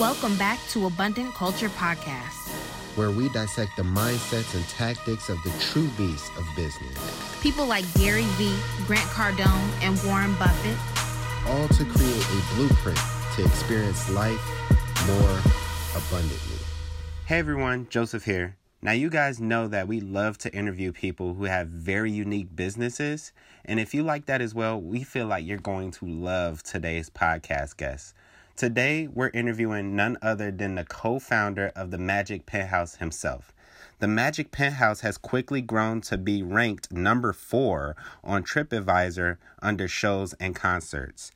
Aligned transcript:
Welcome 0.00 0.38
back 0.38 0.58
to 0.70 0.86
Abundant 0.86 1.34
Culture 1.34 1.68
Podcast, 1.68 2.48
where 2.96 3.10
we 3.10 3.28
dissect 3.28 3.76
the 3.76 3.82
mindsets 3.82 4.54
and 4.54 4.66
tactics 4.66 5.28
of 5.28 5.36
the 5.42 5.50
true 5.60 5.88
beasts 5.98 6.30
of 6.38 6.46
business. 6.56 6.96
People 7.42 7.66
like 7.66 7.84
Gary 7.92 8.24
Vee, 8.38 8.56
Grant 8.86 9.04
Cardone, 9.10 9.70
and 9.82 10.02
Warren 10.04 10.34
Buffett. 10.36 10.78
All 11.46 11.68
to 11.68 11.84
create 11.84 12.24
a 12.24 12.54
blueprint 12.54 12.98
to 13.36 13.44
experience 13.44 14.08
life 14.08 14.40
more 15.06 15.38
abundantly. 15.94 16.56
Hey 17.26 17.38
everyone, 17.38 17.86
Joseph 17.90 18.24
here. 18.24 18.56
Now, 18.80 18.92
you 18.92 19.10
guys 19.10 19.38
know 19.38 19.68
that 19.68 19.86
we 19.86 20.00
love 20.00 20.38
to 20.38 20.54
interview 20.54 20.90
people 20.90 21.34
who 21.34 21.44
have 21.44 21.68
very 21.68 22.10
unique 22.10 22.56
businesses. 22.56 23.34
And 23.66 23.78
if 23.78 23.92
you 23.92 24.02
like 24.02 24.24
that 24.24 24.40
as 24.40 24.54
well, 24.54 24.80
we 24.80 25.02
feel 25.02 25.26
like 25.26 25.44
you're 25.44 25.58
going 25.58 25.90
to 25.90 26.06
love 26.06 26.62
today's 26.62 27.10
podcast 27.10 27.76
guest. 27.76 28.14
Today, 28.60 29.08
we're 29.10 29.30
interviewing 29.30 29.96
none 29.96 30.18
other 30.20 30.50
than 30.50 30.74
the 30.74 30.84
co 30.84 31.18
founder 31.18 31.72
of 31.74 31.90
the 31.90 31.96
Magic 31.96 32.44
Penthouse 32.44 32.96
himself. 32.96 33.54
The 34.00 34.06
Magic 34.06 34.52
Penthouse 34.52 35.00
has 35.00 35.16
quickly 35.16 35.62
grown 35.62 36.02
to 36.02 36.18
be 36.18 36.42
ranked 36.42 36.92
number 36.92 37.32
four 37.32 37.96
on 38.22 38.44
TripAdvisor 38.44 39.38
under 39.62 39.88
shows 39.88 40.34
and 40.34 40.54
concerts. 40.54 41.32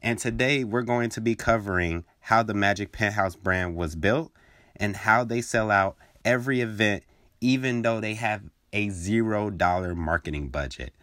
And 0.00 0.18
today, 0.18 0.64
we're 0.64 0.80
going 0.80 1.10
to 1.10 1.20
be 1.20 1.34
covering 1.34 2.06
how 2.20 2.42
the 2.42 2.54
Magic 2.54 2.92
Penthouse 2.92 3.36
brand 3.36 3.76
was 3.76 3.94
built 3.94 4.32
and 4.74 4.96
how 4.96 5.24
they 5.24 5.42
sell 5.42 5.70
out 5.70 5.98
every 6.24 6.62
event, 6.62 7.02
even 7.42 7.82
though 7.82 8.00
they 8.00 8.14
have 8.14 8.44
a 8.72 8.88
zero 8.88 9.50
dollar 9.50 9.94
marketing 9.94 10.48
budget. 10.48 10.94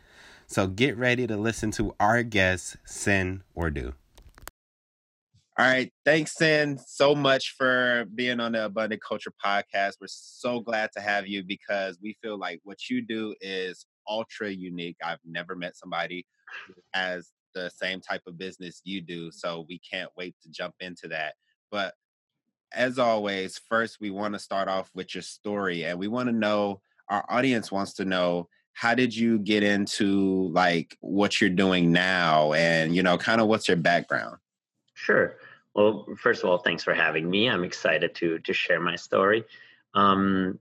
So 0.48 0.65
get 0.65 0.98
ready 0.98 1.27
to 1.27 1.37
listen 1.37 1.70
to 1.73 1.93
our 1.99 2.23
guest, 2.23 2.77
Sin 2.84 3.43
Ordu. 3.55 3.93
All 5.57 5.65
right. 5.65 5.89
Thanks, 6.03 6.35
Sin, 6.35 6.77
so 6.85 7.15
much 7.15 7.55
for 7.57 8.03
being 8.13 8.41
on 8.41 8.51
the 8.51 8.65
Abundant 8.65 9.01
Culture 9.01 9.31
podcast. 9.43 9.93
We're 10.01 10.07
so 10.07 10.59
glad 10.59 10.89
to 10.97 11.01
have 11.01 11.27
you 11.27 11.45
because 11.45 11.97
we 12.03 12.17
feel 12.21 12.37
like 12.37 12.59
what 12.65 12.89
you 12.89 13.01
do 13.01 13.34
is 13.39 13.85
ultra 14.05 14.49
unique. 14.49 14.97
I've 15.01 15.20
never 15.25 15.55
met 15.55 15.77
somebody 15.77 16.25
has 16.93 17.31
the 17.53 17.70
same 17.70 18.01
type 18.01 18.23
of 18.27 18.37
business 18.37 18.81
you 18.84 18.99
do. 18.99 19.31
So 19.31 19.65
we 19.70 19.79
can't 19.79 20.09
wait 20.17 20.35
to 20.43 20.49
jump 20.49 20.75
into 20.81 21.07
that. 21.07 21.35
But 21.71 21.93
as 22.73 22.99
always, 22.99 23.57
first 23.69 23.99
we 24.01 24.09
want 24.09 24.34
to 24.34 24.40
start 24.40 24.67
off 24.67 24.91
with 24.93 25.15
your 25.15 25.21
story 25.21 25.85
and 25.85 25.97
we 25.97 26.09
want 26.09 26.27
to 26.27 26.35
know 26.35 26.81
our 27.09 27.23
audience 27.29 27.71
wants 27.71 27.93
to 27.93 28.03
know 28.03 28.49
how 28.73 28.93
did 28.93 29.15
you 29.15 29.40
get 29.40 29.63
into 29.63 30.49
like 30.51 30.97
what 30.99 31.40
you're 31.40 31.49
doing 31.49 31.93
now 31.93 32.51
and 32.51 32.93
you 32.93 33.03
know 33.03 33.17
kind 33.17 33.40
of 33.40 33.47
what's 33.47 33.69
your 33.69 33.77
background 33.77 34.35
Sure. 34.95 35.35
Well, 35.76 36.05
first 36.18 36.43
of 36.43 36.49
all, 36.49 36.57
thanks 36.57 36.84
for 36.84 36.93
having 36.93 37.29
me. 37.29 37.49
I'm 37.49 37.63
excited 37.63 38.15
to 38.15 38.40
to 38.40 38.54
share 38.54 38.79
my 38.79 38.95
story. 38.95 39.43
Um, 39.93 40.59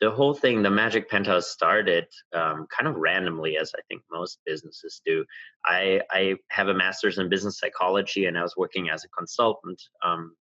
the 0.00 0.10
whole 0.10 0.34
thing, 0.34 0.62
the 0.62 0.70
Magic 0.70 1.10
Penthouse 1.10 1.50
started 1.50 2.06
um, 2.32 2.66
kind 2.74 2.88
of 2.88 2.96
randomly, 2.96 3.56
as 3.56 3.72
I 3.76 3.82
think 3.88 4.02
most 4.10 4.38
businesses 4.46 5.00
do. 5.04 5.24
I, 5.64 6.00
I 6.10 6.36
have 6.48 6.68
a 6.68 6.74
master's 6.74 7.18
in 7.18 7.28
business 7.28 7.58
psychology, 7.58 8.26
and 8.26 8.38
I 8.38 8.42
was 8.42 8.56
working 8.56 8.88
as 8.88 9.04
a 9.04 9.08
consultant 9.08 9.82
um, 10.02 10.34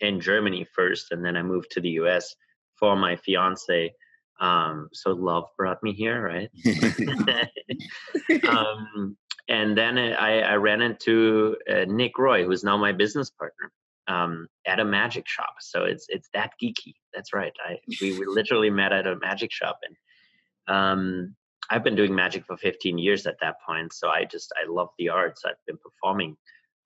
in 0.00 0.20
Germany 0.20 0.66
first, 0.74 1.10
and 1.10 1.24
then 1.24 1.36
I 1.36 1.42
moved 1.42 1.70
to 1.72 1.80
the 1.80 1.90
U.S. 1.90 2.34
for 2.74 2.96
my 2.96 3.16
fiance. 3.16 3.94
Um, 4.40 4.88
so 4.92 5.12
love 5.12 5.44
brought 5.56 5.82
me 5.82 5.92
here, 5.92 6.20
right? 6.20 6.50
and 9.48 9.76
then 9.76 9.98
I, 9.98 10.40
I 10.40 10.54
ran 10.54 10.82
into 10.82 11.56
uh, 11.68 11.84
Nick 11.86 12.18
Roy, 12.18 12.44
who's 12.44 12.64
now 12.64 12.76
my 12.76 12.92
business 12.92 13.30
partner, 13.30 13.70
um, 14.08 14.46
at 14.66 14.80
a 14.80 14.84
magic 14.84 15.26
shop. 15.28 15.54
So 15.60 15.84
it's 15.84 16.06
it's 16.08 16.28
that 16.34 16.52
geeky. 16.62 16.94
That's 17.14 17.32
right. 17.32 17.52
I 17.64 17.78
we, 18.00 18.18
we 18.18 18.24
literally 18.28 18.70
met 18.70 18.92
at 18.92 19.06
a 19.06 19.16
magic 19.16 19.52
shop, 19.52 19.80
and 19.86 20.76
um, 20.76 21.36
I've 21.70 21.84
been 21.84 21.96
doing 21.96 22.14
magic 22.14 22.46
for 22.46 22.56
15 22.56 22.98
years 22.98 23.26
at 23.26 23.36
that 23.40 23.56
point. 23.66 23.92
So 23.92 24.08
I 24.08 24.24
just 24.24 24.52
I 24.56 24.70
love 24.70 24.88
the 24.98 25.08
arts. 25.08 25.42
I've 25.44 25.54
been 25.66 25.78
performing 25.78 26.36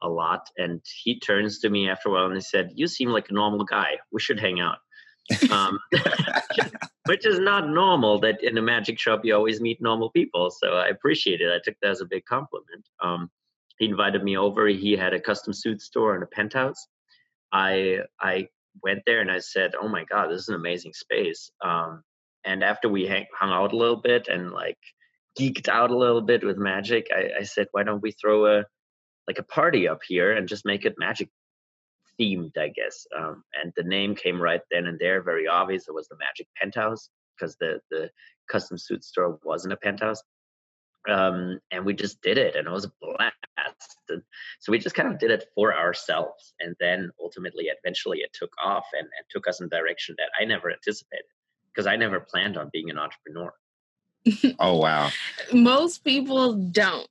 a 0.02 0.08
lot, 0.08 0.48
and 0.56 0.80
he 1.02 1.20
turns 1.20 1.60
to 1.60 1.70
me 1.70 1.90
after 1.90 2.08
a 2.08 2.12
while 2.12 2.26
and 2.26 2.34
he 2.34 2.40
said, 2.40 2.72
"You 2.74 2.86
seem 2.86 3.10
like 3.10 3.28
a 3.30 3.34
normal 3.34 3.64
guy. 3.64 3.98
We 4.12 4.20
should 4.20 4.40
hang 4.40 4.60
out." 4.60 4.78
Um, 5.50 5.78
which 7.06 7.26
is 7.26 7.38
not 7.38 7.68
normal 7.68 8.18
that 8.20 8.42
in 8.42 8.58
a 8.58 8.62
magic 8.62 8.98
shop 8.98 9.20
you 9.24 9.34
always 9.34 9.60
meet 9.60 9.80
normal 9.80 10.10
people. 10.10 10.50
So 10.50 10.74
I 10.74 10.88
appreciate 10.88 11.40
it. 11.40 11.52
I 11.52 11.60
took 11.62 11.76
that 11.82 11.90
as 11.90 12.00
a 12.00 12.06
big 12.06 12.24
compliment. 12.24 12.86
Um, 13.02 13.30
he 13.78 13.86
invited 13.86 14.22
me 14.22 14.36
over. 14.36 14.66
He 14.68 14.92
had 14.92 15.12
a 15.12 15.20
custom 15.20 15.52
suit 15.52 15.82
store 15.82 16.14
and 16.14 16.22
a 16.22 16.26
penthouse. 16.26 16.86
I 17.52 18.00
I 18.20 18.48
went 18.82 19.02
there 19.06 19.20
and 19.20 19.30
I 19.30 19.38
said, 19.38 19.74
"Oh 19.80 19.88
my 19.88 20.04
God, 20.04 20.28
this 20.28 20.42
is 20.42 20.48
an 20.48 20.54
amazing 20.54 20.92
space." 20.94 21.50
Um, 21.64 22.02
and 22.44 22.62
after 22.62 22.88
we 22.88 23.06
hang, 23.06 23.26
hung 23.38 23.50
out 23.50 23.72
a 23.72 23.76
little 23.76 23.96
bit 23.96 24.28
and 24.28 24.52
like 24.52 24.78
geeked 25.38 25.68
out 25.68 25.90
a 25.90 25.96
little 25.96 26.22
bit 26.22 26.44
with 26.44 26.56
magic, 26.56 27.08
I, 27.14 27.40
I 27.40 27.42
said, 27.42 27.68
"Why 27.72 27.82
don't 27.82 28.02
we 28.02 28.12
throw 28.12 28.58
a 28.58 28.64
like 29.28 29.38
a 29.38 29.42
party 29.42 29.88
up 29.88 30.00
here 30.06 30.32
and 30.32 30.48
just 30.48 30.64
make 30.64 30.84
it 30.84 30.94
magic 30.98 31.28
themed, 32.20 32.56
I 32.58 32.68
guess. 32.68 33.06
Um, 33.16 33.42
and 33.62 33.72
the 33.76 33.82
name 33.82 34.14
came 34.14 34.40
right 34.40 34.60
then 34.70 34.86
and 34.86 34.98
there, 34.98 35.22
very 35.22 35.46
obvious. 35.46 35.88
It 35.88 35.94
was 35.94 36.08
the 36.08 36.16
Magic 36.16 36.46
Penthouse 36.60 37.10
because 37.38 37.56
the 37.56 37.80
the 37.90 38.10
custom 38.50 38.78
suit 38.78 39.04
store 39.04 39.38
wasn't 39.44 39.72
a 39.72 39.76
penthouse. 39.76 40.22
Um, 41.08 41.60
and 41.70 41.84
we 41.84 41.94
just 41.94 42.20
did 42.20 42.36
it, 42.36 42.56
and 42.56 42.66
it 42.66 42.70
was 42.70 42.84
a 42.84 42.92
blast. 43.00 43.98
And 44.08 44.22
so 44.58 44.72
we 44.72 44.78
just 44.78 44.96
kind 44.96 45.12
of 45.12 45.20
did 45.20 45.30
it 45.30 45.46
for 45.54 45.72
ourselves, 45.76 46.54
and 46.58 46.74
then 46.80 47.10
ultimately, 47.20 47.66
eventually, 47.66 48.18
it 48.18 48.30
took 48.32 48.52
off 48.62 48.86
and, 48.92 49.02
and 49.02 49.26
took 49.30 49.46
us 49.46 49.60
in 49.60 49.66
a 49.66 49.68
direction 49.68 50.16
that 50.18 50.30
I 50.40 50.44
never 50.44 50.70
anticipated 50.70 51.26
because 51.72 51.86
I 51.86 51.96
never 51.96 52.18
planned 52.18 52.56
on 52.56 52.70
being 52.72 52.90
an 52.90 52.98
entrepreneur. 52.98 53.52
oh 54.58 54.78
wow! 54.78 55.10
Most 55.52 56.02
people 56.02 56.54
don't 56.54 57.08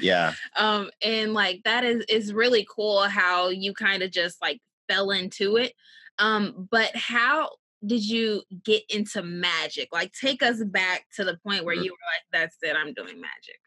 yeah. 0.00 0.32
Um, 0.56 0.90
and 1.02 1.34
like 1.34 1.62
that 1.64 1.84
is 1.84 2.04
is 2.08 2.32
really 2.32 2.66
cool 2.68 3.02
how 3.02 3.48
you 3.48 3.74
kind 3.74 4.02
of 4.02 4.10
just 4.10 4.40
like 4.40 4.60
fell 4.88 5.10
into 5.10 5.56
it. 5.56 5.74
Um, 6.18 6.68
but 6.70 6.94
how 6.94 7.50
did 7.84 8.02
you 8.02 8.42
get 8.64 8.82
into 8.88 9.22
magic? 9.22 9.88
Like 9.92 10.12
take 10.12 10.42
us 10.42 10.62
back 10.64 11.06
to 11.16 11.24
the 11.24 11.38
point 11.46 11.64
where 11.64 11.74
mm-hmm. 11.74 11.84
you 11.84 11.92
were 11.92 12.38
like, 12.38 12.42
that's 12.42 12.56
it, 12.62 12.76
I'm 12.76 12.94
doing 12.94 13.20
magic. 13.20 13.60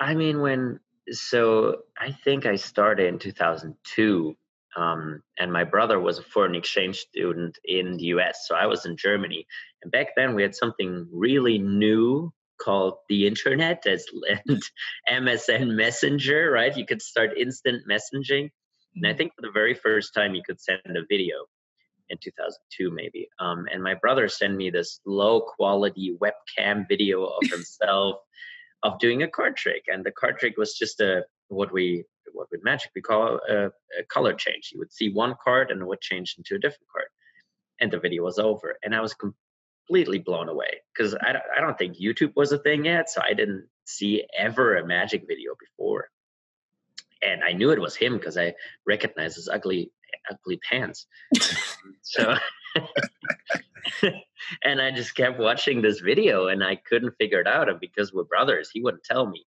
I 0.00 0.14
mean, 0.14 0.40
when 0.40 0.80
so 1.10 1.78
I 1.98 2.12
think 2.12 2.46
I 2.46 2.56
started 2.56 3.06
in 3.06 3.18
2002. 3.18 4.36
Um, 4.76 5.22
and 5.38 5.52
my 5.52 5.64
brother 5.64 5.98
was 5.98 6.18
a 6.18 6.22
foreign 6.22 6.54
exchange 6.54 6.98
student 6.98 7.58
in 7.64 7.96
the 7.96 8.04
US. 8.04 8.46
So 8.46 8.54
I 8.54 8.66
was 8.66 8.86
in 8.86 8.96
Germany. 8.96 9.46
And 9.82 9.90
back 9.90 10.08
then 10.14 10.34
we 10.34 10.42
had 10.42 10.54
something 10.54 11.08
really 11.10 11.58
new 11.58 12.32
called 12.58 12.94
the 13.08 13.26
internet 13.26 13.86
as 13.86 14.06
lent 14.12 14.64
MSN 15.10 15.74
Messenger, 15.74 16.50
right? 16.50 16.76
You 16.76 16.86
could 16.86 17.02
start 17.02 17.38
instant 17.38 17.84
messaging. 17.88 18.50
And 18.94 19.06
I 19.06 19.10
mm-hmm. 19.10 19.18
think 19.18 19.34
for 19.34 19.42
the 19.42 19.50
very 19.52 19.74
first 19.74 20.14
time, 20.14 20.34
you 20.34 20.42
could 20.44 20.60
send 20.60 20.80
a 20.86 21.04
video 21.08 21.34
in 22.10 22.18
2002, 22.18 22.90
maybe. 22.90 23.28
Um, 23.38 23.66
and 23.72 23.82
my 23.82 23.94
brother 23.94 24.28
sent 24.28 24.56
me 24.56 24.70
this 24.70 25.00
low 25.06 25.40
quality 25.40 26.16
webcam 26.20 26.86
video 26.88 27.24
of 27.24 27.42
himself 27.50 28.16
of 28.82 28.98
doing 28.98 29.22
a 29.22 29.28
card 29.28 29.56
trick. 29.56 29.84
And 29.88 30.04
the 30.04 30.12
card 30.12 30.38
trick 30.38 30.56
was 30.56 30.74
just 30.74 31.00
a 31.00 31.24
what 31.48 31.72
we 31.72 32.04
what 32.32 32.48
with 32.50 32.62
magic 32.62 32.90
we 32.94 33.00
call 33.00 33.40
a, 33.48 33.66
a 33.66 34.04
color 34.08 34.34
change. 34.34 34.70
You 34.72 34.78
would 34.78 34.92
see 34.92 35.10
one 35.10 35.34
card 35.42 35.70
and 35.70 35.80
it 35.80 35.86
would 35.86 36.00
change 36.00 36.34
into 36.36 36.54
a 36.54 36.58
different 36.58 36.88
card. 36.92 37.08
And 37.80 37.90
the 37.90 37.98
video 37.98 38.24
was 38.24 38.38
over. 38.38 38.76
And 38.82 38.94
I 38.94 39.00
was 39.00 39.14
completely 39.88 40.18
blown 40.18 40.48
away 40.48 40.68
because 40.94 41.14
I, 41.14 41.36
I 41.56 41.60
don't 41.60 41.78
think 41.78 41.96
YouTube 41.98 42.32
was 42.36 42.52
a 42.52 42.58
thing 42.58 42.84
yet. 42.84 43.10
So 43.10 43.20
I 43.22 43.34
didn't 43.34 43.66
see 43.84 44.24
ever 44.36 44.76
a 44.76 44.86
magic 44.86 45.24
video 45.26 45.54
before. 45.58 46.10
And 47.22 47.42
I 47.42 47.52
knew 47.52 47.70
it 47.70 47.80
was 47.80 47.96
him 47.96 48.16
because 48.16 48.36
I 48.36 48.54
recognized 48.86 49.36
his 49.36 49.48
ugly, 49.48 49.90
ugly 50.30 50.60
pants. 50.68 51.06
so, 52.02 52.34
and 54.62 54.80
I 54.80 54.92
just 54.92 55.16
kept 55.16 55.38
watching 55.38 55.82
this 55.82 56.00
video 56.00 56.48
and 56.48 56.62
I 56.62 56.76
couldn't 56.76 57.14
figure 57.18 57.40
it 57.40 57.48
out. 57.48 57.68
And 57.68 57.80
because 57.80 58.12
we're 58.12 58.24
brothers, 58.24 58.70
he 58.72 58.80
wouldn't 58.82 59.04
tell 59.04 59.26
me. 59.26 59.44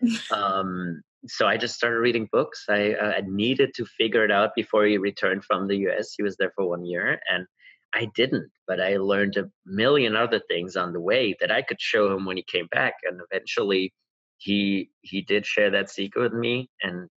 Um, 0.30 1.02
so 1.26 1.46
I 1.48 1.56
just 1.56 1.74
started 1.74 1.98
reading 1.98 2.28
books. 2.30 2.66
I, 2.68 2.92
uh, 2.92 3.12
I 3.16 3.22
needed 3.26 3.74
to 3.74 3.84
figure 3.84 4.24
it 4.24 4.30
out 4.30 4.54
before 4.54 4.84
he 4.84 4.96
returned 4.98 5.44
from 5.44 5.66
the 5.66 5.76
US. 5.88 6.14
He 6.16 6.22
was 6.22 6.36
there 6.36 6.52
for 6.54 6.68
one 6.68 6.86
year. 6.86 7.20
And 7.28 7.46
I 7.94 8.06
didn't, 8.14 8.50
but 8.68 8.80
I 8.80 8.98
learned 8.98 9.36
a 9.36 9.50
million 9.66 10.16
other 10.16 10.40
things 10.48 10.76
on 10.76 10.92
the 10.92 11.00
way 11.00 11.36
that 11.40 11.50
I 11.52 11.62
could 11.62 11.80
show 11.80 12.14
him 12.14 12.26
when 12.26 12.36
he 12.36 12.44
came 12.44 12.68
back. 12.72 12.94
And 13.04 13.20
eventually 13.30 13.92
he 14.38 14.90
he 15.02 15.22
did 15.22 15.46
share 15.46 15.70
that 15.72 15.90
secret 15.90 16.22
with 16.22 16.34
me. 16.34 16.70
And 16.82 17.08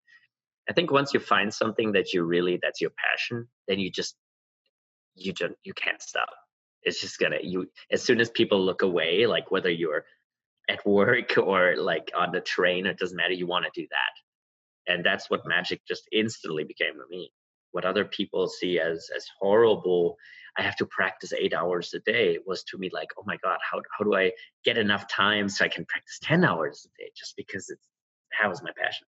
I 0.68 0.74
think 0.74 0.92
once 0.92 1.14
you 1.14 1.20
find 1.20 1.54
something 1.54 1.92
that 1.92 2.12
you 2.14 2.24
really 2.24 2.58
that's 2.62 2.80
your 2.80 2.92
passion, 2.92 3.48
then 3.68 3.80
you 3.80 3.90
just 3.90 4.16
you 5.16 5.32
don't 5.32 5.56
you 5.64 5.74
can't 5.74 6.02
stop. 6.02 6.30
It's 6.82 7.00
just 7.00 7.18
gonna 7.18 7.38
you 7.42 7.68
as 7.92 8.02
soon 8.02 8.20
as 8.20 8.30
people 8.30 8.64
look 8.64 8.82
away, 8.82 9.26
like 9.26 9.50
whether 9.50 9.70
you're 9.70 10.04
at 10.68 10.86
work 10.86 11.38
or 11.38 11.76
like 11.76 12.12
on 12.16 12.32
the 12.32 12.40
train, 12.40 12.86
it 12.86 12.98
doesn't 12.98 13.16
matter, 13.16 13.34
you 13.34 13.46
want 13.46 13.66
to 13.66 13.80
do 13.82 13.86
that. 13.90 14.14
And 14.92 15.04
that's 15.04 15.30
what 15.30 15.46
magic 15.46 15.82
just 15.88 16.08
instantly 16.12 16.64
became 16.64 16.94
for 16.94 17.06
me. 17.10 17.32
what 17.72 17.84
other 17.84 18.04
people 18.04 18.48
see 18.48 18.80
as 18.80 19.08
as 19.16 19.26
horrible 19.40 20.16
i 20.56 20.62
have 20.62 20.76
to 20.76 20.86
practice 20.86 21.32
eight 21.32 21.54
hours 21.54 21.92
a 21.94 22.00
day 22.00 22.38
was 22.46 22.62
to 22.64 22.78
me 22.78 22.90
like 22.92 23.08
oh 23.18 23.24
my 23.26 23.36
god 23.42 23.58
how, 23.68 23.80
how 23.96 24.04
do 24.04 24.14
i 24.14 24.30
get 24.64 24.78
enough 24.78 25.06
time 25.08 25.48
so 25.48 25.64
i 25.64 25.68
can 25.68 25.84
practice 25.84 26.18
10 26.22 26.44
hours 26.44 26.86
a 26.86 27.02
day 27.02 27.10
just 27.16 27.36
because 27.36 27.70
it's 27.70 27.86
how 28.30 28.50
is 28.50 28.62
my 28.62 28.70
passion 28.76 29.06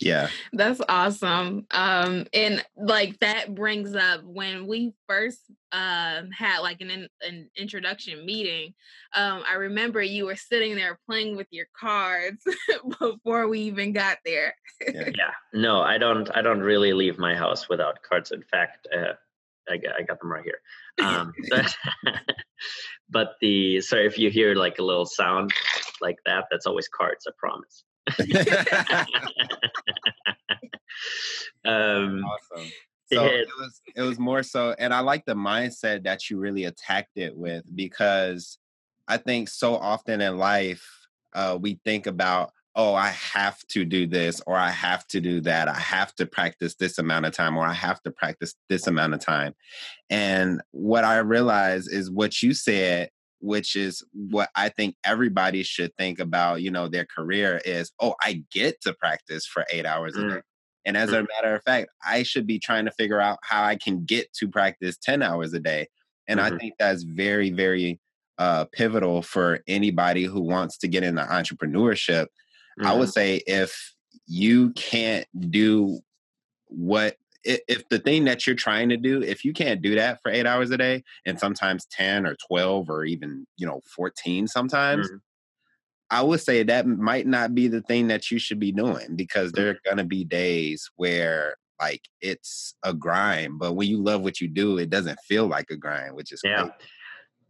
yeah 0.00 0.28
that's 0.52 0.80
awesome 0.88 1.66
um 1.70 2.26
and 2.32 2.64
like 2.76 3.18
that 3.20 3.54
brings 3.54 3.94
up 3.94 4.22
when 4.24 4.66
we 4.66 4.92
first 5.08 5.40
um 5.72 6.30
had 6.30 6.58
like 6.60 6.80
an 6.80 7.08
an 7.22 7.50
introduction 7.56 8.24
meeting 8.24 8.74
um 9.14 9.42
i 9.48 9.54
remember 9.54 10.02
you 10.02 10.26
were 10.26 10.36
sitting 10.36 10.74
there 10.74 10.98
playing 11.06 11.36
with 11.36 11.46
your 11.50 11.66
cards 11.78 12.42
before 13.00 13.48
we 13.48 13.60
even 13.60 13.92
got 13.92 14.18
there 14.24 14.54
yeah. 14.92 15.04
yeah. 15.16 15.30
no 15.52 15.80
i 15.80 15.98
don't 15.98 16.30
i 16.34 16.42
don't 16.42 16.60
really 16.60 16.92
leave 16.92 17.18
my 17.18 17.34
house 17.34 17.68
without 17.68 18.02
cards 18.02 18.30
in 18.32 18.42
fact 18.42 18.88
uh, 18.96 19.12
I 19.70 19.76
got, 19.76 19.94
I 19.98 20.02
got 20.02 20.20
them 20.20 20.30
right 20.30 20.44
here. 20.44 20.60
Um 21.04 21.32
but, 21.48 21.76
but 23.08 23.28
the 23.40 23.80
sorry 23.80 24.06
if 24.06 24.18
you 24.18 24.30
hear 24.30 24.56
like 24.56 24.80
a 24.80 24.82
little 24.82 25.06
sound 25.06 25.52
like 26.00 26.16
that 26.26 26.46
that's 26.50 26.66
always 26.66 26.88
cards 26.88 27.24
i 27.28 27.32
promise. 27.38 27.84
Um, 31.64 32.24
awesome. 32.24 32.70
So 33.12 33.24
it, 33.24 33.40
it 33.40 33.48
was 33.58 33.80
it 33.96 34.02
was 34.02 34.18
more 34.18 34.42
so, 34.42 34.74
and 34.78 34.92
I 34.92 35.00
like 35.00 35.24
the 35.24 35.34
mindset 35.34 36.04
that 36.04 36.28
you 36.28 36.38
really 36.38 36.64
attacked 36.64 37.16
it 37.16 37.36
with 37.36 37.64
because 37.74 38.58
I 39.06 39.16
think 39.16 39.48
so 39.48 39.76
often 39.76 40.20
in 40.20 40.36
life 40.36 40.86
uh, 41.32 41.58
we 41.60 41.80
think 41.84 42.06
about 42.06 42.52
oh 42.78 42.94
I 42.94 43.08
have 43.08 43.58
to 43.68 43.84
do 43.84 44.06
this 44.06 44.40
or 44.46 44.56
I 44.56 44.70
have 44.70 45.06
to 45.08 45.20
do 45.20 45.42
that 45.42 45.68
I 45.68 45.78
have 45.78 46.14
to 46.14 46.24
practice 46.24 46.76
this 46.76 46.96
amount 46.98 47.26
of 47.26 47.34
time 47.34 47.58
or 47.58 47.66
I 47.66 47.74
have 47.74 48.00
to 48.04 48.10
practice 48.10 48.54
this 48.70 48.86
amount 48.86 49.12
of 49.12 49.20
time, 49.20 49.54
and 50.08 50.62
what 50.70 51.04
I 51.04 51.18
realize 51.18 51.86
is 51.88 52.10
what 52.10 52.42
you 52.42 52.54
said 52.54 53.10
which 53.40 53.76
is 53.76 54.02
what 54.12 54.50
I 54.54 54.68
think 54.68 54.96
everybody 55.04 55.62
should 55.62 55.94
think 55.96 56.18
about, 56.18 56.62
you 56.62 56.70
know, 56.70 56.88
their 56.88 57.06
career 57.06 57.60
is, 57.64 57.92
oh, 58.00 58.14
I 58.20 58.42
get 58.50 58.80
to 58.82 58.92
practice 58.94 59.46
for 59.46 59.64
eight 59.70 59.86
hours 59.86 60.14
mm. 60.14 60.24
a 60.24 60.34
day. 60.34 60.40
And 60.84 60.96
as 60.96 61.10
mm. 61.10 61.20
a 61.20 61.26
matter 61.36 61.54
of 61.54 61.62
fact, 61.62 61.88
I 62.06 62.22
should 62.22 62.46
be 62.46 62.58
trying 62.58 62.86
to 62.86 62.90
figure 62.92 63.20
out 63.20 63.38
how 63.42 63.62
I 63.62 63.76
can 63.76 64.04
get 64.04 64.32
to 64.34 64.48
practice 64.48 64.96
10 64.96 65.22
hours 65.22 65.52
a 65.52 65.60
day. 65.60 65.86
And 66.26 66.40
mm-hmm. 66.40 66.54
I 66.54 66.58
think 66.58 66.74
that's 66.78 67.02
very, 67.02 67.50
very 67.50 68.00
uh, 68.38 68.66
pivotal 68.72 69.22
for 69.22 69.60
anybody 69.66 70.24
who 70.24 70.40
wants 70.40 70.78
to 70.78 70.88
get 70.88 71.02
into 71.02 71.22
entrepreneurship. 71.22 72.26
Mm-hmm. 72.78 72.86
I 72.86 72.94
would 72.94 73.08
mm-hmm. 73.08 73.10
say 73.10 73.42
if 73.46 73.94
you 74.26 74.70
can't 74.70 75.26
do 75.50 76.00
what 76.66 77.16
if 77.44 77.88
the 77.88 77.98
thing 77.98 78.24
that 78.24 78.46
you're 78.46 78.56
trying 78.56 78.90
to 78.90 78.96
do, 78.96 79.22
if 79.22 79.44
you 79.44 79.52
can't 79.52 79.80
do 79.80 79.94
that 79.94 80.20
for 80.22 80.30
eight 80.30 80.44
hours 80.44 80.70
a 80.70 80.76
day, 80.76 81.02
and 81.24 81.38
sometimes 81.38 81.86
10 81.92 82.26
or 82.26 82.36
12 82.46 82.90
or 82.90 83.04
even, 83.04 83.46
you 83.56 83.66
know, 83.66 83.80
14 83.96 84.46
sometimes, 84.48 85.06
mm-hmm. 85.06 85.16
I 86.10 86.22
would 86.22 86.40
say 86.40 86.62
that 86.62 86.86
might 86.86 87.26
not 87.26 87.54
be 87.54 87.68
the 87.68 87.82
thing 87.82 88.08
that 88.08 88.30
you 88.30 88.38
should 88.38 88.58
be 88.58 88.72
doing 88.72 89.14
because 89.14 89.52
there 89.52 89.70
are 89.70 89.78
going 89.84 89.98
to 89.98 90.04
be 90.04 90.24
days 90.24 90.90
where 90.96 91.56
like 91.80 92.02
it's 92.20 92.74
a 92.82 92.92
grind, 92.92 93.58
but 93.58 93.74
when 93.74 93.88
you 93.88 94.02
love 94.02 94.22
what 94.22 94.40
you 94.40 94.48
do, 94.48 94.78
it 94.78 94.90
doesn't 94.90 95.18
feel 95.20 95.46
like 95.46 95.70
a 95.70 95.76
grind, 95.76 96.16
which 96.16 96.32
is 96.32 96.40
yeah. 96.44 96.68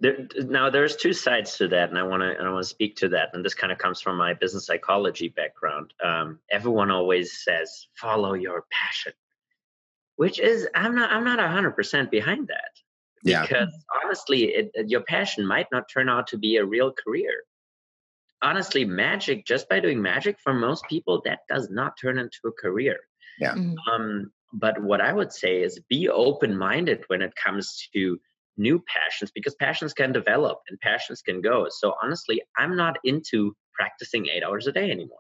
There, 0.01 0.29
now 0.37 0.71
there's 0.71 0.95
two 0.95 1.13
sides 1.13 1.57
to 1.57 1.69
that, 1.69 1.89
and 1.89 1.99
I 1.99 2.05
want 2.05 2.23
to 2.23 2.37
I 2.41 2.49
want 2.51 2.63
to 2.63 2.69
speak 2.69 2.97
to 2.97 3.09
that. 3.09 3.31
And 3.33 3.45
this 3.45 3.55
kind 3.55 3.73
of 3.73 3.79
comes 3.79 4.01
from 4.01 4.17
my 4.17 4.33
business 4.33 4.67
psychology 4.67 5.29
background. 5.29 5.93
Um, 6.05 6.39
everyone 6.51 6.91
always 6.93 7.43
says 7.43 7.89
follow 7.97 8.35
your 8.35 8.65
passion, 8.71 9.13
which 10.19 10.39
is 10.41 10.69
i'm 10.75 10.95
not 10.95 11.11
i'm 11.11 11.25
not 11.25 11.39
100% 11.39 12.11
behind 12.11 12.49
that 12.49 12.73
yeah. 13.25 13.43
because 13.43 13.73
honestly 14.05 14.45
it, 14.45 14.71
your 14.87 15.01
passion 15.01 15.47
might 15.47 15.69
not 15.73 15.89
turn 15.93 16.09
out 16.09 16.27
to 16.27 16.37
be 16.37 16.57
a 16.57 16.65
real 16.65 16.93
career 16.93 17.33
honestly 18.43 18.85
magic 18.85 19.47
just 19.47 19.69
by 19.69 19.81
doing 19.81 20.03
magic 20.03 20.37
for 20.43 20.53
most 20.53 20.85
people 20.89 21.23
that 21.25 21.41
does 21.49 21.71
not 21.71 21.95
turn 22.01 22.19
into 22.19 22.39
a 22.47 22.53
career 22.53 22.97
yeah 23.39 23.55
mm-hmm. 23.55 23.75
um, 23.91 24.31
but 24.53 24.83
what 24.83 25.01
i 25.01 25.13
would 25.13 25.33
say 25.33 25.63
is 25.63 25.81
be 25.89 26.09
open-minded 26.09 27.05
when 27.07 27.23
it 27.23 27.33
comes 27.37 27.89
to 27.95 28.21
new 28.59 28.83
passions 28.87 29.31
because 29.35 29.55
passions 29.55 29.95
can 29.95 30.13
develop 30.13 30.59
and 30.69 30.79
passions 30.81 31.23
can 31.23 31.41
go. 31.41 31.67
So 31.71 31.95
honestly 32.03 32.43
i'm 32.57 32.77
not 32.77 32.99
into 33.05 33.55
practicing 33.75 34.27
eight 34.27 34.43
hours 34.43 34.67
a 34.67 34.73
day 34.73 34.91
anymore. 34.91 35.19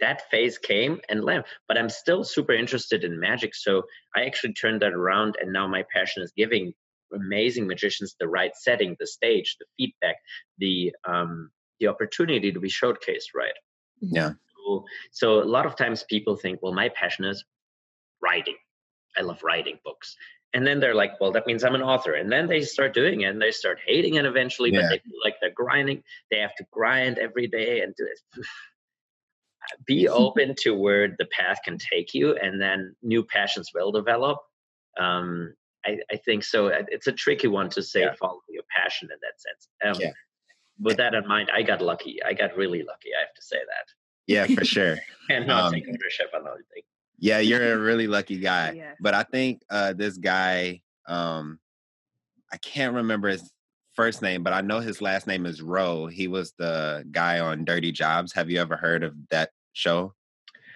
That 0.00 0.28
phase 0.30 0.58
came 0.58 1.00
and 1.08 1.22
left 1.24 1.48
but 1.68 1.78
i'm 1.78 1.88
still 1.88 2.24
super 2.24 2.52
interested 2.52 3.04
in 3.04 3.20
magic. 3.20 3.54
So 3.54 3.82
i 4.16 4.24
actually 4.24 4.54
turned 4.54 4.82
that 4.82 4.92
around 4.92 5.36
and 5.40 5.52
now 5.52 5.66
my 5.66 5.84
passion 5.94 6.22
is 6.22 6.32
giving 6.36 6.72
amazing 7.12 7.66
magicians 7.66 8.16
the 8.18 8.26
right 8.26 8.52
setting 8.56 8.96
the 8.98 9.06
stage 9.06 9.56
the 9.60 9.66
feedback 9.76 10.16
the 10.58 10.92
um 11.06 11.50
the 11.80 11.86
opportunity 11.86 12.50
to 12.52 12.60
be 12.60 12.68
showcased 12.68 13.34
right? 13.34 13.52
Yeah. 14.00 14.32
So, 14.56 14.84
so 15.12 15.42
a 15.42 15.44
lot 15.44 15.66
of 15.66 15.76
times 15.76 16.04
people 16.04 16.36
think 16.36 16.60
well 16.62 16.72
my 16.72 16.88
passion 16.88 17.24
is 17.24 17.44
writing. 18.22 18.56
I 19.16 19.22
love 19.22 19.42
writing 19.44 19.78
books 19.84 20.16
and 20.54 20.66
then 20.66 20.80
they're 20.80 20.94
like 20.94 21.20
well 21.20 21.32
that 21.32 21.46
means 21.46 21.64
i'm 21.64 21.74
an 21.74 21.82
author. 21.82 22.14
And 22.14 22.32
then 22.32 22.46
they 22.46 22.62
start 22.62 22.94
doing 22.94 23.22
it 23.22 23.26
and 23.26 23.42
they 23.42 23.50
start 23.50 23.78
hating 23.84 24.14
it 24.14 24.24
eventually 24.24 24.72
yeah. 24.72 24.82
but 24.82 24.88
they 24.90 24.98
feel 24.98 25.20
like 25.22 25.36
they're 25.40 25.50
grinding 25.50 26.02
they 26.30 26.38
have 26.38 26.54
to 26.56 26.64
grind 26.70 27.18
every 27.18 27.48
day 27.48 27.80
and 27.80 27.94
do 27.96 28.06
it. 28.06 28.46
Be 29.86 30.08
open 30.08 30.54
to 30.60 30.74
where 30.74 31.08
the 31.18 31.26
path 31.26 31.58
can 31.64 31.78
take 31.78 32.12
you 32.14 32.36
and 32.36 32.60
then 32.60 32.94
new 33.02 33.24
passions 33.24 33.70
will 33.74 33.92
develop. 33.92 34.38
Um, 34.98 35.54
I, 35.86 35.98
I, 36.12 36.16
think 36.16 36.44
so. 36.44 36.66
It's 36.66 37.06
a 37.06 37.12
tricky 37.12 37.48
one 37.48 37.70
to 37.70 37.82
say 37.82 38.02
yeah. 38.02 38.14
follow 38.20 38.40
your 38.48 38.62
passion 38.76 39.08
in 39.10 39.18
that 39.22 39.40
sense. 39.40 39.68
Um, 39.84 40.02
yeah. 40.02 40.12
with 40.78 40.98
that 40.98 41.14
in 41.14 41.26
mind 41.26 41.50
i 41.52 41.62
got 41.62 41.80
lucky. 41.80 42.22
I 42.22 42.34
got 42.34 42.56
really 42.56 42.82
lucky 42.82 43.10
i 43.18 43.20
have 43.20 43.34
to 43.34 43.42
say 43.42 43.56
that. 43.56 43.86
Yeah 44.26 44.46
for 44.54 44.64
sure. 44.64 44.98
And 45.30 45.46
not 45.46 45.64
um, 45.64 45.72
take 45.72 45.88
ownership 45.88 46.30
on 46.34 46.46
everything 46.46 46.82
yeah 47.18 47.38
you're 47.38 47.74
a 47.74 47.78
really 47.90 48.06
lucky 48.06 48.38
guy 48.38 48.72
yeah. 48.76 48.92
but 49.00 49.14
i 49.14 49.22
think 49.22 49.62
uh, 49.70 49.92
this 49.92 50.16
guy 50.16 50.80
um, 51.06 51.58
i 52.52 52.56
can't 52.56 52.94
remember 52.94 53.28
his 53.28 53.50
first 53.94 54.22
name, 54.22 54.42
but 54.42 54.52
I 54.52 54.60
know 54.60 54.80
his 54.80 55.00
last 55.00 55.26
name 55.26 55.46
is 55.46 55.62
Rowe. 55.62 56.06
He 56.06 56.28
was 56.28 56.52
the 56.58 57.04
guy 57.10 57.38
on 57.38 57.64
Dirty 57.64 57.92
Jobs. 57.92 58.32
Have 58.32 58.50
you 58.50 58.60
ever 58.60 58.76
heard 58.76 59.02
of 59.02 59.14
that 59.30 59.50
show? 59.72 60.14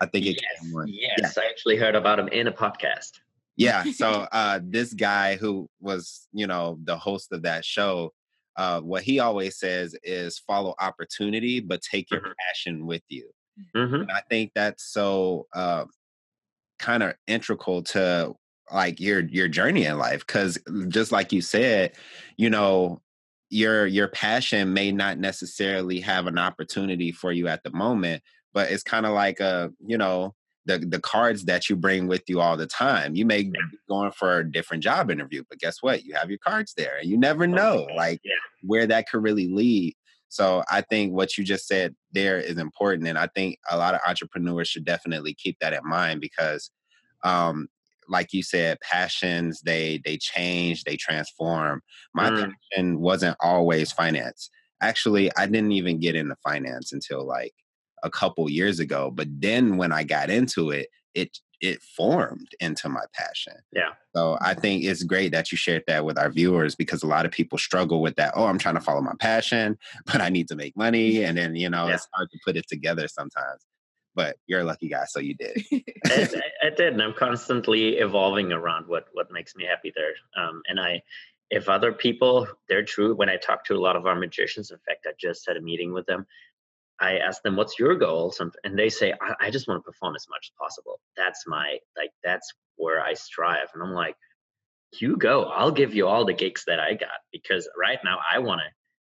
I 0.01 0.07
think 0.07 0.27
it 0.27 0.41
yes, 0.41 0.87
yes. 0.87 1.35
Yeah. 1.37 1.43
I 1.43 1.49
actually 1.49 1.77
heard 1.77 1.97
about 1.97 2.19
him 2.19 2.29
in 2.29 2.47
a 2.47 2.53
podcast. 2.53 3.19
Yeah. 3.57 3.83
So 3.85 4.09
uh, 4.33 4.61
this 4.63 4.95
guy 4.95 5.37
who 5.37 5.69
was, 5.81 6.29
you 6.33 6.47
know, 6.47 6.79
the 6.85 6.97
host 6.97 7.33
of 7.33 7.43
that 7.43 7.65
show, 7.65 8.13
uh, 8.57 8.81
what 8.81 9.03
he 9.03 9.19
always 9.19 9.59
says 9.59 9.97
is 10.05 10.39
follow 10.39 10.75
opportunity, 10.79 11.61
but 11.61 11.83
take 11.83 12.11
your 12.11 12.21
mm-hmm. 12.21 12.33
passion 12.49 12.87
with 12.87 13.03
you. 13.09 13.29
Mm-hmm. 13.75 14.03
And 14.03 14.13
I 14.13 14.23
think 14.31 14.53
that's 14.55 14.85
so 14.85 15.49
uh, 15.53 15.85
kind 16.79 17.03
of 17.03 17.15
integral 17.27 17.83
to 17.83 18.35
like 18.73 19.01
your 19.01 19.21
your 19.21 19.49
journey 19.49 19.85
in 19.85 19.99
life 19.99 20.27
because 20.27 20.59
just 20.89 21.11
like 21.11 21.33
you 21.33 21.41
said 21.41 21.93
you 22.37 22.51
know 22.51 23.01
your 23.51 23.87
your 23.87 24.09
passion 24.09 24.75
may 24.75 24.93
not 24.93 25.19
necessarily 25.19 26.01
have 26.01 26.27
an 26.27 26.39
opportunity 26.39 27.11
for 27.11 27.33
you 27.33 27.49
at 27.49 27.63
the 27.63 27.71
moment 27.71 28.23
but 28.53 28.71
it's 28.71 28.83
kind 28.83 29.07
of 29.07 29.13
like 29.13 29.41
a 29.41 29.71
you 29.87 29.97
know 29.97 30.35
the 30.69 30.79
the 30.79 31.01
cards 31.01 31.47
that 31.47 31.69
you 31.69 31.75
bring 31.75 32.07
with 32.07 32.23
you 32.29 32.41
all 32.41 32.57
the 32.57 32.67
time. 32.67 33.17
You 33.17 33.25
may 33.25 33.43
be 33.43 33.59
going 33.89 34.13
for 34.13 34.39
a 34.39 34.49
different 34.49 34.83
job 34.85 35.11
interview 35.11 35.43
but 35.49 35.59
guess 35.59 35.79
what? 35.81 36.05
You 36.05 36.15
have 36.15 36.29
your 36.29 36.39
cards 36.39 36.75
there 36.77 36.99
and 36.99 37.09
you 37.09 37.17
never 37.17 37.47
know 37.47 37.89
like 37.97 38.21
yeah. 38.23 38.33
where 38.63 38.87
that 38.87 39.09
could 39.09 39.23
really 39.23 39.49
lead. 39.49 39.95
So 40.31 40.63
i 40.71 40.83
think 40.83 41.15
what 41.15 41.39
you 41.39 41.45
just 41.45 41.67
said 41.67 41.97
there 42.13 42.39
is 42.39 42.59
important 42.59 43.07
and 43.07 43.19
i 43.19 43.27
think 43.35 43.59
a 43.71 43.77
lot 43.77 43.95
of 43.95 44.01
entrepreneurs 44.07 44.69
should 44.69 44.85
definitely 44.85 45.35
keep 45.35 45.57
that 45.61 45.73
in 45.73 45.81
mind 45.85 46.21
because 46.21 46.71
um 47.25 47.69
like 48.09 48.33
you 48.33 48.43
said, 48.43 48.81
passions 48.81 49.61
they 49.61 50.01
they 50.05 50.17
change, 50.17 50.85
they 50.85 50.97
transform. 50.97 51.83
My 52.15 52.31
mm. 52.31 52.53
passion 52.73 53.01
wasn't 53.01 53.37
always 53.41 53.93
finance. 53.93 54.51
Actually, 54.81 55.31
I 55.37 55.47
didn't 55.47 55.73
even 55.73 56.01
get 56.01 56.15
into 56.15 56.37
finance 56.43 56.93
until 56.93 57.27
like 57.27 57.53
a 58.03 58.11
couple 58.11 58.49
years 58.49 58.81
ago. 58.81 59.11
But 59.13 59.29
then 59.31 59.77
when 59.77 59.93
I 59.93 60.05
got 60.05 60.31
into 60.31 60.71
it, 60.71 60.89
it 61.15 61.39
it 61.61 61.83
formed 61.83 62.49
into 62.61 62.89
my 62.89 63.05
passion. 63.15 63.55
Yeah. 63.73 63.91
So 64.15 64.39
I 64.41 64.55
think 64.55 64.85
it's 64.85 65.03
great 65.03 65.33
that 65.33 65.51
you 65.53 65.59
shared 65.59 65.85
that 65.87 66.05
with 66.05 66.19
our 66.19 66.31
viewers 66.31 66.75
because 66.75 67.03
a 67.03 67.07
lot 67.07 67.27
of 67.27 67.33
people 67.33 67.59
struggle 67.59 68.01
with 68.01 68.17
that. 68.17 68.33
Oh, 68.37 68.47
I'm 68.47 68.59
trying 68.59 68.77
to 68.77 68.81
follow 68.81 69.01
my 69.01 69.15
passion, 69.19 69.79
but 70.07 70.21
I 70.21 70.29
need 70.29 70.49
to 70.49 70.57
make 70.57 70.77
money. 70.77 71.25
And 71.25 71.37
then, 71.37 71.57
you 71.57 71.71
know, 71.71 71.89
yeah. 71.89 71.95
it's 71.95 72.09
hard 72.15 72.31
to 72.31 72.39
put 72.45 72.57
it 72.57 72.67
together 72.69 73.09
sometimes 73.09 73.65
but 74.19 74.37
you're 74.49 74.63
a 74.63 74.65
lucky 74.65 74.89
guy, 74.89 75.05
so 75.05 75.21
you 75.21 75.35
did. 75.35 75.63
I, 76.07 76.29
I, 76.65 76.71
did, 76.71 76.93
and 76.93 77.01
I'm 77.01 77.15
constantly 77.15 77.99
evolving 77.99 78.51
around 78.51 78.89
what 78.89 79.07
what 79.13 79.31
makes 79.31 79.55
me 79.55 79.65
happy 79.65 79.93
there. 79.95 80.13
Um, 80.37 80.61
and 80.67 80.81
I, 80.81 81.03
if 81.51 81.69
other 81.69 81.93
people, 81.93 82.49
they're 82.69 82.83
true. 82.85 83.15
When 83.15 83.29
I 83.29 83.37
talk 83.37 83.65
to 83.67 83.75
a 83.75 83.79
lot 83.79 83.95
of 83.95 84.07
our 84.07 84.17
magicians, 84.17 84.73
in 84.73 84.79
fact, 84.79 85.07
I 85.09 85.13
just 85.21 85.47
had 85.47 85.57
a 85.57 85.61
meeting 85.61 85.93
with 85.93 86.07
them. 86.07 86.27
I 87.01 87.19
ask 87.19 87.43
them, 87.43 87.57
"What's 87.57 87.79
your 87.79 87.95
goal?" 87.95 88.35
and 88.65 88.79
they 88.79 88.89
say, 88.89 89.15
I, 89.21 89.35
"I 89.47 89.51
just 89.51 89.69
want 89.69 89.83
to 89.83 89.91
perform 89.91 90.15
as 90.17 90.27
much 90.29 90.51
as 90.51 90.57
possible. 90.59 91.01
That's 91.17 91.45
my 91.47 91.79
like 91.97 92.11
that's 92.25 92.53
where 92.77 93.01
I 93.01 93.15
strive." 93.15 93.69
And 93.75 93.83
I'm 93.83 93.93
like, 93.93 94.17
"You 95.01 95.17
go. 95.17 95.45
I'll 95.45 95.71
give 95.71 95.95
you 95.95 96.07
all 96.07 96.25
the 96.25 96.33
gigs 96.33 96.65
that 96.67 96.81
I 96.81 96.95
got 96.95 97.21
because 97.33 97.69
right 97.79 97.99
now 98.05 98.19
I 98.33 98.39
want 98.39 98.61
to. 98.61 98.67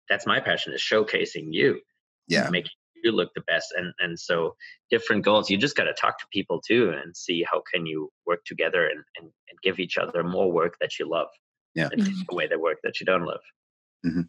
That's 0.09 0.27
my 0.27 0.41
passion 0.41 0.73
is 0.73 0.81
showcasing 0.81 1.53
you. 1.53 1.81
Yeah, 2.29 2.49
making 2.51 2.73
you 3.05 3.13
look 3.13 3.31
the 3.35 3.43
best. 3.43 3.73
And 3.77 3.93
and 4.01 4.19
so 4.19 4.57
different 4.91 5.25
goals. 5.25 5.51
You 5.51 5.57
just 5.57 5.77
got 5.77 5.85
to 5.85 5.95
talk 5.95 6.19
to 6.19 6.27
people 6.33 6.61
too 6.61 6.91
and 6.91 7.17
see 7.17 7.45
how 7.51 7.63
can 7.73 7.87
you 7.87 8.11
work 8.27 8.45
together 8.45 8.87
and 8.87 9.05
and, 9.19 9.31
and 9.49 9.59
give 9.63 9.79
each 9.79 9.97
other 9.99 10.25
more 10.25 10.51
work 10.51 10.77
that 10.81 10.99
you 10.99 11.09
love. 11.09 11.29
Yeah, 11.75 11.89
and 11.93 12.05
take 12.05 12.33
away 12.33 12.47
the 12.47 12.59
work 12.59 12.79
that 12.85 13.01
you 13.01 13.07
don't 13.07 13.25
love. 13.25 13.43
Mm-hmm. 14.07 14.21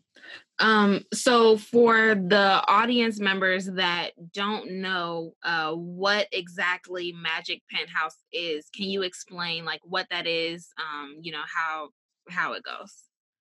Um, 0.60 1.06
so 1.14 1.58
for 1.58 2.16
the 2.16 2.64
audience 2.68 3.20
members 3.20 3.66
that 3.66 4.12
don't 4.34 4.82
know 4.82 5.34
uh, 5.44 5.74
what 5.74 6.28
exactly 6.32 7.14
Magic 7.14 7.62
Penthouse 7.70 8.18
is, 8.34 8.68
can 8.76 8.90
you 8.90 9.04
explain 9.04 9.66
like 9.66 9.82
what 9.84 10.08
that 10.10 10.26
is? 10.26 10.70
Um, 10.80 11.18
you 11.22 11.32
know 11.32 11.44
how 11.54 11.90
how 12.30 12.54
it 12.54 12.64
goes. 12.64 12.94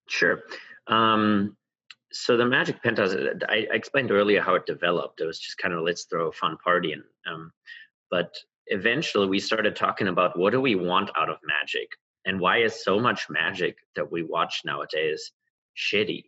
Sure. 0.09 0.43
Um, 0.87 1.57
so 2.13 2.37
the 2.37 2.47
Magic 2.47 2.83
Penthouse, 2.83 3.13
uh, 3.13 3.35
I, 3.49 3.67
I, 3.73 3.75
explained 3.75 4.13
earlier 4.13 4.41
how 4.41 4.55
it 4.55 4.67
developed. 4.67 5.21
It 5.21 5.27
was 5.27 5.41
just 5.41 5.59
kind 5.59 5.75
of 5.75 5.83
let's 5.83 6.05
throw 6.05 6.29
a 6.29 6.33
fun 6.33 6.57
party, 6.63 6.93
and 6.93 7.03
um, 7.27 7.51
but 8.11 8.35
eventually 8.67 9.27
we 9.27 9.39
started 9.39 9.75
talking 9.75 10.09
about 10.09 10.39
what 10.39 10.53
do 10.53 10.61
we 10.61 10.75
want 10.75 11.11
out 11.17 11.31
of 11.31 11.39
magic, 11.47 11.89
and 12.27 12.39
why 12.39 12.59
is 12.59 12.85
so 12.85 13.01
much 13.01 13.29
magic 13.31 13.79
that 13.97 14.13
we 14.13 14.23
watch 14.23 14.63
nowadays 14.65 15.33
shitty 15.77 16.25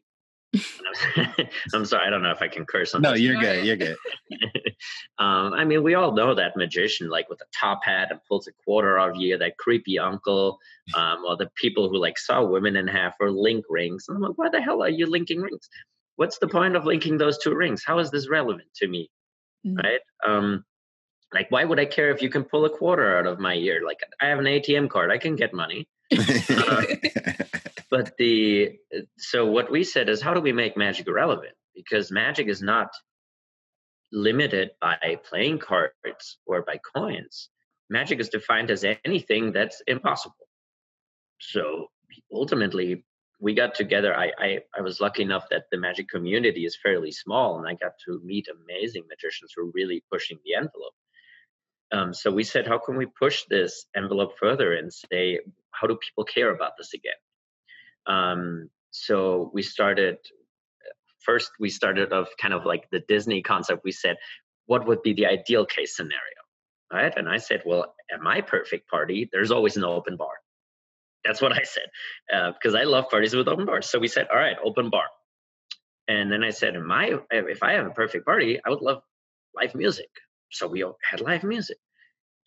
I'm 1.75 1.85
sorry, 1.85 2.07
I 2.07 2.11
don't 2.11 2.23
know 2.23 2.31
if 2.31 2.41
I 2.41 2.49
can 2.49 2.65
curse 2.65 2.95
on. 2.95 3.03
No, 3.03 3.13
this. 3.13 3.21
you're 3.21 3.37
good. 3.37 3.65
You're 3.67 3.77
good. 3.77 3.97
um, 5.19 5.53
I 5.53 5.65
mean, 5.65 5.83
we 5.83 5.95
all 5.95 6.13
know 6.13 6.35
that 6.35 6.57
magician, 6.57 7.11
like 7.11 7.29
with 7.29 7.41
a 7.43 7.47
top 7.59 7.85
hat 7.85 8.09
and 8.11 8.21
pulls 8.27 8.49
a 8.49 8.53
quarter 8.65 8.99
out 8.99 9.11
of 9.11 9.17
you, 9.17 9.37
that 9.37 9.59
creepy 9.59 9.99
uncle, 9.99 10.59
um, 10.95 11.25
or 11.27 11.37
the 11.37 11.51
people 11.57 11.89
who 11.89 11.99
like 11.99 12.19
saw 12.19 12.43
women 12.43 12.77
in 12.77 12.89
half 12.89 13.15
or 13.21 13.31
link 13.31 13.65
rings. 13.69 14.07
And 14.09 14.17
I'm 14.17 14.23
like, 14.23 14.39
why 14.39 14.49
the 14.49 14.63
hell 14.63 14.83
are 14.83 14.89
you 14.89 15.07
linking 15.07 15.41
rings? 15.41 15.69
What's 16.17 16.39
the 16.39 16.49
point 16.49 16.77
of 16.77 16.87
linking 16.87 17.19
those 17.19 17.39
two 17.39 17.55
rings? 17.55 17.83
How 17.85 17.99
is 17.99 18.11
this 18.11 18.29
relevant 18.29 18.69
to 18.77 18.89
me? 18.89 19.11
Mm-hmm. 19.67 19.77
Right? 19.77 20.01
Um, 20.27 20.65
like, 21.35 21.51
why 21.51 21.65
would 21.65 21.79
I 21.79 21.85
care 21.85 22.11
if 22.11 22.23
you 22.23 22.31
can 22.31 22.45
pull 22.45 22.65
a 22.65 22.71
quarter 22.71 23.19
out 23.19 23.27
of 23.27 23.39
my 23.39 23.55
ear? 23.55 23.83
Like, 23.85 23.99
I 24.21 24.29
have 24.29 24.39
an 24.39 24.47
ATM 24.47 24.89
card, 24.89 25.11
I 25.11 25.19
can 25.19 25.37
get 25.37 25.53
money. 25.53 25.87
but 27.91 28.17
the 28.19 28.79
so 29.19 29.47
what 29.47 29.71
we 29.71 29.85
said 29.85 30.09
is 30.09 30.23
how 30.23 30.33
do 30.35 30.41
we 30.41 30.53
make 30.53 30.77
magic 30.77 31.07
relevant 31.09 31.55
because 31.75 32.11
magic 32.11 32.49
is 32.49 32.63
not 32.63 32.89
limited 34.13 34.71
by 34.81 35.19
playing 35.29 35.59
cards 35.59 36.39
or 36.47 36.63
by 36.63 36.79
coins. 36.95 37.49
Magic 37.91 38.21
is 38.21 38.29
defined 38.29 38.71
as 38.71 38.85
anything 39.05 39.53
that's 39.53 39.83
impossible. 39.87 40.49
So 41.41 41.89
ultimately 42.33 43.05
we 43.41 43.55
got 43.55 43.75
together. 43.75 44.15
I, 44.15 44.33
I 44.39 44.59
i 44.77 44.81
was 44.81 45.01
lucky 45.01 45.23
enough 45.23 45.45
that 45.51 45.65
the 45.71 45.79
magic 45.79 46.09
community 46.09 46.65
is 46.65 46.77
fairly 46.83 47.13
small 47.13 47.59
and 47.59 47.69
i 47.69 47.75
got 47.75 47.93
to 48.07 48.21
meet 48.25 48.49
amazing 48.49 49.05
magicians 49.09 49.53
who 49.55 49.63
are 49.63 49.71
really 49.73 50.03
pushing 50.11 50.39
the 50.45 50.55
envelope. 50.55 50.95
Um, 51.91 52.13
so 52.13 52.31
we 52.31 52.45
said 52.45 52.67
how 52.67 52.79
can 52.79 52.97
we 52.97 53.07
push 53.07 53.45
this 53.49 53.87
envelope 53.97 54.33
further 54.39 54.75
and 54.75 54.93
say 54.93 55.41
how 55.73 55.87
do 55.87 55.97
people 55.97 56.25
care 56.25 56.51
about 56.55 56.73
this 56.79 56.95
again? 56.95 57.13
Um, 58.07 58.71
so 58.91 59.51
we 59.53 59.63
started 59.63 60.19
first 61.25 61.51
we 61.61 61.69
started 61.69 62.13
of 62.13 62.29
kind 62.41 62.55
of 62.55 62.65
like 62.65 62.89
the 62.91 63.01
disney 63.09 63.43
concept 63.43 63.83
we 63.85 63.93
said 63.93 64.17
what 64.67 64.87
would 64.87 65.03
be 65.03 65.13
the 65.13 65.27
ideal 65.27 65.67
case 65.67 65.97
scenario? 65.97 66.41
Right? 66.93 67.13
And 67.17 67.29
i 67.29 67.37
said 67.37 67.63
well 67.67 67.95
at 68.13 68.21
my 68.21 68.41
perfect 68.41 68.89
party 68.89 69.29
there's 69.31 69.51
always 69.51 69.77
an 69.77 69.85
open 69.85 70.17
bar. 70.17 70.37
That's 71.25 71.43
what 71.43 71.53
i 71.53 71.63
said 71.63 71.89
uh, 72.33 72.53
because 72.53 72.75
i 72.75 72.85
love 72.85 73.11
parties 73.11 73.35
with 73.35 73.49
open 73.49 73.67
bars. 73.67 73.87
So 73.87 73.99
we 73.99 74.09
said 74.09 74.29
all 74.33 74.39
right 74.39 74.57
open 74.65 74.91
bar. 74.91 75.07
And 76.09 76.33
then 76.33 76.43
i 76.43 76.51
said 76.51 76.75
in 76.75 76.87
my 76.87 77.19
if 77.31 77.63
i 77.63 77.73
have 77.73 77.87
a 77.87 77.91
perfect 77.91 78.25
party 78.25 78.59
i 78.65 78.71
would 78.71 78.83
love 78.83 79.03
live 79.55 79.75
music. 79.75 80.11
So 80.51 80.67
we 80.67 80.83
had 81.11 81.21
live 81.21 81.45
music 81.45 81.77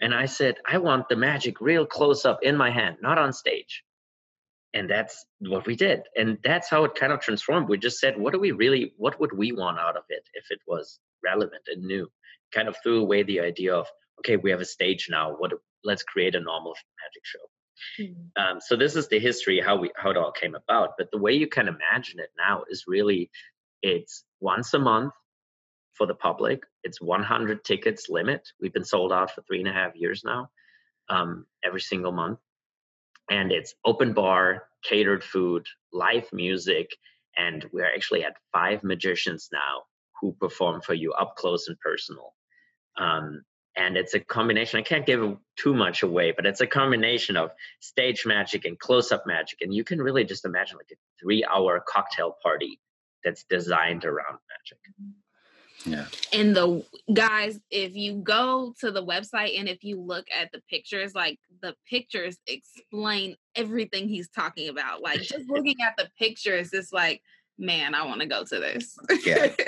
and 0.02 0.14
i 0.14 0.26
said 0.26 0.56
i 0.66 0.78
want 0.78 1.08
the 1.08 1.16
magic 1.16 1.62
real 1.62 1.86
close 1.86 2.26
up 2.26 2.40
in 2.42 2.56
my 2.58 2.70
hand 2.72 2.98
not 3.02 3.18
on 3.18 3.32
stage. 3.34 3.84
And 4.74 4.90
that's 4.90 5.26
what 5.40 5.66
we 5.68 5.76
did. 5.76 6.04
And 6.16 6.38
that's 6.44 6.70
how 6.70 6.86
it 6.86 6.96
kind 6.96 7.12
of 7.12 7.20
transformed. 7.20 7.68
We 7.68 7.78
just 7.78 8.00
said 8.00 8.18
what 8.18 8.34
do 8.34 8.40
we 8.40 8.52
really 8.52 8.94
what 8.98 9.20
would 9.20 9.38
we 9.38 9.52
want 9.52 9.80
out 9.80 9.98
of 9.98 10.04
it 10.10 10.24
if 10.34 10.46
it 10.50 10.60
was 10.68 11.00
relevant 11.24 11.64
and 11.68 11.84
new? 11.84 12.10
Kind 12.54 12.68
of 12.68 12.78
threw 12.82 13.02
away 13.02 13.24
the 13.24 13.42
idea 13.42 13.76
of 13.76 13.88
okay 14.20 14.38
we 14.38 14.52
have 14.52 14.62
a 14.62 14.66
stage 14.66 15.08
now. 15.10 15.36
What 15.38 15.52
let's 15.84 16.04
create 16.04 16.36
a 16.36 16.40
normal 16.40 16.74
magic 17.02 17.26
show. 17.26 17.40
Mm-hmm. 18.00 18.42
um, 18.44 18.62
so 18.62 18.76
this 18.76 18.96
is 18.96 19.08
the 19.08 19.20
history 19.20 19.60
how 19.60 19.76
we 19.76 19.92
how 19.96 20.12
it 20.12 20.18
all 20.18 20.32
came 20.32 20.56
about. 20.56 20.92
But 20.98 21.12
the 21.12 21.18
way 21.18 21.34
you 21.34 21.48
can 21.48 21.68
imagine 21.68 22.20
it 22.20 22.30
now 22.38 22.64
is 22.70 22.86
really 22.88 23.30
it's 23.82 24.24
once 24.40 24.74
a 24.74 24.80
month 24.80 25.14
for 25.94 26.08
the 26.08 26.16
public 26.16 26.64
it's 26.84 27.02
100 27.02 27.64
tickets 27.64 28.10
limit 28.10 28.48
we've 28.60 28.74
been 28.74 28.86
sold 28.86 29.12
out 29.12 29.32
for 29.32 29.42
three 29.44 29.60
and 29.60 29.70
a 29.70 29.74
half 29.74 29.96
years 29.96 30.24
now 30.24 30.50
um, 31.10 31.46
every 31.64 31.82
single 31.82 32.12
month 32.12 32.40
and 33.32 33.52
it's 33.52 33.76
open 33.86 34.14
bar, 34.14 34.64
catered 34.84 35.24
food, 35.24 35.66
live 35.94 36.28
music, 36.34 36.98
and 37.38 37.66
we're 37.72 37.86
actually 37.86 38.26
at 38.26 38.36
five 38.52 38.84
magicians 38.84 39.50
now 39.54 39.84
who 40.20 40.34
perform 40.34 40.82
for 40.82 40.94
you 40.94 41.14
up 41.14 41.36
close 41.38 41.70
and 41.70 41.80
personal. 41.80 42.34
Um, 42.98 43.44
and 43.78 43.96
it's 43.96 44.14
a 44.14 44.20
combination. 44.20 44.80
I 44.80 44.84
can't 44.84 45.06
give 45.06 45.38
too 45.58 45.74
much 45.74 46.04
away, 46.04 46.34
but 46.36 46.46
it's 46.46 46.60
a 46.60 46.68
combination 46.68 47.38
of 47.38 47.52
stage 47.80 48.26
magic 48.26 48.66
and 48.66 48.78
close-up 48.78 49.24
magic, 49.26 49.60
and 49.62 49.74
you 49.74 49.86
can 49.86 50.02
really 50.02 50.26
just 50.26 50.44
imagine 50.44 50.78
like 50.78 50.92
a 50.92 51.00
three-hour 51.24 51.86
cocktail 51.88 52.36
party 52.44 52.82
that's 53.24 53.46
designed 53.46 54.04
around 54.04 54.40
magic. 54.50 54.78
Yeah. 55.86 56.06
And 56.34 56.56
the 56.56 56.86
guys, 57.14 57.60
if 57.70 57.96
you 57.96 58.16
go 58.16 58.74
to 58.80 58.92
the 58.92 59.06
website 59.06 59.60
and 59.60 59.68
if 59.68 59.84
you 59.84 60.00
look 60.00 60.26
at 60.36 60.52
the 60.52 60.62
pictures, 60.70 61.16
like 61.16 61.40
the 61.62 61.76
pictures 61.90 62.38
explain 62.48 63.36
everything 63.56 64.08
he's 64.08 64.30
talking 64.30 64.70
about. 64.70 65.02
Like 65.02 65.22
just 65.22 65.46
looking 65.50 65.78
at 65.86 65.96
the 65.98 66.10
pictures, 66.18 66.74
it's 66.74 66.92
like, 66.92 67.22
man, 67.58 67.96
I 67.96 68.06
want 68.06 68.22
to 68.22 68.28
go 68.28 68.44
to 68.44 68.60
this. 68.60 68.98
yeah. 69.26 69.48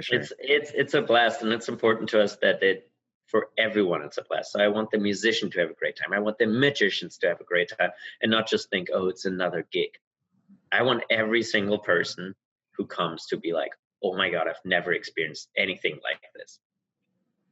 Sure. 0.00 0.18
It's 0.18 0.32
it's 0.40 0.72
it's 0.74 0.94
a 0.94 1.02
blast 1.02 1.42
and 1.42 1.52
it's 1.52 1.68
important 1.68 2.08
to 2.08 2.20
us 2.20 2.34
that 2.42 2.60
it 2.64 2.90
for 3.28 3.50
everyone 3.56 4.02
it's 4.02 4.18
a 4.18 4.24
blast. 4.28 4.50
So 4.50 4.60
I 4.60 4.66
want 4.66 4.90
the 4.90 4.98
musician 4.98 5.52
to 5.52 5.60
have 5.60 5.70
a 5.70 5.74
great 5.74 5.96
time. 5.96 6.12
I 6.12 6.18
want 6.18 6.36
the 6.36 6.46
magicians 6.46 7.16
to 7.18 7.28
have 7.28 7.40
a 7.40 7.44
great 7.44 7.70
time 7.78 7.90
and 8.20 8.28
not 8.28 8.48
just 8.48 8.70
think, 8.70 8.88
oh, 8.92 9.06
it's 9.06 9.24
another 9.24 9.64
gig. 9.70 9.90
I 10.72 10.82
want 10.82 11.04
every 11.10 11.44
single 11.44 11.78
person 11.78 12.34
who 12.72 12.86
comes 12.86 13.26
to 13.26 13.36
be 13.36 13.52
like, 13.52 13.70
oh 14.04 14.16
my 14.16 14.30
god 14.30 14.46
i've 14.48 14.64
never 14.64 14.92
experienced 14.92 15.48
anything 15.56 15.98
like 16.02 16.20
this. 16.36 16.60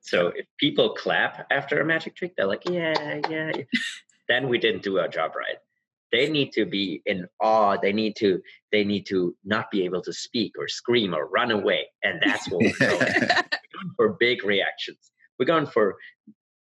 So 0.04 0.32
if 0.35 0.47
people 0.59 0.94
clap 0.94 1.47
after 1.50 1.80
a 1.80 1.85
magic 1.85 2.14
trick 2.16 2.35
they're 2.37 2.47
like 2.47 2.68
yeah 2.68 3.21
yeah. 3.28 3.52
Then 4.28 4.49
we 4.49 4.59
didn't 4.59 4.82
do 4.82 4.99
our 4.99 5.09
job 5.09 5.32
right. 5.37 5.56
They 6.11 6.28
need 6.28 6.52
to 6.52 6.66
be 6.66 7.02
in 7.06 7.26
awe. 7.40 7.76
They 7.76 7.92
need 7.92 8.16
to 8.16 8.40
they 8.71 8.85
need 8.85 9.06
to 9.06 9.35
not 9.44 9.71
be 9.71 9.85
able 9.85 10.02
to 10.02 10.12
speak 10.12 10.52
or 10.59 10.68
scream 10.68 11.14
or 11.14 11.26
run 11.26 11.50
away. 11.50 11.88
And 12.02 12.21
that's 12.23 12.49
what 12.50 12.62
we're 12.62 12.88
going, 12.88 12.99
we're 13.21 13.26
going 13.26 13.94
for 13.97 14.09
big 14.21 14.44
reactions. 14.44 15.11
We're 15.38 15.47
going 15.47 15.66
for 15.66 15.97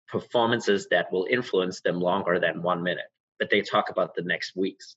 performances 0.08 0.88
that 0.92 1.12
will 1.12 1.28
influence 1.30 1.82
them 1.82 2.00
longer 2.00 2.40
than 2.40 2.62
one 2.62 2.82
minute. 2.82 3.10
But 3.38 3.50
they 3.50 3.62
talk 3.62 3.90
about 3.90 4.16
the 4.16 4.24
next 4.24 4.56
weeks. 4.56 4.96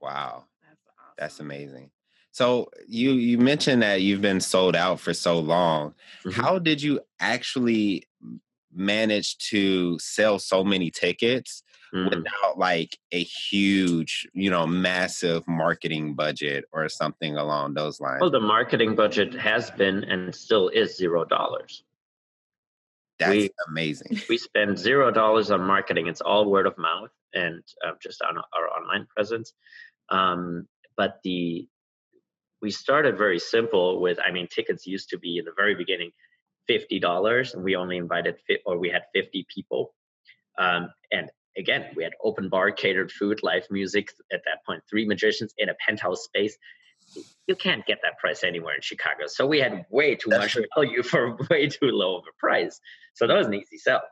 Wow. 0.00 0.44
That's, 0.62 0.80
awesome. 0.88 1.14
that's 1.16 1.40
amazing 1.40 1.90
so 2.38 2.70
you 2.86 3.14
you 3.14 3.36
mentioned 3.36 3.82
that 3.82 4.00
you've 4.00 4.20
been 4.20 4.40
sold 4.40 4.76
out 4.76 5.00
for 5.00 5.12
so 5.12 5.40
long. 5.40 5.90
Mm-hmm. 6.24 6.40
How 6.40 6.60
did 6.60 6.80
you 6.80 7.00
actually 7.18 8.04
manage 8.72 9.38
to 9.50 9.98
sell 9.98 10.38
so 10.38 10.62
many 10.62 10.92
tickets 10.92 11.64
mm-hmm. 11.92 12.08
without 12.08 12.56
like 12.56 12.96
a 13.10 13.24
huge, 13.24 14.28
you 14.34 14.50
know, 14.50 14.68
massive 14.68 15.42
marketing 15.48 16.14
budget 16.14 16.64
or 16.70 16.88
something 16.88 17.36
along 17.36 17.74
those 17.74 17.98
lines? 17.98 18.20
Well, 18.20 18.30
the 18.30 18.38
marketing 18.38 18.94
budget 18.94 19.34
has 19.34 19.72
been 19.72 20.04
and 20.04 20.32
still 20.32 20.68
is 20.68 20.96
zero 20.96 21.24
dollars. 21.24 21.82
That's 23.18 23.32
we, 23.32 23.50
amazing. 23.66 24.20
We 24.28 24.38
spend 24.38 24.78
zero 24.78 25.10
dollars 25.10 25.50
on 25.50 25.62
marketing. 25.62 26.06
It's 26.06 26.20
all 26.20 26.48
word 26.48 26.68
of 26.68 26.78
mouth 26.78 27.10
and 27.34 27.64
uh, 27.84 27.94
just 28.00 28.22
on 28.22 28.38
our 28.38 28.68
online 28.68 29.08
presence. 29.12 29.54
Um, 30.08 30.68
but 30.96 31.18
the 31.24 31.66
we 32.62 32.70
started 32.70 33.16
very 33.16 33.38
simple 33.38 34.00
with 34.00 34.18
i 34.26 34.30
mean 34.30 34.46
tickets 34.46 34.86
used 34.86 35.08
to 35.10 35.18
be 35.18 35.38
in 35.38 35.44
the 35.44 35.52
very 35.56 35.74
beginning 35.74 36.10
$50 36.70 37.54
and 37.54 37.64
we 37.64 37.76
only 37.76 37.96
invited 37.96 38.36
or 38.66 38.76
we 38.78 38.90
had 38.90 39.04
50 39.14 39.46
people 39.54 39.94
um, 40.58 40.90
and 41.10 41.30
again 41.56 41.86
we 41.96 42.02
had 42.04 42.12
open 42.22 42.50
bar 42.50 42.70
catered 42.70 43.10
food 43.10 43.40
live 43.42 43.64
music 43.70 44.10
at 44.32 44.42
that 44.44 44.64
point 44.66 44.82
three 44.88 45.06
magicians 45.06 45.54
in 45.56 45.70
a 45.70 45.74
penthouse 45.86 46.24
space 46.24 46.58
you 47.46 47.56
can't 47.56 47.86
get 47.86 48.00
that 48.02 48.18
price 48.18 48.44
anywhere 48.44 48.74
in 48.74 48.82
Chicago. 48.82 49.26
So 49.26 49.46
we 49.46 49.58
had 49.60 49.86
way 49.90 50.14
too 50.14 50.30
much 50.30 50.56
value 50.74 51.02
for 51.10 51.36
way 51.50 51.68
too 51.68 51.86
low 51.86 52.16
of 52.18 52.24
a 52.24 52.38
price. 52.38 52.80
So 53.14 53.26
that 53.26 53.36
was 53.36 53.46
an 53.46 53.54
easy 53.54 53.78
sell. 53.78 54.02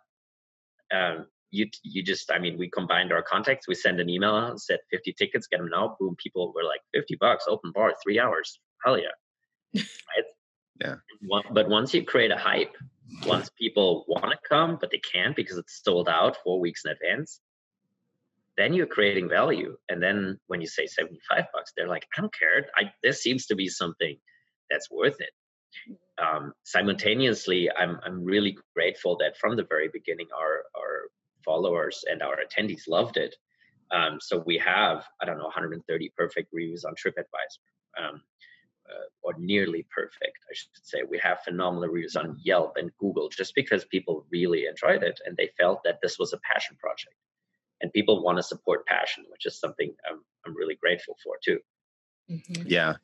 Um, 0.93 1.27
you 1.51 1.69
you 1.83 2.03
just 2.03 2.31
I 2.31 2.39
mean 2.39 2.59
we 2.59 2.69
combined 2.69 3.13
our 3.13 3.23
contacts. 3.23 3.69
We 3.69 3.75
send 3.75 4.01
an 4.01 4.09
email 4.09 4.35
out, 4.35 4.61
said 4.61 4.81
50 4.91 5.15
tickets, 5.19 5.47
get 5.47 5.59
them 5.59 5.69
now. 5.71 5.97
Boom, 5.99 6.17
people 6.17 6.53
were 6.55 6.65
like 6.65 6.81
50 6.95 7.17
bucks, 7.21 7.45
open 7.49 7.73
bar, 7.73 7.95
three 8.03 8.19
hours. 8.19 8.59
Hell 8.85 8.99
yeah. 8.99 9.15
right? 9.75 10.25
Yeah. 10.81 10.95
But 11.53 11.69
once 11.69 11.95
you 11.95 12.05
create 12.05 12.31
a 12.31 12.37
hype, 12.37 12.77
once 13.27 13.51
people 13.59 14.05
want 14.09 14.31
to 14.31 14.39
come 14.49 14.79
but 14.81 14.91
they 14.91 14.99
can't 14.99 15.37
because 15.37 15.57
it's 15.57 15.81
sold 15.83 16.09
out 16.09 16.37
four 16.45 16.61
weeks 16.61 16.85
in 16.85 16.91
advance, 16.91 17.41
then 18.57 18.73
you're 18.73 18.87
creating 18.87 19.29
value. 19.29 19.77
And 19.89 20.03
then 20.03 20.39
when 20.47 20.61
you 20.61 20.67
say 20.67 20.87
75 20.87 21.45
bucks, 21.53 21.73
they're 21.77 21.89
like, 21.89 22.07
I 22.17 22.21
don't 22.21 22.35
care. 22.35 22.67
I, 22.75 22.93
this 23.03 23.23
seems 23.23 23.47
to 23.47 23.55
be 23.55 23.69
something 23.69 24.17
that's 24.71 24.91
worth 24.91 25.21
it. 25.21 25.31
Um, 26.19 26.53
simultaneously, 26.65 27.71
I'm, 27.71 27.99
I'm 28.05 28.25
really 28.25 28.57
grateful 28.75 29.19
that 29.19 29.37
from 29.37 29.57
the 29.57 29.67
very 29.69 29.89
beginning, 29.93 30.29
our, 30.35 30.65
our 30.75 31.11
followers 31.47 32.05
and 32.11 32.23
our 32.23 32.37
attendees 32.37 32.89
loved 32.89 33.17
it. 33.17 33.35
Um, 33.93 34.19
so 34.21 34.43
we 34.45 34.59
have, 34.59 35.05
I 35.23 35.25
don't 35.25 35.39
know, 35.39 35.45
130 35.45 36.13
perfect 36.17 36.49
reviews 36.53 36.85
on 36.85 36.95
TripAdvisor. 36.95 38.05
Um, 38.05 38.21
uh, 38.89 39.07
or 39.23 39.35
nearly 39.39 39.85
perfect, 39.93 40.39
I 40.49 40.55
should 40.55 40.69
say. 40.83 40.99
We 41.09 41.19
have 41.19 41.41
phenomenal 41.43 41.89
reviews 41.89 42.15
on 42.15 42.39
Yelp 42.45 42.75
and 42.77 42.93
Google 42.99 43.29
just 43.29 43.53
because 43.57 43.85
people 43.85 44.25
really 44.31 44.67
enjoyed 44.67 45.03
it 45.03 45.19
and 45.25 45.37
they 45.37 45.51
felt 45.59 45.81
that 45.85 45.99
this 46.03 46.21
was 46.21 46.33
a 46.33 46.39
passion 46.49 46.77
project 46.79 47.17
and 47.81 47.93
people 47.93 48.23
want 48.23 48.39
to 48.39 48.43
support 48.43 48.87
passion 48.87 49.25
which 49.31 49.47
is 49.47 49.59
something 49.59 49.95
i'm, 50.09 50.21
I'm 50.45 50.57
really 50.57 50.77
grateful 50.77 51.17
for 51.23 51.37
too 51.45 51.59
mm-hmm. 52.31 52.63
yeah 52.67 52.95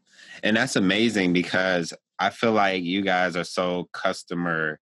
and 0.42 0.56
that's 0.56 0.76
amazing 0.76 1.32
because 1.32 1.92
i 2.18 2.30
feel 2.30 2.52
like 2.52 2.82
you 2.82 3.02
guys 3.02 3.36
are 3.36 3.44
so 3.44 3.88
customer 3.92 4.80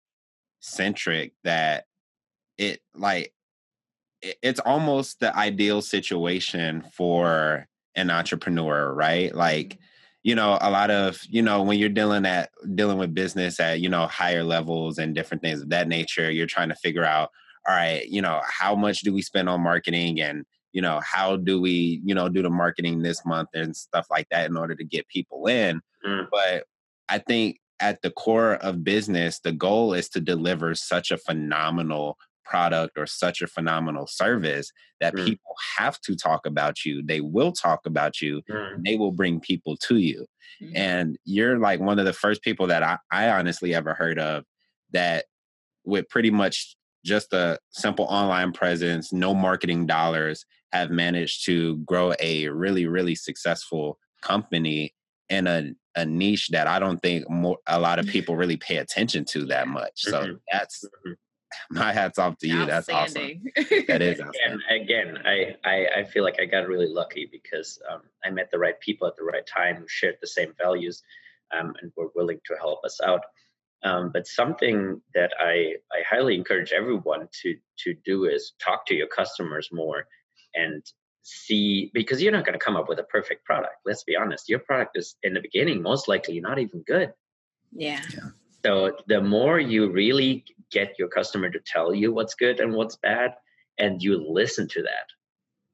centric 0.60 1.32
that 1.44 1.84
it 2.56 2.80
like 2.94 3.32
it's 4.42 4.60
almost 4.60 5.20
the 5.20 5.36
ideal 5.36 5.82
situation 5.82 6.82
for 6.92 7.66
an 7.96 8.10
entrepreneur 8.10 8.92
right 8.92 9.34
like 9.34 9.68
mm-hmm. 9.68 9.82
you 10.22 10.34
know 10.34 10.58
a 10.60 10.70
lot 10.70 10.90
of 10.90 11.20
you 11.28 11.42
know 11.42 11.62
when 11.62 11.78
you're 11.78 11.88
dealing 11.88 12.26
at 12.26 12.50
dealing 12.74 12.98
with 12.98 13.14
business 13.14 13.60
at 13.60 13.80
you 13.80 13.88
know 13.88 14.06
higher 14.06 14.44
levels 14.44 14.98
and 14.98 15.14
different 15.14 15.42
things 15.42 15.62
of 15.62 15.68
that 15.70 15.88
nature 15.88 16.30
you're 16.30 16.46
trying 16.46 16.68
to 16.68 16.76
figure 16.76 17.04
out 17.04 17.30
all 17.66 17.74
right, 17.74 18.06
you 18.08 18.20
know, 18.20 18.40
how 18.44 18.74
much 18.74 19.00
do 19.00 19.12
we 19.14 19.22
spend 19.22 19.48
on 19.48 19.62
marketing 19.62 20.20
and 20.20 20.44
you 20.74 20.82
know 20.82 21.00
how 21.04 21.36
do 21.36 21.60
we 21.60 22.02
you 22.04 22.14
know 22.14 22.28
do 22.28 22.42
the 22.42 22.50
marketing 22.50 23.00
this 23.00 23.24
month 23.24 23.48
and 23.54 23.74
stuff 23.74 24.06
like 24.10 24.28
that 24.30 24.50
in 24.50 24.56
order 24.56 24.74
to 24.74 24.84
get 24.84 25.08
people 25.08 25.46
in 25.46 25.80
mm. 26.04 26.26
but 26.32 26.64
i 27.08 27.16
think 27.16 27.60
at 27.78 28.02
the 28.02 28.10
core 28.10 28.54
of 28.54 28.82
business 28.82 29.38
the 29.38 29.52
goal 29.52 29.94
is 29.94 30.08
to 30.08 30.20
deliver 30.20 30.74
such 30.74 31.12
a 31.12 31.16
phenomenal 31.16 32.18
product 32.44 32.98
or 32.98 33.06
such 33.06 33.42
a 33.42 33.46
phenomenal 33.46 34.06
service 34.06 34.70
that 35.00 35.14
mm. 35.14 35.24
people 35.24 35.54
have 35.78 36.00
to 36.00 36.14
talk 36.14 36.46
about 36.46 36.84
you 36.84 37.02
they 37.04 37.20
will 37.20 37.52
talk 37.52 37.80
about 37.86 38.20
you 38.20 38.42
mm. 38.50 38.84
they 38.84 38.96
will 38.96 39.12
bring 39.12 39.40
people 39.40 39.76
to 39.76 39.96
you 39.96 40.26
mm. 40.62 40.72
and 40.74 41.16
you're 41.24 41.58
like 41.58 41.80
one 41.80 41.98
of 41.98 42.04
the 42.04 42.12
first 42.12 42.42
people 42.42 42.66
that 42.66 42.82
I, 42.82 42.98
I 43.10 43.28
honestly 43.30 43.74
ever 43.74 43.94
heard 43.94 44.18
of 44.18 44.44
that 44.92 45.24
with 45.84 46.08
pretty 46.08 46.30
much 46.30 46.76
just 47.04 47.32
a 47.32 47.58
simple 47.70 48.06
online 48.06 48.52
presence, 48.52 49.12
no 49.12 49.34
marketing 49.34 49.86
dollars, 49.86 50.44
have 50.72 50.90
managed 50.90 51.44
to 51.44 51.76
grow 51.78 52.14
a 52.18 52.48
really, 52.48 52.86
really 52.86 53.14
successful 53.14 53.98
company 54.22 54.94
in 55.28 55.46
a, 55.46 55.70
a 55.94 56.04
niche 56.04 56.48
that 56.48 56.66
I 56.66 56.78
don't 56.78 57.00
think 57.00 57.28
more, 57.30 57.58
a 57.66 57.78
lot 57.78 57.98
of 57.98 58.06
people 58.06 58.36
really 58.36 58.56
pay 58.56 58.78
attention 58.78 59.24
to 59.26 59.44
that 59.46 59.68
much. 59.68 59.92
So 59.96 60.22
mm-hmm. 60.22 60.34
that's 60.50 60.84
mm-hmm. 60.84 61.12
my 61.70 61.92
hats 61.92 62.18
off 62.18 62.38
to 62.38 62.48
you. 62.48 62.66
That's 62.66 62.88
awesome. 62.88 63.42
That 63.88 64.02
is 64.02 64.20
awesome. 64.20 64.60
Again, 64.70 65.16
again 65.16 65.18
I, 65.24 65.56
I, 65.64 65.86
I, 66.00 66.04
feel 66.04 66.24
like 66.24 66.40
I 66.40 66.44
got 66.44 66.68
really 66.68 66.88
lucky 66.88 67.28
because 67.30 67.78
um, 67.90 68.02
I 68.24 68.30
met 68.30 68.50
the 68.50 68.58
right 68.58 68.78
people 68.80 69.06
at 69.06 69.16
the 69.16 69.24
right 69.24 69.46
time 69.46 69.76
who 69.76 69.88
shared 69.88 70.16
the 70.20 70.26
same 70.26 70.52
values 70.58 71.02
um, 71.58 71.74
and 71.80 71.92
were 71.96 72.10
willing 72.14 72.40
to 72.46 72.56
help 72.56 72.84
us 72.84 73.00
out. 73.04 73.22
Um, 73.82 74.10
but 74.12 74.26
something 74.26 75.00
that 75.14 75.32
I, 75.38 75.74
I 75.92 76.02
highly 76.08 76.34
encourage 76.34 76.72
everyone 76.72 77.28
to 77.42 77.56
to 77.80 77.94
do 78.04 78.24
is 78.24 78.52
talk 78.62 78.86
to 78.86 78.94
your 78.94 79.08
customers 79.08 79.68
more 79.72 80.06
and 80.54 80.82
see 81.22 81.90
because 81.92 82.22
you're 82.22 82.32
not 82.32 82.46
going 82.46 82.58
to 82.58 82.64
come 82.64 82.76
up 82.76 82.88
with 82.88 82.98
a 82.98 83.04
perfect 83.04 83.44
product. 83.44 83.74
Let's 83.84 84.04
be 84.04 84.16
honest. 84.16 84.48
Your 84.48 84.60
product 84.60 84.96
is 84.96 85.16
in 85.22 85.34
the 85.34 85.40
beginning 85.40 85.82
most 85.82 86.08
likely 86.08 86.40
not 86.40 86.58
even 86.58 86.82
good. 86.86 87.12
Yeah. 87.72 88.00
yeah. 88.14 88.30
So 88.64 88.96
the 89.08 89.20
more 89.20 89.58
you 89.58 89.90
really 89.90 90.44
get 90.70 90.98
your 90.98 91.08
customer 91.08 91.50
to 91.50 91.60
tell 91.60 91.94
you 91.94 92.12
what's 92.12 92.34
good 92.34 92.60
and 92.60 92.72
what's 92.74 92.96
bad, 92.96 93.34
and 93.78 94.02
you 94.02 94.24
listen 94.30 94.68
to 94.68 94.82
that, 94.82 95.06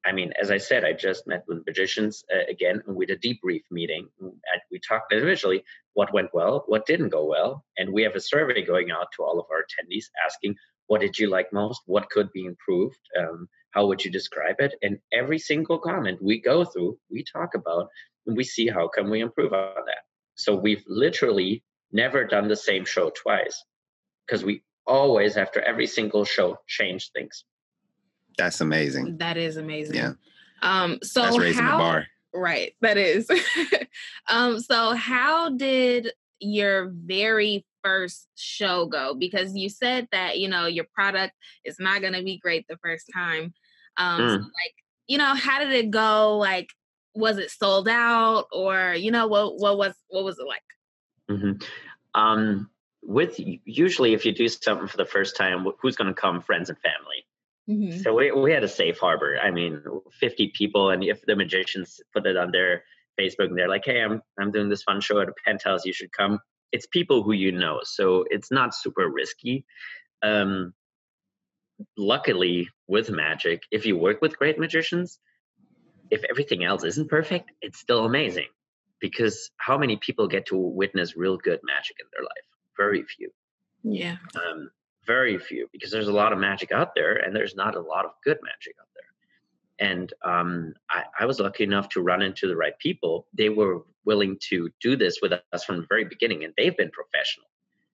I 0.05 0.13
mean, 0.13 0.33
as 0.41 0.51
I 0.51 0.57
said, 0.57 0.85
I 0.85 0.93
just 0.93 1.27
met 1.27 1.45
with 1.47 1.67
magicians 1.67 2.25
uh, 2.35 2.51
again, 2.51 2.83
and 2.87 2.97
we 2.97 3.07
had 3.07 3.19
a 3.19 3.21
debrief 3.21 3.63
meeting. 3.71 4.09
And 4.21 4.33
we 4.71 4.79
talked 4.79 5.13
individually 5.13 5.63
what 5.93 6.13
went 6.13 6.31
well, 6.33 6.65
what 6.67 6.87
didn't 6.87 7.11
go 7.11 7.27
well, 7.27 7.65
and 7.77 7.93
we 7.93 8.03
have 8.03 8.15
a 8.15 8.21
survey 8.21 8.65
going 8.65 8.91
out 8.91 9.09
to 9.17 9.23
all 9.23 9.39
of 9.39 9.47
our 9.51 9.63
attendees 9.63 10.07
asking, 10.25 10.57
"What 10.87 11.03
did 11.03 11.19
you 11.19 11.29
like 11.29 11.53
most? 11.53 11.83
What 11.85 12.09
could 12.09 12.33
be 12.33 12.47
improved? 12.47 12.99
Um, 13.19 13.49
how 13.73 13.87
would 13.87 14.03
you 14.03 14.11
describe 14.11 14.57
it?" 14.61 14.75
And 14.83 14.99
every 15.13 15.39
single 15.39 15.79
comment 15.79 16.23
we 16.23 16.41
go 16.41 16.65
through, 16.65 16.99
we 17.11 17.23
talk 17.23 17.55
about, 17.55 17.89
and 18.27 18.37
we 18.37 18.45
see 18.45 18.69
how 18.69 18.89
can 18.89 19.11
we 19.11 19.21
improve 19.21 19.53
on 19.53 19.85
that. 19.85 20.05
So 20.35 20.55
we've 20.55 20.85
literally 20.87 21.63
never 21.93 22.25
done 22.25 22.49
the 22.49 22.57
same 22.57 22.87
show 22.87 23.11
twice 23.11 23.65
because 24.27 24.45
we 24.45 24.63
always, 24.91 25.37
after 25.37 25.61
every 25.63 25.87
single 25.87 26.25
show, 26.25 26.59
change 26.67 27.11
things. 27.13 27.45
That's 28.37 28.61
amazing. 28.61 29.19
That 29.19 29.37
is 29.37 29.57
amazing. 29.57 29.97
Yeah. 29.97 30.13
Um, 30.63 30.99
so 31.03 31.23
That's 31.23 31.39
raising 31.39 31.65
how, 31.65 31.77
the 31.77 31.83
bar. 31.83 32.07
Right. 32.35 32.75
That 32.81 32.97
is. 32.97 33.31
um, 34.29 34.61
so 34.61 34.93
how 34.95 35.51
did 35.51 36.13
your 36.41 36.91
very 36.95 37.65
first 37.83 38.29
show 38.37 38.87
go? 38.87 39.15
Because 39.15 39.55
you 39.55 39.69
said 39.69 40.09
that, 40.13 40.39
you 40.39 40.49
know, 40.49 40.67
your 40.67 40.87
product 40.95 41.35
is 41.65 41.77
not 41.79 42.03
gonna 42.03 42.23
be 42.23 42.39
great 42.39 42.67
the 42.69 42.79
first 42.83 43.11
time. 43.15 43.55
Um, 43.97 44.21
mm. 44.21 44.29
so 44.29 44.37
like, 44.37 44.75
you 45.07 45.19
know, 45.19 45.35
how 45.35 45.59
did 45.61 45.73
it 45.73 45.91
go? 45.91 46.37
Like, 46.37 46.69
was 47.15 47.39
it 47.39 47.51
sold 47.51 47.89
out 47.89 48.47
or 48.53 48.95
you 48.95 49.11
know 49.11 49.27
what 49.27 49.59
what 49.59 49.77
was 49.77 49.95
what 50.09 50.25
was 50.25 50.39
it 50.39 50.47
like? 50.47 50.63
Mm-hmm. 51.31 51.53
Um 52.21 52.71
with 53.11 53.41
usually 53.65 54.15
if 54.15 54.25
you 54.25 54.33
do 54.33 54.47
something 54.49 54.87
for 54.87 54.97
the 54.97 55.05
first 55.05 55.37
time, 55.37 55.67
who's 55.81 55.97
going 55.97 56.15
to 56.15 56.21
come? 56.21 56.41
Friends 56.41 56.69
and 56.69 56.79
family. 56.79 57.27
Mm-hmm. 57.69 58.03
So 58.03 58.15
we, 58.15 58.31
we 58.31 58.53
had 58.53 58.63
a 58.63 58.69
safe 58.69 58.99
harbor. 58.99 59.37
I 59.37 59.51
mean, 59.51 59.83
50 60.21 60.53
people, 60.55 60.91
and 60.91 61.03
if 61.03 61.21
the 61.27 61.35
magicians 61.35 62.01
put 62.15 62.25
it 62.27 62.37
on 62.37 62.53
their 62.53 62.85
Facebook 63.19 63.49
and 63.49 63.59
they're 63.59 63.69
like, 63.69 63.85
"Hey, 63.85 64.01
I'm 64.01 64.23
I'm 64.39 64.53
doing 64.53 64.69
this 64.69 64.85
fun 64.85 65.01
show 65.01 65.21
at 65.21 65.29
a 65.29 65.35
penthouse. 65.45 65.85
You 65.85 65.93
should 65.93 66.13
come." 66.13 66.39
It's 66.71 66.87
people 66.87 67.25
who 67.25 67.33
you 67.33 67.51
know, 67.51 67.81
so 67.83 68.25
it's 68.31 68.53
not 68.53 68.77
super 68.77 69.09
risky. 69.09 69.67
Um, 70.23 70.73
luckily, 71.97 72.69
with 72.87 73.11
magic, 73.11 73.65
if 73.73 73.87
you 73.87 73.97
work 73.97 74.23
with 74.23 74.39
great 74.39 74.57
magicians, 74.57 75.19
if 76.13 76.23
everything 76.31 76.63
else 76.63 76.85
isn't 76.85 77.11
perfect, 77.11 77.51
it's 77.61 77.81
still 77.81 78.05
amazing. 78.05 78.51
Because 79.01 79.51
how 79.57 79.79
many 79.79 79.97
people 79.97 80.29
get 80.29 80.47
to 80.47 80.57
witness 80.57 81.17
real 81.17 81.37
good 81.37 81.59
magic 81.65 81.97
in 81.99 82.07
their 82.13 82.23
life? 82.23 82.50
Very 82.81 83.03
few. 83.03 83.31
Yeah. 83.83 84.17
Um, 84.35 84.71
very 85.07 85.39
few 85.39 85.69
because 85.73 85.91
there's 85.91 86.09
a 86.09 86.13
lot 86.13 86.33
of 86.33 86.39
magic 86.39 86.73
out 86.73 86.95
there 86.95 87.17
and 87.17 87.37
there's 87.37 87.55
not 87.55 87.75
a 87.77 87.81
lot 87.81 88.07
of 88.07 88.13
good 88.25 88.39
magic 88.43 88.75
out 88.81 88.89
there. 88.95 89.89
And 89.91 90.13
um, 90.25 90.75
I, 90.91 91.05
I, 91.21 91.25
was 91.27 91.41
lucky 91.41 91.65
enough 91.65 91.89
to 91.91 92.03
run 92.03 92.23
into 92.23 92.47
the 92.47 92.57
right 92.57 92.79
people. 92.79 93.27
They 93.35 93.49
were 93.49 93.83
willing 94.05 94.39
to 94.51 94.71
do 94.81 94.97
this 94.97 95.19
with 95.21 95.33
us 95.53 95.65
from 95.65 95.77
the 95.79 95.87
very 95.89 96.05
beginning, 96.05 96.45
and 96.45 96.53
they've 96.57 96.77
been 96.77 96.91
professional. 96.91 97.49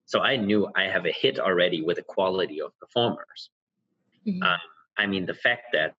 So 0.05 0.21
I 0.21 0.35
knew 0.35 0.69
I 0.75 0.83
have 0.83 1.05
a 1.05 1.11
hit 1.11 1.39
already 1.39 1.81
with 1.81 1.97
the 1.97 2.03
quality 2.03 2.61
of 2.61 2.77
performers. 2.79 3.49
Mm-hmm. 4.25 4.43
Um, 4.43 4.59
I 4.97 5.05
mean, 5.05 5.25
the 5.25 5.33
fact 5.33 5.67
that 5.73 5.95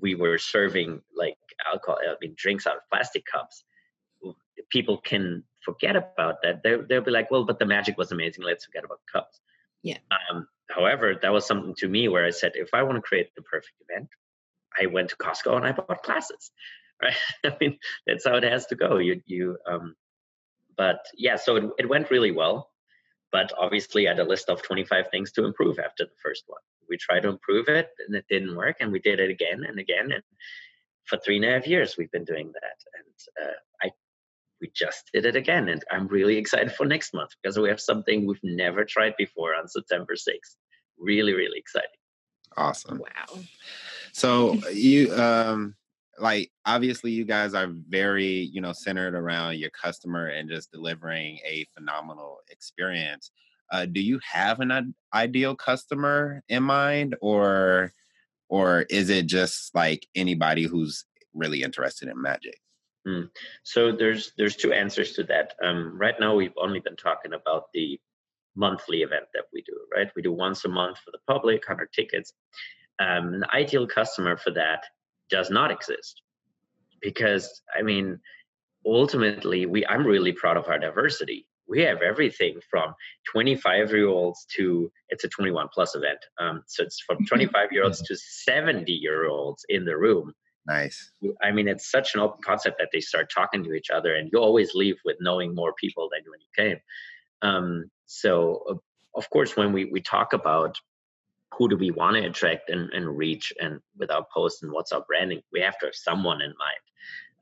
we 0.00 0.14
were 0.14 0.38
serving 0.38 1.00
like 1.16 1.38
alcohol, 1.66 1.98
I 2.02 2.14
mean, 2.20 2.34
drinks 2.36 2.66
out 2.66 2.76
of 2.76 2.82
plastic 2.90 3.24
cups, 3.26 3.64
people 4.70 4.98
can 4.98 5.44
forget 5.64 5.96
about 5.96 6.42
that. 6.42 6.62
They'll, 6.62 6.86
they'll 6.86 7.02
be 7.02 7.10
like, 7.10 7.30
well, 7.30 7.44
but 7.44 7.58
the 7.58 7.66
magic 7.66 7.98
was 7.98 8.12
amazing. 8.12 8.44
Let's 8.44 8.64
forget 8.64 8.84
about 8.84 9.00
cups. 9.12 9.40
Yeah. 9.82 9.98
Um, 10.30 10.46
however, 10.70 11.14
that 11.20 11.32
was 11.32 11.46
something 11.46 11.74
to 11.76 11.88
me 11.88 12.08
where 12.08 12.24
I 12.24 12.30
said, 12.30 12.52
if 12.54 12.70
I 12.72 12.82
want 12.82 12.96
to 12.96 13.02
create 13.02 13.34
the 13.34 13.42
perfect 13.42 13.74
event, 13.88 14.08
I 14.80 14.86
went 14.86 15.10
to 15.10 15.16
Costco 15.16 15.56
and 15.56 15.66
I 15.66 15.72
bought 15.72 16.02
classes. 16.02 16.50
Right? 17.02 17.14
I 17.46 17.56
mean, 17.58 17.78
that's 18.06 18.26
how 18.26 18.36
it 18.36 18.42
has 18.42 18.66
to 18.66 18.74
go. 18.74 18.98
You, 18.98 19.22
you, 19.24 19.56
um, 19.66 19.96
but 20.76 20.98
yeah, 21.16 21.36
so 21.36 21.56
it, 21.56 21.64
it 21.78 21.88
went 21.88 22.10
really 22.10 22.30
well. 22.30 22.68
But 23.32 23.54
obviously, 23.58 24.06
I 24.06 24.10
had 24.10 24.20
a 24.20 24.24
list 24.24 24.50
of 24.50 24.60
25 24.60 25.06
things 25.10 25.32
to 25.32 25.46
improve 25.46 25.78
after 25.78 26.04
the 26.04 26.20
first 26.22 26.44
one. 26.46 26.60
We 26.90 26.98
tried 26.98 27.20
to 27.20 27.30
improve 27.30 27.68
it 27.68 27.88
and 28.06 28.14
it 28.14 28.26
didn't 28.28 28.54
work, 28.54 28.76
and 28.80 28.92
we 28.92 28.98
did 28.98 29.18
it 29.18 29.30
again 29.30 29.64
and 29.66 29.78
again. 29.78 30.12
And 30.12 30.22
for 31.04 31.16
three 31.16 31.36
and 31.36 31.44
a 31.46 31.52
half 31.52 31.66
years, 31.66 31.96
we've 31.96 32.10
been 32.10 32.24
doing 32.24 32.52
that. 32.52 32.78
And 32.98 33.46
uh, 33.48 33.54
I 33.82 33.90
we 34.60 34.70
just 34.74 35.10
did 35.12 35.24
it 35.24 35.36
again. 35.36 35.68
And 35.68 35.82
I'm 35.90 36.06
really 36.06 36.36
excited 36.36 36.72
for 36.72 36.86
next 36.86 37.14
month 37.14 37.30
because 37.42 37.58
we 37.58 37.68
have 37.68 37.80
something 37.80 38.26
we've 38.26 38.38
never 38.42 38.84
tried 38.84 39.14
before 39.16 39.54
on 39.54 39.68
September 39.68 40.14
6th. 40.14 40.56
Really, 40.98 41.32
really 41.32 41.58
exciting. 41.58 41.88
Awesome. 42.56 42.98
Wow. 42.98 43.38
So 44.12 44.54
you 44.70 45.14
um 45.14 45.74
like 46.18 46.50
obviously 46.66 47.12
you 47.12 47.24
guys 47.24 47.54
are 47.54 47.68
very, 47.88 48.26
you 48.26 48.60
know, 48.60 48.72
centered 48.72 49.14
around 49.14 49.58
your 49.58 49.70
customer 49.70 50.26
and 50.26 50.50
just 50.50 50.70
delivering 50.70 51.38
a 51.46 51.66
phenomenal 51.74 52.38
experience. 52.50 53.30
Uh, 53.72 53.86
do 53.86 54.00
you 54.00 54.20
have 54.30 54.60
an 54.60 54.94
ideal 55.14 55.54
customer 55.54 56.42
in 56.48 56.62
mind 56.62 57.16
or 57.20 57.92
or 58.48 58.82
is 58.90 59.10
it 59.10 59.26
just 59.26 59.72
like 59.74 60.06
anybody 60.14 60.64
who's 60.64 61.04
really 61.32 61.62
interested 61.62 62.08
in 62.08 62.20
magic? 62.20 62.60
Mm. 63.06 63.30
So 63.62 63.92
there's 63.92 64.32
there's 64.36 64.56
two 64.56 64.72
answers 64.72 65.12
to 65.12 65.24
that. 65.24 65.54
Um, 65.62 65.98
right 65.98 66.14
now, 66.20 66.34
we've 66.34 66.56
only 66.60 66.80
been 66.80 66.96
talking 66.96 67.32
about 67.32 67.72
the 67.72 67.98
monthly 68.54 68.98
event 68.98 69.24
that 69.34 69.44
we 69.52 69.62
do. 69.62 69.72
Right, 69.94 70.10
we 70.14 70.22
do 70.22 70.32
once 70.32 70.64
a 70.64 70.68
month 70.68 70.98
for 70.98 71.10
the 71.10 71.18
public, 71.26 71.66
hundred 71.66 71.92
tickets. 71.92 72.32
Um, 72.98 73.32
an 73.34 73.44
ideal 73.54 73.86
customer 73.86 74.36
for 74.36 74.50
that 74.50 74.84
does 75.30 75.50
not 75.50 75.70
exist 75.70 76.22
because 77.00 77.62
I 77.76 77.82
mean, 77.82 78.20
ultimately, 78.84 79.66
we 79.66 79.86
I'm 79.86 80.06
really 80.06 80.32
proud 80.32 80.58
of 80.58 80.68
our 80.68 80.78
diversity. 80.78 81.46
We 81.66 81.82
have 81.82 82.02
everything 82.02 82.58
from 82.68 82.94
25 83.32 83.92
year 83.92 84.08
olds 84.08 84.44
to 84.56 84.92
it's 85.08 85.24
a 85.24 85.28
21 85.28 85.68
plus 85.72 85.94
event. 85.94 86.18
Um, 86.38 86.62
so 86.66 86.82
it's 86.82 87.00
from 87.00 87.24
25 87.24 87.72
year 87.72 87.84
olds 87.84 88.02
to 88.02 88.16
70 88.16 88.92
year 88.92 89.26
olds 89.26 89.64
in 89.68 89.84
the 89.84 89.96
room 89.96 90.34
Nice. 90.66 91.10
I 91.42 91.50
mean, 91.52 91.68
it's 91.68 91.90
such 91.90 92.14
an 92.14 92.20
open 92.20 92.42
concept 92.42 92.78
that 92.78 92.90
they 92.92 93.00
start 93.00 93.30
talking 93.30 93.64
to 93.64 93.72
each 93.72 93.90
other, 93.90 94.14
and 94.14 94.30
you 94.32 94.38
always 94.38 94.74
leave 94.74 94.96
with 95.04 95.16
knowing 95.20 95.54
more 95.54 95.72
people 95.72 96.08
than 96.12 96.22
when 96.30 96.40
you 96.40 96.46
came. 96.56 96.80
Um, 97.42 97.90
so, 98.06 98.62
uh, 98.68 98.74
of 99.18 99.28
course, 99.30 99.56
when 99.56 99.72
we, 99.72 99.86
we 99.86 100.00
talk 100.00 100.32
about 100.32 100.76
who 101.54 101.68
do 101.68 101.76
we 101.76 101.90
want 101.90 102.16
to 102.16 102.24
attract 102.24 102.70
and, 102.70 102.90
and 102.92 103.16
reach, 103.16 103.52
and 103.60 103.80
with 103.98 104.10
our 104.10 104.24
posts 104.32 104.62
and 104.62 104.70
what's 104.70 104.92
our 104.92 105.02
branding, 105.02 105.42
we 105.52 105.60
have 105.60 105.78
to 105.78 105.86
have 105.86 105.94
someone 105.94 106.40
in 106.42 106.54
mind. 106.58 106.80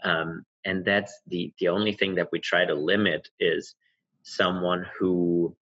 Um, 0.05 0.47
and 0.65 0.85
that's 0.85 1.21
the 1.27 1.53
the 1.59 1.69
only 1.69 1.93
thing 1.93 2.15
that 2.17 2.29
we 2.31 2.39
try 2.39 2.65
to 2.65 2.75
limit 2.75 3.29
is 3.41 3.75
someone 4.23 4.87
who 4.99 5.57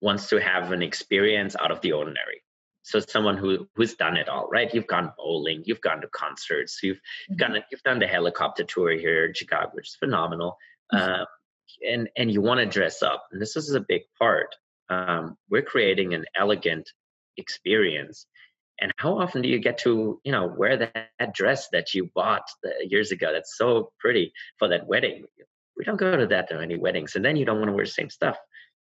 wants 0.00 0.28
to 0.28 0.38
have 0.38 0.72
an 0.72 0.82
experience 0.82 1.56
out 1.58 1.70
of 1.70 1.80
the 1.80 1.92
ordinary 1.92 2.42
so 2.86 3.00
someone 3.00 3.36
who 3.36 3.68
who's 3.74 3.94
done 3.94 4.16
it 4.16 4.28
all 4.28 4.48
right 4.48 4.72
you've 4.72 4.86
gone 4.86 5.12
bowling 5.18 5.62
you've 5.66 5.80
gone 5.80 6.00
to 6.00 6.08
concerts 6.08 6.78
you've 6.82 6.96
mm-hmm. 7.30 7.36
gone 7.36 7.62
you've 7.70 7.82
done 7.82 7.98
the 7.98 8.06
helicopter 8.06 8.64
tour 8.64 8.92
here 8.92 9.26
in 9.26 9.34
chicago 9.34 9.70
which 9.72 9.88
is 9.88 9.96
phenomenal 9.96 10.56
mm-hmm. 10.92 11.20
um, 11.20 11.26
and 11.86 12.08
and 12.16 12.30
you 12.30 12.40
want 12.40 12.60
to 12.60 12.66
dress 12.66 13.02
up 13.02 13.26
and 13.32 13.42
this 13.42 13.56
is 13.56 13.74
a 13.74 13.80
big 13.80 14.02
part 14.18 14.54
um, 14.88 15.36
we're 15.50 15.62
creating 15.62 16.14
an 16.14 16.24
elegant 16.38 16.88
experience 17.36 18.26
and 18.80 18.92
how 18.98 19.18
often 19.18 19.42
do 19.42 19.48
you 19.48 19.58
get 19.58 19.78
to 19.78 20.20
you 20.24 20.32
know 20.32 20.46
wear 20.46 20.76
that, 20.76 21.08
that 21.18 21.34
dress 21.34 21.68
that 21.70 21.92
you 21.92 22.08
bought 22.14 22.48
years 22.88 23.10
ago 23.10 23.32
that's 23.32 23.56
so 23.58 23.90
pretty 23.98 24.32
for 24.58 24.68
that 24.68 24.86
wedding 24.86 25.24
we 25.76 25.84
don't 25.84 25.98
go 25.98 26.16
to 26.16 26.28
that 26.28 26.48
many 26.52 26.78
weddings 26.78 27.16
and 27.16 27.24
then 27.24 27.36
you 27.36 27.44
don't 27.44 27.58
want 27.58 27.68
to 27.68 27.74
wear 27.74 27.84
the 27.84 27.90
same 27.90 28.10
stuff 28.10 28.38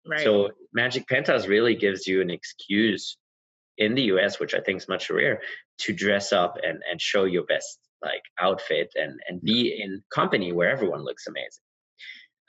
right. 0.06 0.20
so 0.20 0.50
magic 0.74 1.08
penthouse 1.08 1.46
really 1.46 1.74
gives 1.74 2.06
you 2.06 2.20
an 2.20 2.30
excuse 2.30 3.16
in 3.78 3.94
the 3.94 4.02
US, 4.14 4.38
which 4.38 4.54
I 4.54 4.60
think 4.60 4.78
is 4.78 4.88
much 4.88 5.10
rare, 5.10 5.40
to 5.78 5.92
dress 5.92 6.32
up 6.32 6.56
and, 6.62 6.82
and 6.90 7.00
show 7.00 7.24
your 7.24 7.44
best 7.44 7.78
like 8.02 8.22
outfit 8.38 8.92
and, 8.94 9.18
and 9.28 9.40
be 9.40 9.80
in 9.80 10.02
company 10.12 10.52
where 10.52 10.70
everyone 10.70 11.04
looks 11.04 11.26
amazing. 11.26 11.62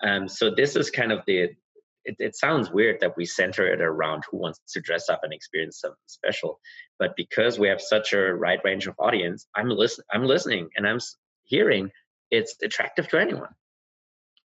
Um, 0.03 0.27
so 0.27 0.53
this 0.53 0.75
is 0.75 0.89
kind 0.89 1.11
of 1.11 1.21
the 1.25 1.49
it, 2.07 2.17
it, 2.19 2.35
sounds 2.35 2.69
weird 2.69 2.99
that 2.99 3.17
we 3.17 3.25
center 3.25 3.65
it 3.65 3.81
around 3.81 4.25
who 4.29 4.38
wants 4.38 4.59
to 4.73 4.81
dress 4.81 5.09
up 5.09 5.21
and 5.23 5.33
experience 5.33 5.79
something 5.79 5.97
special 6.05 6.59
but 6.99 7.15
because 7.15 7.57
we 7.57 7.69
have 7.69 7.81
such 7.81 8.13
a 8.13 8.35
wide 8.39 8.59
range 8.63 8.85
of 8.85 8.93
audience 8.99 9.47
i'm 9.55 9.69
listen 9.69 10.03
i'm 10.13 10.23
listening 10.23 10.69
and 10.75 10.85
i'm 10.85 10.99
hearing 11.45 11.89
it's 12.29 12.57
attractive 12.61 13.07
to 13.07 13.19
anyone 13.19 13.49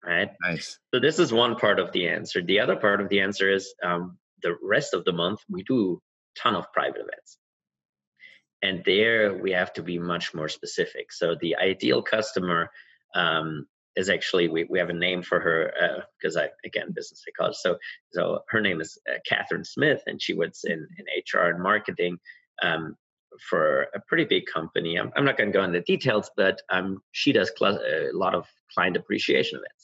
right? 0.05 0.31
Nice. 0.43 0.79
So 0.93 1.01
this 1.01 1.19
is 1.19 1.33
one 1.33 1.57
part 1.57 1.79
of 1.79 1.93
the 1.93 2.09
answer. 2.09 2.43
The 2.43 2.61
other 2.61 2.77
part 2.77 3.01
of 3.01 3.09
the 3.09 3.21
answer 3.21 3.51
is 3.51 3.75
um, 3.83 4.19
the 4.43 4.57
rest 4.63 4.95
of 4.95 5.05
the 5.05 5.13
month 5.13 5.41
we 5.49 5.63
do 5.63 6.01
ton 6.37 6.55
of 6.55 6.73
private 6.73 7.01
events. 7.01 7.39
And 8.63 8.83
there 8.85 9.35
we 9.35 9.53
have 9.53 9.73
to 9.75 9.83
be 9.83 9.99
much 9.99 10.35
more 10.35 10.49
specific. 10.49 11.13
So 11.13 11.35
the 11.41 11.57
ideal 11.57 12.03
customer 12.03 12.71
um, 13.15 13.67
is 13.97 14.11
actually 14.11 14.49
we, 14.49 14.65
we 14.65 14.79
have 14.79 14.91
a 14.91 14.95
name 14.95 15.23
for 15.23 15.41
her 15.41 16.05
because 16.21 16.37
uh, 16.37 16.43
I 16.43 16.49
again 16.65 16.93
business 16.95 17.25
psychologist. 17.25 17.63
So 17.63 17.79
so 18.13 18.41
her 18.49 18.61
name 18.61 18.81
is 18.81 18.99
uh, 19.09 19.19
Catherine 19.27 19.65
Smith, 19.65 20.03
and 20.07 20.21
she 20.21 20.35
works 20.35 20.65
in 20.65 20.87
in 20.99 21.05
HR 21.33 21.49
and 21.49 21.63
marketing 21.63 22.19
um, 22.63 22.97
for 23.49 23.87
a 23.95 24.01
pretty 24.07 24.25
big 24.25 24.45
company. 24.47 24.99
I'm, 24.99 25.11
I'm 25.17 25.25
not 25.25 25.39
going 25.39 25.51
to 25.51 25.59
go 25.59 25.65
into 25.65 25.81
details, 25.81 26.31
but 26.37 26.61
um, 26.69 27.03
she 27.13 27.33
does 27.33 27.51
cl- 27.59 27.81
a 27.81 28.11
lot 28.13 28.35
of 28.35 28.47
client 28.75 28.97
appreciation 28.97 29.59
events 29.59 29.80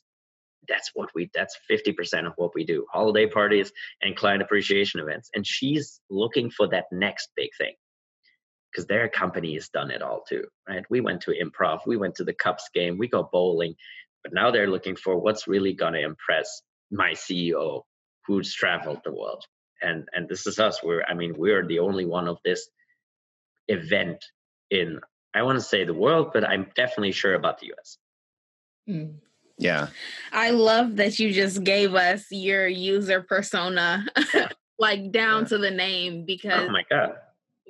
that's 0.69 0.91
what 0.95 1.11
we 1.15 1.31
that's 1.35 1.59
50% 1.71 2.27
of 2.27 2.33
what 2.37 2.55
we 2.55 2.65
do 2.65 2.87
holiday 2.93 3.27
parties 3.27 3.73
and 4.03 4.17
client 4.17 4.43
appreciation 4.43 5.01
events. 5.01 5.31
And 5.35 5.47
she's 5.47 6.01
looking 6.11 6.51
for 6.51 6.69
that 6.69 6.87
next 6.93 7.31
big 7.37 7.51
thing 7.59 7.75
because 8.71 8.87
their 8.87 9.09
company 9.09 9.55
has 9.55 9.69
done 9.69 9.91
it 9.91 10.03
all 10.03 10.23
too 10.29 10.45
right? 10.69 10.85
We 10.91 11.01
went 11.01 11.23
to 11.23 11.33
improv 11.33 11.81
we 11.87 11.97
went 11.97 12.17
to 12.17 12.25
the 12.25 12.35
Cubs 12.35 12.69
game 12.75 12.99
we 12.99 13.09
go 13.09 13.29
bowling 13.31 13.75
but 14.23 14.33
now 14.33 14.51
they're 14.51 14.71
looking 14.71 14.97
for 14.97 15.17
what's 15.17 15.49
really 15.49 15.73
going 15.73 15.95
to 15.95 16.03
impress 16.03 16.63
my 16.91 17.13
ceo 17.13 17.83
who's 18.27 18.53
traveled 18.53 19.01
the 19.05 19.13
world. 19.13 19.45
And 19.83 20.09
and 20.13 20.29
this 20.29 20.47
is 20.47 20.59
us 20.59 20.83
we're 20.83 21.05
i 21.05 21.15
mean 21.15 21.35
we're 21.37 21.67
the 21.67 21.81
only 21.81 22.07
one 22.07 22.29
of 22.29 22.39
this 22.45 22.69
event 23.69 24.25
in 24.71 25.01
i 25.35 25.43
want 25.43 25.57
to 25.59 25.65
say 25.65 25.85
the 25.85 25.95
world 25.95 26.31
but 26.33 26.49
i'm 26.49 26.71
definitely 26.75 27.13
sure 27.13 27.35
about 27.35 27.59
the 27.61 27.73
us 27.79 27.99
mm. 28.89 29.17
Yeah. 29.59 29.89
I 30.33 30.51
love 30.51 30.97
that 30.97 31.19
you 31.19 31.33
just 31.33 31.65
gave 31.65 31.95
us 31.95 32.27
your 32.31 32.67
user 32.67 33.23
persona 33.23 34.05
like 34.79 35.11
down 35.13 35.43
yeah. 35.43 35.49
to 35.49 35.59
the 35.59 35.71
name 35.71 36.25
because 36.27 36.69
Oh 36.69 36.71
my 36.71 36.85
god. 36.91 37.15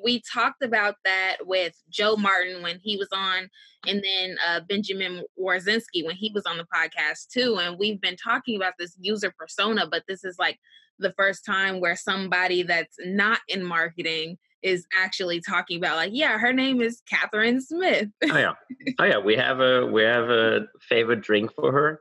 We 0.03 0.23
talked 0.33 0.63
about 0.63 0.97
that 1.05 1.39
with 1.43 1.75
Joe 1.89 2.17
Martin 2.17 2.63
when 2.63 2.79
he 2.83 2.97
was 2.97 3.09
on 3.13 3.49
and 3.87 4.03
then 4.05 4.37
uh, 4.47 4.61
Benjamin 4.69 5.23
Warzinski 5.41 6.05
when 6.05 6.17
he 6.17 6.31
was 6.35 6.45
on 6.45 6.59
the 6.59 6.67
podcast 6.75 7.29
too 7.33 7.59
and 7.61 7.79
we've 7.79 8.01
been 8.01 8.17
talking 8.17 8.57
about 8.57 8.75
this 8.79 8.97
user 9.01 9.33
persona 9.39 9.87
but 9.91 10.03
this 10.09 10.25
is 10.25 10.37
like 10.39 10.59
the 10.99 11.15
first 11.17 11.45
time 11.45 11.81
where 11.81 11.97
somebody 11.97 12.63
that's 12.63 12.97
not 13.05 13.41
in 13.49 13.63
marketing 13.63 14.39
is 14.63 14.87
actually 14.99 15.41
talking 15.41 15.79
about 15.79 15.97
like 15.97 16.11
yeah 16.13 16.39
her 16.39 16.53
name 16.53 16.81
is 16.81 17.03
catherine 17.09 17.61
smith. 17.61 18.09
Oh 18.25 18.39
yeah. 18.39 18.53
Oh 18.99 19.05
yeah 19.05 19.19
we 19.19 19.37
have 19.37 19.61
a 19.61 19.87
we 19.87 20.03
have 20.03 20.29
a 20.31 20.67
favorite 20.81 21.21
drink 21.23 21.53
for 21.55 21.73
her. 21.73 22.01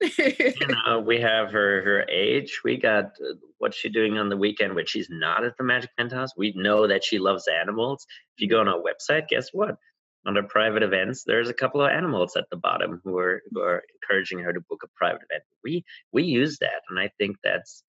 You 0.00 0.54
know 0.86 1.00
we 1.00 1.20
have 1.20 1.50
her 1.50 1.82
her 1.82 2.06
age. 2.10 2.60
We 2.64 2.76
got 2.76 3.06
uh, 3.06 3.34
what's 3.58 3.76
she 3.76 3.88
doing 3.88 4.18
on 4.18 4.28
the 4.28 4.36
weekend 4.36 4.74
when 4.74 4.86
she's 4.86 5.08
not 5.10 5.44
at 5.44 5.56
the 5.56 5.64
magic 5.64 5.90
penthouse? 5.96 6.30
We 6.36 6.52
know 6.56 6.86
that 6.86 7.04
she 7.04 7.18
loves 7.18 7.48
animals. 7.48 8.06
If 8.36 8.42
you 8.42 8.48
go 8.48 8.60
on 8.60 8.68
our 8.68 8.80
website 8.80 9.28
guess 9.28 9.48
what? 9.52 9.76
Under 10.26 10.42
private 10.42 10.82
events 10.82 11.24
there's 11.24 11.48
a 11.48 11.54
couple 11.54 11.82
of 11.82 11.90
animals 11.90 12.36
at 12.36 12.48
the 12.50 12.56
bottom 12.56 13.00
who 13.04 13.18
are 13.18 13.42
who 13.50 13.60
are 13.60 13.82
encouraging 14.02 14.38
her 14.40 14.52
to 14.52 14.60
book 14.60 14.82
a 14.84 14.88
private 14.96 15.22
event. 15.30 15.44
We 15.62 15.84
we 16.12 16.24
use 16.24 16.58
that 16.58 16.82
and 16.88 16.98
i 16.98 17.10
think 17.18 17.36
that's 17.42 17.82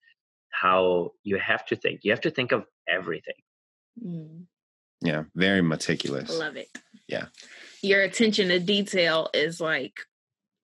how 0.51 1.12
you 1.23 1.38
have 1.38 1.65
to 1.67 1.75
think. 1.75 2.01
You 2.04 2.12
have 2.12 2.21
to 2.21 2.32
think 2.32 2.51
of 2.51 2.65
everything 2.88 3.36
Mm. 4.04 4.46
Yeah, 5.02 5.24
very 5.36 5.62
meticulous. 5.62 6.38
Love 6.38 6.58
it. 6.58 6.70
Yeah. 7.08 7.26
Your 7.82 8.02
attention 8.02 8.50
to 8.50 8.60
detail 8.60 9.30
is 9.34 9.62
like 9.62 10.00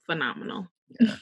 phenomenal. 0.05 0.67
Yeah. 0.99 1.15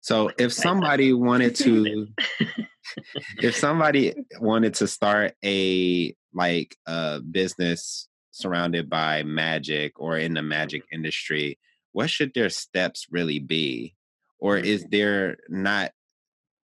So 0.00 0.30
if 0.38 0.52
somebody 0.66 1.12
wanted 1.12 1.54
to 1.56 2.06
if 3.38 3.56
somebody 3.56 4.14
wanted 4.38 4.74
to 4.74 4.86
start 4.86 5.34
a 5.44 6.14
like 6.32 6.76
a 6.86 7.20
business 7.20 8.08
surrounded 8.30 8.90
by 8.90 9.22
magic 9.22 9.98
or 10.00 10.18
in 10.18 10.34
the 10.34 10.42
magic 10.42 10.82
industry, 10.92 11.58
what 11.92 12.10
should 12.10 12.34
their 12.34 12.50
steps 12.50 13.06
really 13.10 13.38
be? 13.38 13.94
Or 14.38 14.56
is 14.58 14.82
mm-hmm. 14.82 14.90
there 14.90 15.36
not 15.48 15.92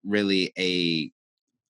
really 0.04 0.52
a 0.58 1.12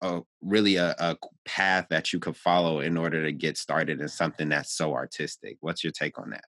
a 0.04 0.22
really 0.42 0.76
a, 0.76 0.96
a 1.00 1.18
path 1.46 1.88
that 1.90 2.14
you 2.14 2.20
could 2.20 2.38
follow 2.38 2.82
in 2.82 2.98
order 2.98 3.24
to 3.24 3.32
get 3.32 3.58
started 3.58 4.02
in 4.02 4.08
something 4.10 4.50
that's 4.50 4.72
so 4.72 4.94
artistic. 4.94 5.58
What's 5.62 5.84
your 5.84 5.92
take 5.92 6.20
on 6.20 6.32
that? 6.32 6.46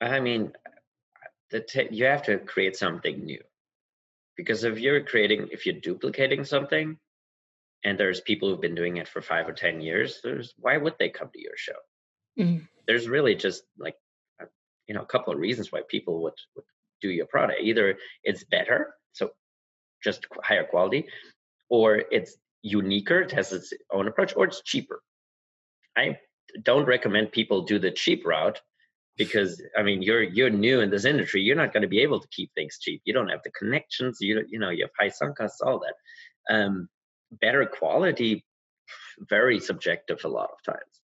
I 0.00 0.20
mean, 0.20 0.52
the 1.50 1.60
t- 1.60 1.88
you 1.90 2.04
have 2.06 2.22
to 2.24 2.38
create 2.38 2.76
something 2.76 3.24
new 3.24 3.42
because 4.36 4.64
if 4.64 4.78
you're 4.78 5.02
creating, 5.02 5.48
if 5.52 5.66
you're 5.66 5.80
duplicating 5.80 6.44
something, 6.44 6.96
and 7.84 7.98
there's 7.98 8.20
people 8.20 8.48
who've 8.48 8.60
been 8.60 8.74
doing 8.74 8.96
it 8.96 9.08
for 9.08 9.20
five 9.20 9.48
or 9.48 9.52
ten 9.52 9.80
years, 9.80 10.20
there's 10.22 10.54
why 10.56 10.76
would 10.76 10.94
they 10.98 11.08
come 11.08 11.28
to 11.32 11.40
your 11.40 11.56
show? 11.56 11.72
Mm. 12.38 12.66
There's 12.86 13.08
really 13.08 13.34
just 13.34 13.64
like, 13.78 13.96
you 14.86 14.94
know, 14.94 15.02
a 15.02 15.06
couple 15.06 15.32
of 15.32 15.38
reasons 15.38 15.70
why 15.70 15.82
people 15.88 16.22
would 16.22 16.34
would 16.56 16.64
do 17.00 17.10
your 17.10 17.26
product. 17.26 17.60
Either 17.62 17.96
it's 18.22 18.44
better, 18.44 18.94
so 19.12 19.30
just 20.02 20.26
higher 20.42 20.64
quality, 20.64 21.06
or 21.68 22.02
it's 22.10 22.36
uniquer, 22.64 23.20
it 23.20 23.30
has 23.32 23.52
its 23.52 23.72
own 23.92 24.08
approach, 24.08 24.34
or 24.36 24.46
it's 24.46 24.62
cheaper. 24.62 25.00
I 25.96 26.18
don't 26.62 26.86
recommend 26.86 27.30
people 27.30 27.62
do 27.62 27.78
the 27.78 27.90
cheap 27.90 28.26
route 28.26 28.60
because 29.16 29.62
I 29.76 29.82
mean 29.82 30.02
you're 30.02 30.22
you're 30.22 30.50
new 30.50 30.80
in 30.80 30.90
this 30.90 31.04
industry. 31.04 31.42
You're 31.42 31.56
not 31.56 31.72
going 31.72 31.82
to 31.82 31.88
be 31.88 32.00
able 32.00 32.20
to 32.20 32.28
keep 32.28 32.50
things 32.54 32.78
cheap. 32.80 33.02
You 33.04 33.12
don't 33.12 33.28
have 33.28 33.42
the 33.44 33.50
connections. 33.50 34.18
You 34.20 34.44
you 34.48 34.58
know 34.58 34.70
you 34.70 34.84
have 34.84 34.90
high 34.98 35.10
sunk 35.10 35.36
costs, 35.36 35.60
all 35.60 35.80
that. 35.80 36.54
Um, 36.54 36.88
better 37.30 37.64
quality, 37.66 38.44
very 39.18 39.60
subjective 39.60 40.24
a 40.24 40.28
lot 40.28 40.50
of 40.50 40.74
times. 40.74 41.00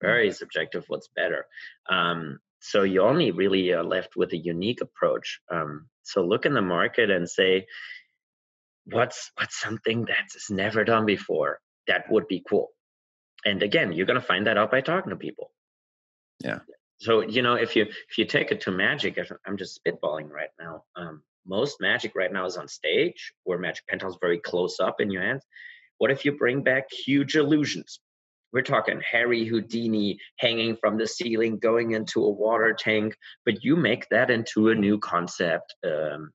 Very 0.00 0.28
mm-hmm. 0.28 0.34
subjective. 0.34 0.84
What's 0.88 1.08
better? 1.16 1.46
Um, 1.88 2.38
so 2.60 2.82
you 2.82 3.02
only 3.02 3.30
really 3.30 3.72
are 3.72 3.82
left 3.82 4.16
with 4.16 4.32
a 4.32 4.36
unique 4.36 4.82
approach. 4.82 5.40
Um, 5.50 5.88
so 6.02 6.22
look 6.22 6.44
in 6.44 6.54
the 6.54 6.62
market 6.62 7.10
and 7.10 7.28
say, 7.28 7.66
what's 8.92 9.30
what's 9.36 9.60
something 9.60 10.06
that's 10.06 10.50
never 10.50 10.84
done 10.84 11.06
before 11.06 11.60
that 11.86 12.10
would 12.10 12.28
be 12.28 12.42
cool. 12.48 12.68
And 13.44 13.62
again, 13.62 13.92
you're 13.92 14.06
going 14.06 14.20
to 14.20 14.26
find 14.26 14.46
that 14.46 14.58
out 14.58 14.70
by 14.70 14.80
talking 14.80 15.10
to 15.10 15.16
people. 15.16 15.50
Yeah 16.42 16.60
so 17.00 17.22
you 17.22 17.42
know 17.42 17.54
if 17.54 17.74
you 17.74 17.82
if 17.82 18.18
you 18.18 18.24
take 18.24 18.52
it 18.52 18.60
to 18.60 18.70
magic 18.70 19.18
i'm 19.46 19.56
just 19.56 19.80
spitballing 19.82 20.30
right 20.30 20.50
now 20.60 20.84
um, 20.96 21.22
most 21.46 21.80
magic 21.80 22.12
right 22.14 22.32
now 22.32 22.44
is 22.44 22.56
on 22.56 22.68
stage 22.68 23.32
where 23.44 23.58
magic 23.58 23.86
penthouse 23.88 24.16
very 24.20 24.38
close 24.38 24.78
up 24.78 25.00
in 25.00 25.10
your 25.10 25.22
hands 25.22 25.44
what 25.98 26.10
if 26.10 26.24
you 26.24 26.32
bring 26.32 26.62
back 26.62 26.84
huge 26.92 27.36
illusions 27.36 28.00
we're 28.52 28.62
talking 28.62 29.00
harry 29.10 29.46
houdini 29.46 30.18
hanging 30.38 30.76
from 30.76 30.98
the 30.98 31.06
ceiling 31.06 31.58
going 31.58 31.92
into 31.92 32.24
a 32.24 32.30
water 32.30 32.74
tank 32.78 33.16
but 33.44 33.64
you 33.64 33.76
make 33.76 34.06
that 34.10 34.30
into 34.30 34.68
a 34.68 34.74
new 34.74 34.98
concept 34.98 35.74
um, 35.84 36.30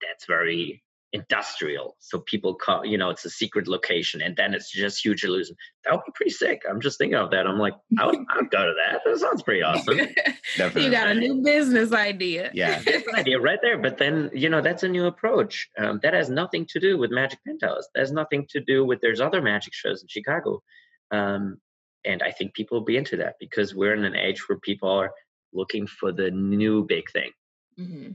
that's 0.00 0.26
very 0.26 0.82
industrial. 1.12 1.96
So 2.00 2.18
people 2.18 2.54
call, 2.54 2.84
you 2.84 2.98
know, 2.98 3.10
it's 3.10 3.24
a 3.24 3.30
secret 3.30 3.68
location 3.68 4.20
and 4.20 4.36
then 4.36 4.54
it's 4.54 4.70
just 4.70 5.04
huge 5.04 5.24
illusion. 5.24 5.56
That 5.84 5.92
would 5.94 6.04
be 6.04 6.12
pretty 6.14 6.32
sick. 6.32 6.62
I'm 6.68 6.80
just 6.80 6.98
thinking 6.98 7.16
of 7.16 7.30
that. 7.30 7.46
I'm 7.46 7.58
like, 7.58 7.74
I 7.98 8.06
would, 8.06 8.16
I 8.30 8.36
would 8.36 8.50
go 8.50 8.66
to 8.66 8.74
that. 8.74 9.00
That 9.04 9.18
sounds 9.18 9.42
pretty 9.42 9.62
awesome. 9.62 9.98
you 9.98 10.90
got 10.90 11.08
a 11.08 11.14
new 11.18 11.42
business 11.42 11.92
idea. 11.92 12.50
Yeah. 12.52 12.82
idea 13.14 13.40
right 13.40 13.58
there. 13.62 13.78
But 13.78 13.98
then, 13.98 14.30
you 14.34 14.48
know, 14.48 14.60
that's 14.60 14.82
a 14.82 14.88
new 14.88 15.06
approach. 15.06 15.68
Um, 15.78 16.00
that 16.02 16.14
has 16.14 16.28
nothing 16.28 16.66
to 16.70 16.80
do 16.80 16.98
with 16.98 17.10
Magic 17.10 17.38
Penthouse. 17.46 17.86
That 17.94 18.00
has 18.00 18.12
nothing 18.12 18.46
to 18.50 18.60
do 18.60 18.84
with 18.84 19.00
there's 19.00 19.20
other 19.20 19.40
magic 19.40 19.74
shows 19.74 20.02
in 20.02 20.08
Chicago. 20.08 20.62
Um, 21.10 21.58
and 22.04 22.22
I 22.22 22.30
think 22.30 22.54
people 22.54 22.78
will 22.78 22.84
be 22.84 22.96
into 22.96 23.16
that 23.16 23.34
because 23.40 23.74
we're 23.74 23.94
in 23.94 24.04
an 24.04 24.16
age 24.16 24.48
where 24.48 24.58
people 24.58 24.90
are 24.90 25.12
looking 25.52 25.86
for 25.86 26.12
the 26.12 26.30
new 26.30 26.84
big 26.84 27.10
thing. 27.10 27.30
Mm-hmm. 27.78 28.12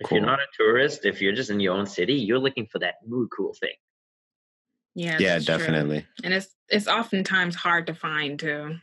If 0.00 0.08
cool. 0.08 0.18
you're 0.18 0.26
not 0.26 0.40
a 0.40 0.46
tourist, 0.56 1.04
if 1.04 1.20
you're 1.20 1.32
just 1.32 1.50
in 1.50 1.60
your 1.60 1.74
own 1.74 1.86
city, 1.86 2.14
you're 2.14 2.38
looking 2.38 2.66
for 2.66 2.78
that 2.80 2.94
new 3.06 3.28
cool 3.28 3.54
thing. 3.58 3.74
Yeah. 4.94 5.18
Yeah, 5.18 5.38
definitely. 5.38 6.00
True. 6.00 6.24
And 6.24 6.34
it's 6.34 6.48
it's 6.68 6.88
oftentimes 6.88 7.54
hard 7.54 7.86
to 7.86 7.94
find 7.94 8.38
too. 8.38 8.76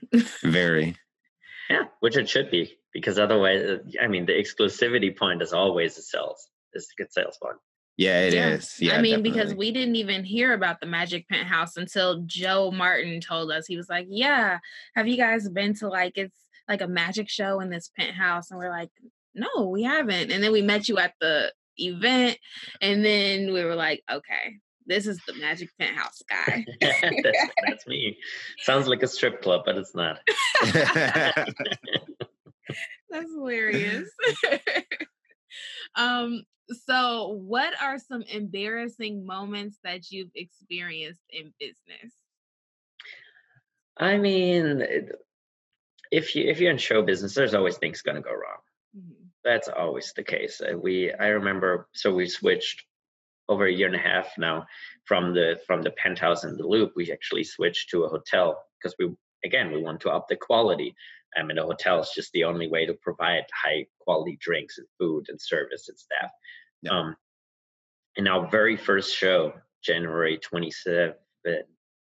Very. 0.43 0.95
Yeah, 1.71 1.83
which 1.99 2.17
it 2.17 2.27
should 2.27 2.49
be 2.49 2.79
because 2.93 3.19
otherwise, 3.19 3.61
uh, 3.61 3.77
I 4.01 4.07
mean, 4.07 4.25
the 4.25 4.33
exclusivity 4.33 5.15
point 5.15 5.43
is 5.43 5.53
always 5.53 5.95
the 5.95 6.01
sales. 6.01 6.47
It's 6.73 6.87
a 6.97 7.03
good 7.03 7.13
sales 7.13 7.37
point. 7.39 7.57
Yeah, 7.95 8.21
it 8.21 8.33
yeah. 8.33 8.49
is. 8.51 8.75
yeah. 8.79 8.93
I 8.95 9.01
mean, 9.01 9.17
definitely. 9.17 9.29
because 9.29 9.53
we 9.53 9.71
didn't 9.71 9.97
even 9.97 10.23
hear 10.23 10.53
about 10.53 10.79
the 10.79 10.87
Magic 10.87 11.27
Penthouse 11.27 11.77
until 11.77 12.23
Joe 12.25 12.71
Martin 12.71 13.21
told 13.21 13.51
us. 13.51 13.67
He 13.67 13.77
was 13.77 13.87
like, 13.87 14.07
"Yeah, 14.09 14.57
have 14.95 15.07
you 15.07 15.17
guys 15.17 15.47
been 15.49 15.75
to 15.75 15.89
like 15.89 16.17
it's 16.17 16.39
like 16.67 16.81
a 16.81 16.87
magic 16.87 17.29
show 17.29 17.59
in 17.59 17.69
this 17.69 17.91
penthouse?" 17.95 18.49
And 18.49 18.59
we're 18.59 18.71
like, 18.71 18.89
no, 19.33 19.69
we 19.69 19.83
haven't. 19.83 20.31
And 20.31 20.43
then 20.43 20.51
we 20.51 20.61
met 20.61 20.89
you 20.89 20.97
at 20.97 21.13
the 21.19 21.51
event, 21.77 22.37
and 22.81 23.03
then 23.03 23.53
we 23.53 23.63
were 23.63 23.75
like, 23.75 24.03
okay, 24.11 24.59
this 24.85 25.07
is 25.07 25.19
the 25.27 25.33
Magic 25.35 25.69
Penthouse 25.79 26.21
guy. 26.29 26.65
that's, 26.81 27.01
that's, 27.65 27.87
me. 27.87 28.17
Sounds 28.63 28.87
like 28.87 29.03
a 29.03 29.07
strip 29.07 29.41
club, 29.41 29.61
but 29.65 29.77
it's 29.77 29.95
not. 29.95 30.17
that's 33.09 33.31
hilarious. 33.33 34.09
um, 35.95 36.43
so 36.85 37.39
what 37.45 37.73
are 37.81 37.97
some 37.99 38.23
embarrassing 38.23 39.25
moments 39.25 39.77
that 39.83 40.11
you've 40.11 40.31
experienced 40.35 41.21
in 41.29 41.53
business? 41.59 42.13
I 43.97 44.17
mean, 44.17 44.83
if 46.11 46.35
you 46.35 46.49
if 46.49 46.59
you're 46.59 46.71
in 46.71 46.77
show 46.77 47.01
business, 47.01 47.35
there's 47.35 47.53
always 47.53 47.77
things 47.77 48.01
going 48.01 48.15
to 48.15 48.21
go 48.21 48.31
wrong. 48.31 48.59
That's 49.49 49.67
always 49.67 50.13
the 50.15 50.23
case. 50.23 50.61
Uh, 50.61 50.77
we 50.77 51.11
I 51.11 51.29
remember 51.29 51.87
so 51.95 52.13
we 52.13 52.29
switched 52.29 52.83
over 53.47 53.65
a 53.65 53.73
year 53.73 53.87
and 53.87 53.95
a 53.95 54.09
half 54.11 54.27
now 54.37 54.67
from 55.05 55.33
the 55.33 55.59
from 55.65 55.81
the 55.81 55.89
penthouse 55.89 56.43
in 56.43 56.55
the 56.55 56.67
loop. 56.67 56.91
We 56.95 57.11
actually 57.11 57.45
switched 57.45 57.89
to 57.89 58.03
a 58.03 58.09
hotel 58.09 58.63
because 58.77 58.95
we 58.99 59.09
again 59.43 59.71
we 59.71 59.81
want 59.81 60.01
to 60.01 60.11
up 60.11 60.27
the 60.27 60.35
quality. 60.35 60.93
I 61.35 61.41
mean, 61.41 61.57
a 61.57 61.63
hotel 61.63 61.99
is 61.99 62.11
just 62.13 62.31
the 62.33 62.43
only 62.43 62.67
way 62.67 62.85
to 62.85 62.93
provide 62.93 63.45
high 63.51 63.87
quality 63.99 64.37
drinks 64.39 64.77
and 64.77 64.85
food 64.99 65.25
and 65.29 65.41
service 65.41 65.89
and 65.89 65.97
staff. 65.97 66.29
Yeah. 66.83 66.91
Um, 66.91 67.15
in 68.17 68.27
our 68.27 68.47
very 68.51 68.77
first 68.77 69.15
show, 69.15 69.53
January 69.83 70.37
27, 70.37 71.15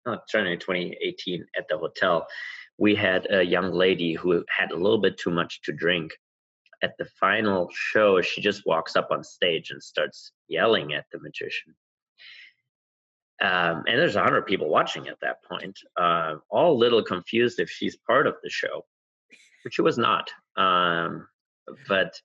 no, 0.07 0.19
January 0.31 0.57
2018, 0.57 1.45
at 1.59 1.69
the 1.69 1.77
hotel, 1.77 2.27
we 2.79 2.95
had 2.95 3.27
a 3.31 3.43
young 3.43 3.71
lady 3.71 4.15
who 4.15 4.43
had 4.49 4.71
a 4.71 4.77
little 4.77 5.01
bit 5.01 5.19
too 5.19 5.31
much 5.31 5.61
to 5.63 5.73
drink 5.73 6.13
at 6.85 6.93
the 6.99 7.07
final 7.19 7.71
show, 7.73 8.21
she 8.21 8.43
just 8.43 8.67
walks 8.67 8.95
up 8.95 9.09
on 9.11 9.25
stage 9.25 9.71
and 9.71 9.83
starts 9.83 10.33
yelling 10.49 10.93
at 10.93 11.07
the 11.11 11.19
magician. 11.19 11.75
Um, 13.41 13.85
and 13.89 13.99
there's 13.99 14.17
a 14.17 14.23
hundred 14.23 14.47
people 14.47 14.69
watching 14.69 15.09
at 15.09 15.19
that 15.23 15.43
point, 15.43 15.77
uh, 15.99 16.37
all 16.51 16.73
a 16.75 16.83
little 16.85 17.03
confused 17.03 17.59
if 17.59 17.71
she's 17.71 17.97
part 18.07 18.27
of 18.27 18.35
the 18.43 18.51
show, 18.51 18.85
which 19.65 19.75
she 19.75 19.83
was 19.83 19.99
not. 19.99 20.31
Um, 20.57 21.27
but 21.89 22.21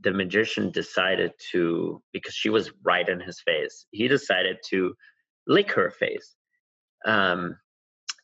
the 0.00 0.10
magician 0.10 0.70
decided 0.70 1.32
to, 1.52 2.02
because 2.12 2.34
she 2.34 2.50
was 2.50 2.72
right 2.82 3.08
in 3.08 3.20
his 3.20 3.40
face, 3.40 3.86
he 3.92 4.08
decided 4.08 4.56
to 4.70 4.94
lick 5.46 5.70
her 5.72 5.90
face. 5.90 6.34
Um, 7.06 7.56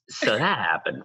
so 0.08 0.36
that 0.36 0.58
happened 0.58 1.04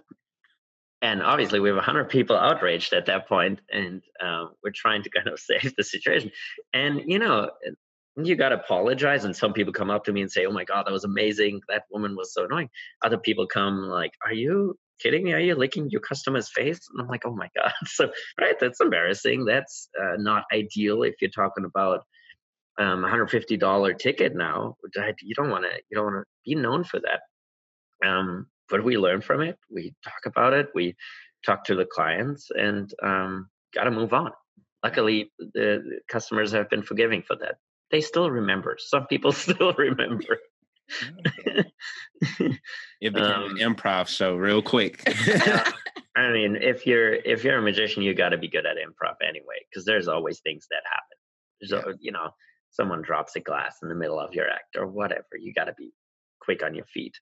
and 1.04 1.22
obviously 1.22 1.60
we 1.60 1.68
have 1.68 1.76
100 1.76 2.08
people 2.08 2.34
outraged 2.34 2.94
at 2.94 3.04
that 3.06 3.28
point 3.28 3.60
and 3.70 4.00
uh, 4.24 4.46
we're 4.62 4.72
trying 4.74 5.02
to 5.02 5.10
kind 5.10 5.28
of 5.28 5.38
save 5.50 5.76
the 5.76 5.84
situation. 5.84 6.32
And 6.72 7.02
you 7.06 7.18
know 7.18 7.50
you 8.16 8.36
got 8.36 8.50
to 8.50 8.54
apologize 8.54 9.24
and 9.24 9.36
some 9.36 9.52
people 9.52 9.72
come 9.72 9.90
up 9.90 10.04
to 10.04 10.12
me 10.12 10.22
and 10.22 10.30
say 10.30 10.46
oh 10.46 10.52
my 10.52 10.64
god 10.64 10.84
that 10.86 10.92
was 10.92 11.04
amazing. 11.04 11.60
That 11.68 11.82
woman 11.90 12.16
was 12.16 12.32
so 12.32 12.46
annoying. 12.46 12.70
Other 13.02 13.18
people 13.18 13.46
come 13.46 13.82
like 13.82 14.12
are 14.24 14.32
you 14.32 14.78
kidding 14.98 15.24
me? 15.24 15.34
Are 15.34 15.40
you 15.40 15.54
licking 15.56 15.90
your 15.90 16.00
customer's 16.00 16.50
face? 16.50 16.80
And 16.90 17.02
i'm 17.02 17.08
like 17.08 17.26
oh 17.26 17.34
my 17.34 17.50
god. 17.54 17.72
So 17.86 18.10
right 18.40 18.58
that's 18.58 18.80
embarrassing. 18.80 19.44
That's 19.44 19.90
uh, 20.00 20.16
not 20.16 20.44
ideal 20.54 21.02
if 21.02 21.16
you're 21.20 21.30
talking 21.30 21.66
about 21.66 22.00
um, 22.78 23.04
$150 23.04 23.98
ticket 23.98 24.34
now. 24.34 24.76
You 25.22 25.34
don't 25.34 25.50
want 25.50 25.64
to 25.64 25.70
you 25.90 25.96
don't 25.96 26.04
want 26.06 26.24
to 26.24 26.24
be 26.46 26.54
known 26.54 26.82
for 26.82 27.00
that. 27.00 28.08
Um, 28.08 28.46
what 28.68 28.78
do 28.78 28.84
we 28.84 28.98
learn 28.98 29.20
from 29.20 29.40
it? 29.40 29.58
We 29.70 29.94
talk 30.04 30.26
about 30.26 30.52
it. 30.52 30.68
We 30.74 30.96
talk 31.44 31.64
to 31.64 31.74
the 31.74 31.84
clients, 31.84 32.50
and 32.50 32.92
um, 33.02 33.48
got 33.74 33.84
to 33.84 33.90
move 33.90 34.12
on. 34.12 34.32
Luckily, 34.82 35.32
the, 35.38 36.00
customers 36.08 36.52
have 36.52 36.68
been 36.70 36.82
forgiving 36.82 37.22
for 37.22 37.36
that. 37.36 37.56
They 37.90 38.00
still 38.00 38.30
remember. 38.30 38.76
Some 38.78 39.06
people 39.06 39.32
still 39.32 39.72
remember. 39.74 40.38
it 41.46 41.72
became 43.00 43.16
um, 43.22 43.56
an 43.56 43.56
improv 43.56 44.08
show 44.08 44.36
real 44.36 44.62
quick. 44.62 45.02
I 46.16 46.30
mean, 46.30 46.56
if 46.56 46.86
you're 46.86 47.14
if 47.14 47.42
you're 47.42 47.58
a 47.58 47.62
magician, 47.62 48.02
you 48.02 48.14
got 48.14 48.28
to 48.30 48.38
be 48.38 48.48
good 48.48 48.66
at 48.66 48.76
improv 48.76 49.14
anyway, 49.26 49.56
because 49.68 49.84
there's 49.84 50.06
always 50.06 50.40
things 50.40 50.66
that 50.70 50.82
happen. 50.84 51.18
So 51.68 51.88
yeah. 51.88 51.94
you 52.00 52.12
know, 52.12 52.30
someone 52.70 53.02
drops 53.02 53.36
a 53.36 53.40
glass 53.40 53.78
in 53.82 53.88
the 53.88 53.94
middle 53.94 54.20
of 54.20 54.34
your 54.34 54.48
act 54.48 54.76
or 54.76 54.86
whatever. 54.86 55.24
You 55.38 55.52
got 55.54 55.64
to 55.64 55.74
be 55.74 55.92
quick 56.40 56.62
on 56.62 56.74
your 56.74 56.86
feet. 56.86 57.14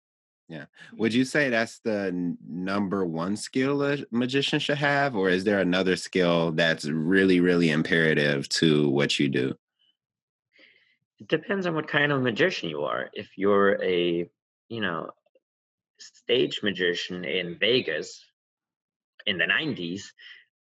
Yeah. 0.49 0.67
Would 0.97 1.15
you 1.15 1.25
say 1.25 1.49
that's 1.49 1.79
the 1.79 2.37
number 2.47 3.07
one 3.07 3.37
skill 3.37 3.83
a 3.85 3.99
magician 4.11 4.59
should 4.59 4.79
have, 4.79 5.17
or 5.17 5.31
is 5.31 5.45
there 5.45 5.61
another 5.61 5.97
skill 5.97 6.53
that's 6.53 6.85
really, 6.85 7.41
really 7.41 7.71
imperative 7.71 8.49
to 8.51 8.89
what 8.91 9.19
you 9.19 9.29
do? 9.29 9.55
It 11.21 11.29
depends 11.29 11.67
on 11.67 11.75
what 11.75 11.89
kind 11.89 12.13
of 12.13 12.21
magician 12.21 12.69
you 12.69 12.83
are. 12.83 13.09
If 13.15 13.31
you're 13.37 13.83
a, 13.83 14.29
you 14.69 14.81
know, 14.81 15.11
stage 15.99 16.61
magician 16.63 17.25
in 17.25 17.57
Vegas 17.59 18.23
in 19.27 19.39
the 19.39 19.45
90s, 19.45 20.03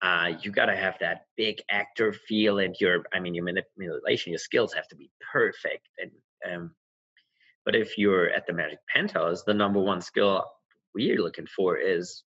uh, 0.02 0.34
you 0.42 0.52
got 0.52 0.66
to 0.68 0.76
have 0.76 0.98
that 1.00 1.26
big 1.36 1.62
actor 1.70 2.14
feel 2.14 2.60
and 2.60 2.76
your, 2.80 3.04
I 3.14 3.20
mean, 3.20 3.34
your 3.34 3.44
manipulation, 3.44 4.32
your 4.32 4.40
skills 4.40 4.74
have 4.74 4.88
to 4.90 4.96
be 4.96 5.10
perfect. 5.32 5.88
And 5.98 6.12
um, 6.54 6.72
but 7.66 7.76
if 7.76 7.98
you're 7.98 8.30
at 8.30 8.48
the 8.48 8.54
Magic 8.54 8.80
Penthouse, 8.94 9.44
the 9.44 9.54
number 9.54 9.80
one 9.80 10.02
skill 10.02 10.46
we're 10.96 11.22
looking 11.22 11.48
for 11.48 11.78
is 11.78 12.24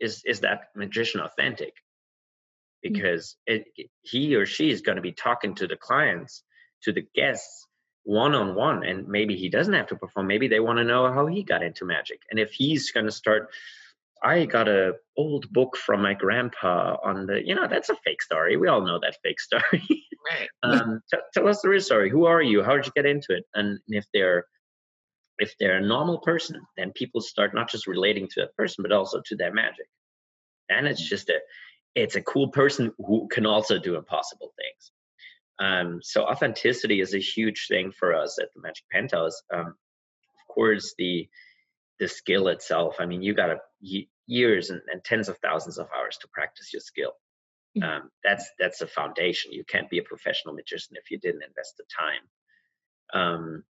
is 0.00 0.22
is 0.24 0.40
that 0.40 0.68
magician 0.74 1.20
authentic? 1.20 1.74
Mm. 2.84 2.92
because 2.92 3.36
it, 3.46 3.64
he 4.02 4.34
or 4.34 4.46
she 4.46 4.70
is 4.70 4.80
going 4.80 4.96
to 4.96 5.02
be 5.02 5.12
talking 5.12 5.54
to 5.56 5.66
the 5.66 5.76
clients, 5.76 6.42
to 6.82 6.92
the 6.92 7.06
guests 7.14 7.66
one 8.04 8.34
on 8.34 8.56
one, 8.56 8.84
and 8.84 9.06
maybe 9.06 9.36
he 9.36 9.48
doesn't 9.48 9.74
have 9.74 9.86
to 9.88 9.96
perform. 9.96 10.26
Maybe 10.26 10.48
they 10.48 10.58
want 10.58 10.78
to 10.78 10.84
know 10.84 11.12
how 11.12 11.26
he 11.26 11.44
got 11.44 11.62
into 11.62 11.84
magic, 11.84 12.20
and 12.30 12.40
if 12.40 12.52
he's 12.52 12.90
going 12.90 13.06
to 13.06 13.12
start. 13.12 13.48
I 14.24 14.44
got 14.44 14.68
a 14.68 14.92
old 15.16 15.52
book 15.52 15.76
from 15.76 16.00
my 16.00 16.14
grandpa 16.14 16.96
on 17.02 17.26
the, 17.26 17.44
you 17.44 17.56
know, 17.56 17.66
that's 17.66 17.88
a 17.88 17.96
fake 18.04 18.22
story. 18.22 18.56
We 18.56 18.68
all 18.68 18.80
know 18.80 19.00
that 19.00 19.16
fake 19.20 19.40
story. 19.48 20.06
Right. 20.30 20.48
um, 20.62 21.00
t- 21.12 21.20
tell 21.34 21.48
us 21.48 21.62
the 21.62 21.68
real 21.68 21.80
story. 21.80 22.10
Who 22.10 22.26
are 22.26 22.42
you? 22.42 22.62
How 22.62 22.76
did 22.76 22.86
you 22.86 22.92
get 22.94 23.06
into 23.06 23.28
it? 23.30 23.44
And 23.54 23.78
if 23.88 24.06
they're 24.12 24.46
if 25.38 25.54
they're 25.58 25.78
a 25.78 25.86
normal 25.86 26.18
person, 26.18 26.60
then 26.76 26.92
people 26.92 27.20
start 27.20 27.54
not 27.54 27.68
just 27.68 27.86
relating 27.86 28.28
to 28.28 28.40
that 28.42 28.56
person, 28.56 28.82
but 28.82 28.92
also 28.92 29.20
to 29.26 29.36
their 29.36 29.52
magic. 29.52 29.86
And 30.68 30.86
it's 30.86 31.02
just 31.02 31.28
a 31.28 31.38
it's 31.94 32.16
a 32.16 32.22
cool 32.22 32.48
person 32.48 32.92
who 32.98 33.28
can 33.28 33.46
also 33.46 33.78
do 33.78 33.96
impossible 33.96 34.52
things. 34.56 34.92
Um, 35.58 36.00
so 36.02 36.24
authenticity 36.24 37.00
is 37.00 37.14
a 37.14 37.18
huge 37.18 37.66
thing 37.68 37.92
for 37.92 38.14
us 38.14 38.38
at 38.40 38.48
the 38.54 38.62
Magic 38.62 38.84
Penthouse. 38.90 39.42
Um, 39.52 39.66
of 39.66 40.54
course, 40.54 40.94
the 40.98 41.28
the 41.98 42.08
skill 42.08 42.48
itself. 42.48 42.96
I 42.98 43.06
mean, 43.06 43.22
you 43.22 43.34
got 43.34 43.58
years 44.26 44.70
and, 44.70 44.80
and, 44.90 45.04
tens 45.04 45.28
of 45.28 45.38
thousands 45.38 45.78
of 45.78 45.88
hours 45.96 46.18
to 46.18 46.28
practice 46.32 46.72
your 46.72 46.80
skill. 46.80 47.12
Mm. 47.76 47.84
Um, 47.84 48.10
that's 48.22 48.50
that's 48.58 48.80
a 48.82 48.86
foundation. 48.86 49.52
You 49.52 49.64
can't 49.64 49.90
be 49.90 49.98
a 49.98 50.02
professional 50.02 50.54
magician 50.54 50.96
if 50.96 51.10
you 51.10 51.18
didn't 51.18 51.42
invest 51.42 51.74
the 51.78 51.84
time. 51.98 52.22
Um, 53.14 53.64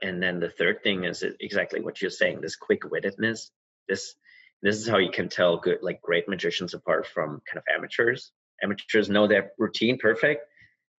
and 0.00 0.22
then 0.22 0.40
the 0.40 0.50
third 0.50 0.82
thing 0.82 1.04
is 1.04 1.24
exactly 1.40 1.80
what 1.80 2.00
you're 2.00 2.10
saying: 2.10 2.40
this 2.40 2.56
quick-wittedness. 2.56 3.50
This 3.88 4.14
this 4.62 4.76
is 4.76 4.88
how 4.88 4.98
you 4.98 5.10
can 5.10 5.28
tell 5.28 5.58
good 5.58 5.78
like 5.82 6.02
great 6.02 6.28
magicians 6.28 6.74
apart 6.74 7.06
from 7.06 7.40
kind 7.50 7.58
of 7.58 7.64
amateurs 7.74 8.32
amateurs 8.62 9.08
know 9.08 9.26
their 9.26 9.52
routine 9.58 9.98
perfect 9.98 10.44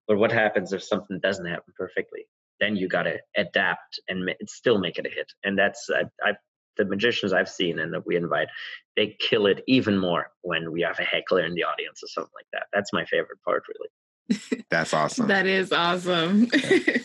but 0.06 0.18
what 0.18 0.32
happens 0.32 0.72
if 0.72 0.82
something 0.82 1.18
doesn't 1.20 1.46
happen 1.46 1.72
perfectly 1.76 2.26
then 2.60 2.76
you 2.76 2.88
got 2.88 3.04
to 3.04 3.16
adapt 3.36 4.00
and 4.08 4.24
ma- 4.24 4.32
still 4.46 4.78
make 4.78 4.98
it 4.98 5.06
a 5.06 5.10
hit 5.10 5.32
and 5.44 5.58
that's 5.58 5.88
I, 5.90 6.04
I 6.30 6.32
the 6.78 6.84
magicians 6.84 7.32
I've 7.32 7.48
seen 7.48 7.78
and 7.78 7.92
that 7.92 8.06
we 8.06 8.16
invite, 8.16 8.48
they 8.96 9.16
kill 9.20 9.46
it 9.46 9.62
even 9.66 9.98
more 9.98 10.30
when 10.42 10.72
we 10.72 10.80
have 10.82 10.98
a 10.98 11.04
heckler 11.04 11.44
in 11.44 11.54
the 11.54 11.64
audience 11.64 12.02
or 12.02 12.08
something 12.08 12.32
like 12.34 12.46
that. 12.52 12.66
That's 12.72 12.92
my 12.92 13.04
favorite 13.04 13.38
part, 13.44 13.64
really. 13.68 14.64
That's 14.70 14.94
awesome. 14.94 15.28
that 15.28 15.46
is 15.46 15.72
awesome. 15.72 16.50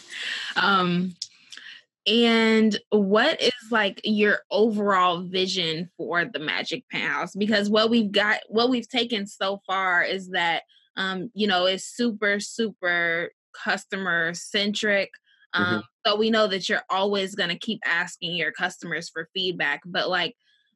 um, 0.55 1.15
and 2.05 2.77
what 2.89 3.41
is 3.41 3.53
like 3.71 4.01
your 4.03 4.39
overall 4.51 5.21
vision 5.21 5.89
for 5.97 6.25
the 6.25 6.39
Magic 6.39 6.83
Penthouse? 6.91 7.33
Because 7.35 7.69
what 7.69 7.89
we've 7.89 8.11
got, 8.11 8.39
what 8.49 8.69
we've 8.69 8.89
taken 8.89 9.25
so 9.25 9.61
far 9.65 10.03
is 10.03 10.29
that, 10.31 10.63
um, 10.97 11.31
you 11.33 11.47
know, 11.47 11.65
it's 11.65 11.85
super, 11.85 12.39
super 12.41 13.31
customer 13.53 14.33
centric. 14.33 15.11
Um, 15.53 15.65
mm-hmm. 15.65 15.79
So 16.05 16.15
we 16.15 16.29
know 16.29 16.47
that 16.47 16.67
you're 16.67 16.83
always 16.89 17.35
going 17.35 17.49
to 17.49 17.57
keep 17.57 17.79
asking 17.85 18.35
your 18.35 18.51
customers 18.51 19.09
for 19.09 19.29
feedback, 19.33 19.81
but 19.85 20.09
like, 20.09 20.35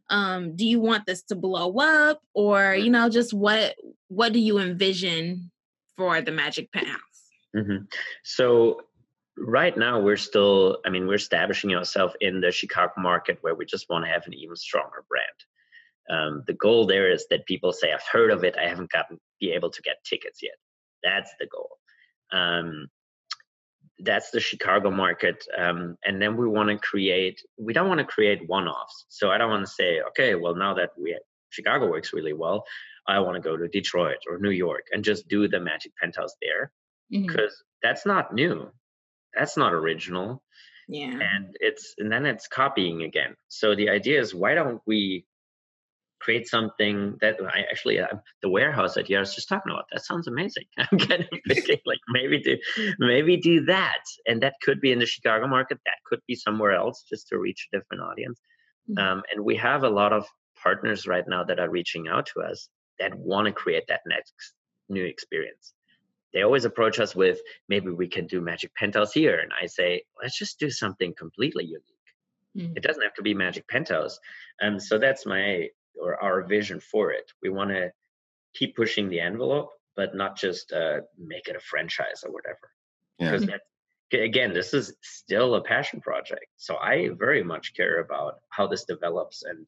um, 0.09 0.55
do 0.55 0.65
you 0.65 0.79
want 0.79 1.05
this 1.05 1.23
to 1.23 1.35
blow 1.35 1.75
up? 1.79 2.21
Or, 2.33 2.73
you 2.73 2.89
know, 2.89 3.09
just 3.09 3.33
what, 3.33 3.75
what 4.07 4.31
do 4.31 4.39
you 4.39 4.59
envision 4.59 5.51
for 5.97 6.21
the 6.21 6.31
Magic 6.31 6.71
Penthouse? 6.71 6.99
Mm-hmm. 7.55 7.85
So 8.23 8.81
right 9.37 9.77
now 9.77 9.99
we're 9.99 10.17
still 10.17 10.79
i 10.85 10.89
mean 10.89 11.05
we're 11.05 11.13
establishing 11.13 11.73
ourselves 11.75 12.15
in 12.21 12.41
the 12.41 12.51
chicago 12.51 12.91
market 12.97 13.37
where 13.41 13.53
we 13.53 13.65
just 13.65 13.87
want 13.89 14.03
to 14.03 14.11
have 14.11 14.25
an 14.25 14.33
even 14.33 14.55
stronger 14.55 15.05
brand. 15.07 15.27
Um, 16.09 16.43
the 16.47 16.53
goal 16.53 16.87
there 16.87 17.11
is 17.11 17.25
that 17.29 17.45
people 17.45 17.73
say 17.73 17.91
i've 17.91 18.01
heard 18.11 18.31
of 18.31 18.43
it. 18.43 18.55
I 18.57 18.67
haven't 18.67 18.91
gotten 18.91 19.19
be 19.39 19.51
able 19.51 19.69
to 19.69 19.81
get 19.81 20.03
tickets 20.03 20.39
yet. 20.41 20.55
That's 21.03 21.31
the 21.39 21.47
goal. 21.47 21.77
Um, 22.31 22.87
that's 23.99 24.31
the 24.31 24.39
chicago 24.39 24.91
market 24.91 25.43
um, 25.57 25.97
and 26.05 26.21
then 26.21 26.37
we 26.37 26.47
want 26.47 26.69
to 26.69 26.77
create 26.77 27.41
we 27.57 27.73
don't 27.73 27.87
want 27.87 27.99
to 27.99 28.05
create 28.05 28.47
one-offs. 28.47 29.05
So 29.09 29.31
i 29.31 29.37
don't 29.37 29.49
want 29.49 29.65
to 29.65 29.71
say 29.71 30.01
okay 30.09 30.35
well 30.35 30.55
now 30.55 30.73
that 30.75 30.91
we 30.97 31.17
chicago 31.49 31.89
works 31.89 32.13
really 32.13 32.33
well 32.33 32.63
i 33.07 33.19
want 33.19 33.35
to 33.35 33.41
go 33.41 33.57
to 33.57 33.67
detroit 33.67 34.17
or 34.29 34.37
new 34.37 34.51
york 34.51 34.85
and 34.91 35.03
just 35.03 35.27
do 35.27 35.47
the 35.47 35.59
magic 35.59 35.91
penthouse 35.99 36.35
there 36.41 36.71
because 37.09 37.53
mm-hmm. 37.53 37.87
that's 37.87 38.05
not 38.05 38.33
new. 38.33 38.69
That's 39.33 39.57
not 39.57 39.73
original. 39.73 40.43
Yeah. 40.87 41.11
And 41.11 41.55
it's 41.59 41.93
and 41.97 42.11
then 42.11 42.25
it's 42.25 42.47
copying 42.47 43.03
again. 43.03 43.35
So 43.47 43.75
the 43.75 43.89
idea 43.89 44.19
is 44.19 44.33
why 44.33 44.55
don't 44.55 44.81
we 44.85 45.25
create 46.19 46.47
something 46.47 47.17
that 47.21 47.37
I 47.41 47.61
actually 47.69 47.99
uh, 47.99 48.07
the 48.41 48.49
warehouse 48.49 48.95
that 48.95 49.11
I 49.11 49.19
was 49.19 49.35
just 49.35 49.49
talking 49.49 49.71
about. 49.71 49.85
That 49.91 50.03
sounds 50.03 50.27
amazing. 50.27 50.65
I'm 50.77 50.97
kind 50.97 51.21
of 51.21 51.39
thinking 51.47 51.79
like 51.85 51.99
maybe 52.09 52.41
do 52.41 52.57
maybe 52.99 53.37
do 53.37 53.65
that, 53.65 54.03
and 54.25 54.41
that 54.41 54.55
could 54.61 54.81
be 54.81 54.91
in 54.91 54.99
the 54.99 55.05
Chicago 55.05 55.47
market. 55.47 55.79
That 55.85 55.97
could 56.05 56.21
be 56.27 56.35
somewhere 56.35 56.73
else 56.73 57.03
just 57.09 57.27
to 57.29 57.37
reach 57.37 57.67
a 57.71 57.77
different 57.77 58.03
audience. 58.03 58.39
Mm-hmm. 58.89 58.99
Um, 58.99 59.23
and 59.31 59.43
we 59.43 59.55
have 59.57 59.83
a 59.83 59.89
lot 59.89 60.13
of 60.13 60.25
partners 60.61 61.07
right 61.07 61.27
now 61.27 61.43
that 61.43 61.59
are 61.59 61.69
reaching 61.69 62.07
out 62.07 62.27
to 62.33 62.41
us 62.41 62.69
that 62.99 63.15
want 63.15 63.45
to 63.45 63.51
create 63.51 63.87
that 63.87 64.01
next 64.07 64.53
new 64.89 65.05
experience 65.05 65.73
they 66.33 66.41
always 66.41 66.65
approach 66.65 66.99
us 66.99 67.15
with 67.15 67.39
maybe 67.69 67.89
we 67.89 68.07
can 68.07 68.27
do 68.27 68.41
magic 68.41 68.73
penthouse 68.75 69.11
here 69.13 69.39
and 69.39 69.51
i 69.61 69.65
say 69.65 70.03
let's 70.21 70.37
just 70.37 70.59
do 70.59 70.69
something 70.69 71.13
completely 71.17 71.65
unique 71.65 72.07
mm. 72.55 72.77
it 72.77 72.83
doesn't 72.83 73.03
have 73.03 73.13
to 73.13 73.21
be 73.21 73.33
magic 73.33 73.67
penthouse 73.67 74.19
um, 74.61 74.79
so 74.79 74.97
that's 74.97 75.25
my 75.25 75.67
or 76.01 76.21
our 76.21 76.43
vision 76.43 76.79
for 76.79 77.11
it. 77.11 77.31
We 77.41 77.49
want 77.49 77.71
to 77.71 77.91
keep 78.53 78.75
pushing 78.75 79.09
the 79.09 79.19
envelope 79.19 79.71
but 79.97 80.15
not 80.15 80.37
just 80.37 80.71
uh, 80.71 81.01
make 81.17 81.47
it 81.47 81.55
a 81.55 81.59
franchise 81.59 82.23
or 82.23 82.31
whatever. 82.31 82.71
Because 83.19 83.47
that 83.47 83.61
again 84.13 84.53
this 84.53 84.73
is 84.73 84.93
still 85.01 85.55
a 85.55 85.61
passion 85.61 85.99
project 85.99 86.45
so 86.55 86.77
i 86.77 87.09
very 87.19 87.43
much 87.43 87.73
care 87.75 87.99
about 87.99 88.35
how 88.51 88.65
this 88.65 88.85
develops 88.85 89.43
and 89.43 89.67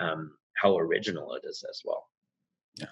um, 0.00 0.32
how 0.56 0.76
original 0.76 1.34
it 1.34 1.42
is 1.46 1.64
as 1.70 1.82
well. 1.84 2.08
Yeah. 2.74 2.86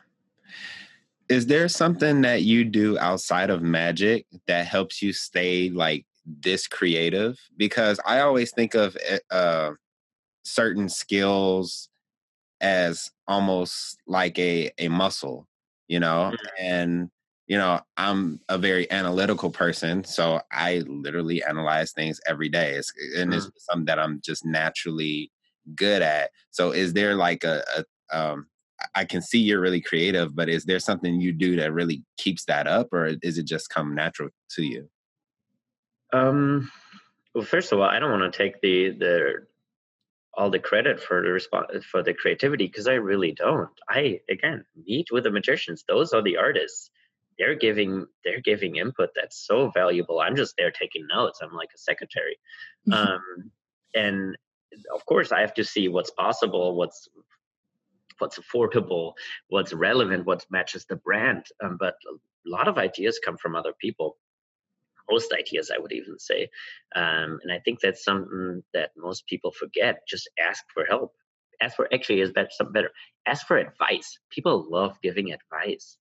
Is 1.29 1.47
there 1.47 1.68
something 1.68 2.20
that 2.20 2.42
you 2.42 2.64
do 2.64 2.97
outside 2.99 3.51
of 3.51 3.61
magic 3.62 4.27
that 4.47 4.66
helps 4.66 5.03
you 5.03 5.12
stay 5.12 5.68
like 5.70 6.07
this 6.25 6.68
creative? 6.68 7.38
Because 7.57 7.99
i 8.07 8.20
always 8.20 8.53
think 8.53 8.75
of 8.75 8.97
eh, 9.05 9.18
uh, 9.31 9.73
certain 10.44 10.88
skills 10.88 11.88
as 12.61 13.11
almost 13.27 13.99
like 14.07 14.38
a 14.38 14.71
a 14.79 14.88
muscle 14.88 15.47
you 15.88 16.01
know 16.01 16.33
mm-hmm. 16.33 16.47
and 16.59 17.11
you 17.47 17.59
know 17.59 17.81
i'm 17.97 18.40
a 18.49 18.57
very 18.57 18.90
analytical 18.90 19.51
person 19.51 20.05
so 20.05 20.40
i 20.53 20.83
literally 20.87 21.43
analyze 21.45 21.93
things 21.93 22.21
every 22.27 22.49
day 22.49 22.75
it's, 22.75 22.93
and 23.17 23.31
mm-hmm. 23.31 23.38
it's 23.38 23.67
something 23.67 23.85
that 23.85 23.99
i'm 23.99 24.21
just 24.25 24.45
naturally 24.45 25.31
good 25.75 26.03
at 26.03 26.31
so 26.51 26.71
is 26.71 26.93
there 26.93 27.14
like 27.14 27.45
a, 27.45 27.62
a 27.77 27.85
um, 28.12 28.47
I 28.95 29.05
can 29.05 29.23
see 29.23 29.38
you're 29.38 29.61
really 29.61 29.81
creative, 29.81 30.35
but 30.35 30.49
is 30.49 30.64
there 30.64 30.79
something 30.79 31.21
you 31.21 31.33
do 31.33 31.57
that 31.57 31.73
really 31.73 32.03
keeps 32.19 32.45
that 32.47 32.67
up, 32.67 32.93
or 32.93 33.12
is 33.23 33.38
it 33.38 33.47
just 33.47 33.71
come 33.71 33.95
natural 33.95 34.31
to 34.51 34.62
you? 34.62 34.88
Um, 36.12 36.71
well, 37.35 37.45
first 37.45 37.73
of 37.73 37.81
all, 37.81 37.88
I 37.88 37.99
don't 37.99 38.11
want 38.11 38.31
to 38.33 38.37
take 38.37 38.61
the 38.61 38.90
the 38.90 39.47
all 40.37 40.51
the 40.51 40.59
credit 40.59 41.01
for 41.01 41.23
the 41.23 41.31
response 41.31 41.85
for 41.85 42.03
the 42.03 42.14
creativity 42.14 42.66
because 42.66 42.87
I 42.87 42.94
really 42.94 43.33
don't. 43.33 43.70
I 43.88 44.20
again 44.29 44.64
meet 44.87 45.09
with 45.11 45.25
the 45.25 45.31
magicians; 45.31 45.85
those 45.87 46.12
are 46.12 46.23
the 46.23 46.37
artists. 46.37 46.90
They're 47.38 47.55
giving 47.55 48.07
they're 48.25 48.40
giving 48.40 48.77
input 48.77 49.11
that's 49.14 49.47
so 49.47 49.70
valuable. 49.70 50.20
I'm 50.20 50.37
just 50.37 50.55
there 50.57 50.70
taking 50.70 51.07
notes. 51.12 51.40
I'm 51.42 51.53
like 51.53 51.70
a 51.75 51.79
secretary, 51.79 52.38
um, 52.92 53.51
and 53.94 54.37
of 54.94 55.05
course 55.07 55.33
I 55.33 55.40
have 55.40 55.55
to 55.55 55.64
see 55.64 55.88
what's 55.88 56.11
possible, 56.11 56.77
what's 56.77 57.09
what's 58.18 58.38
affordable, 58.38 59.14
what's 59.49 59.73
relevant, 59.73 60.27
what 60.27 60.47
matches 60.51 60.85
the 60.85 60.97
brand. 60.97 61.47
Um, 61.62 61.77
but 61.79 61.97
a 62.07 62.16
lot 62.49 62.68
of 62.68 62.79
ideas 62.79 63.20
come 63.25 63.37
from 63.37 63.57
other 63.57 63.73
people. 63.81 64.16
Most 65.11 65.35
ideas, 65.38 65.71
I 65.75 65.79
would 65.79 65.93
even 65.93 66.19
say. 66.19 66.49
Um, 66.95 67.38
and 67.43 67.53
I 67.53 67.59
think 67.64 67.81
that's 67.81 68.05
something 68.05 68.62
that 68.73 68.90
most 68.97 69.27
people 69.27 69.51
forget. 69.53 70.07
Just 70.09 70.29
ask 70.40 70.65
for 70.73 70.85
help. 70.85 71.13
Ask 71.61 71.77
for 71.77 71.88
actually 71.92 72.21
is 72.21 72.33
better, 72.33 72.48
something 72.50 72.73
better. 72.73 72.90
Ask 73.27 73.46
for 73.46 73.57
advice. 73.57 74.19
People 74.31 74.67
love 74.69 74.98
giving 75.02 75.33
advice. 75.33 75.96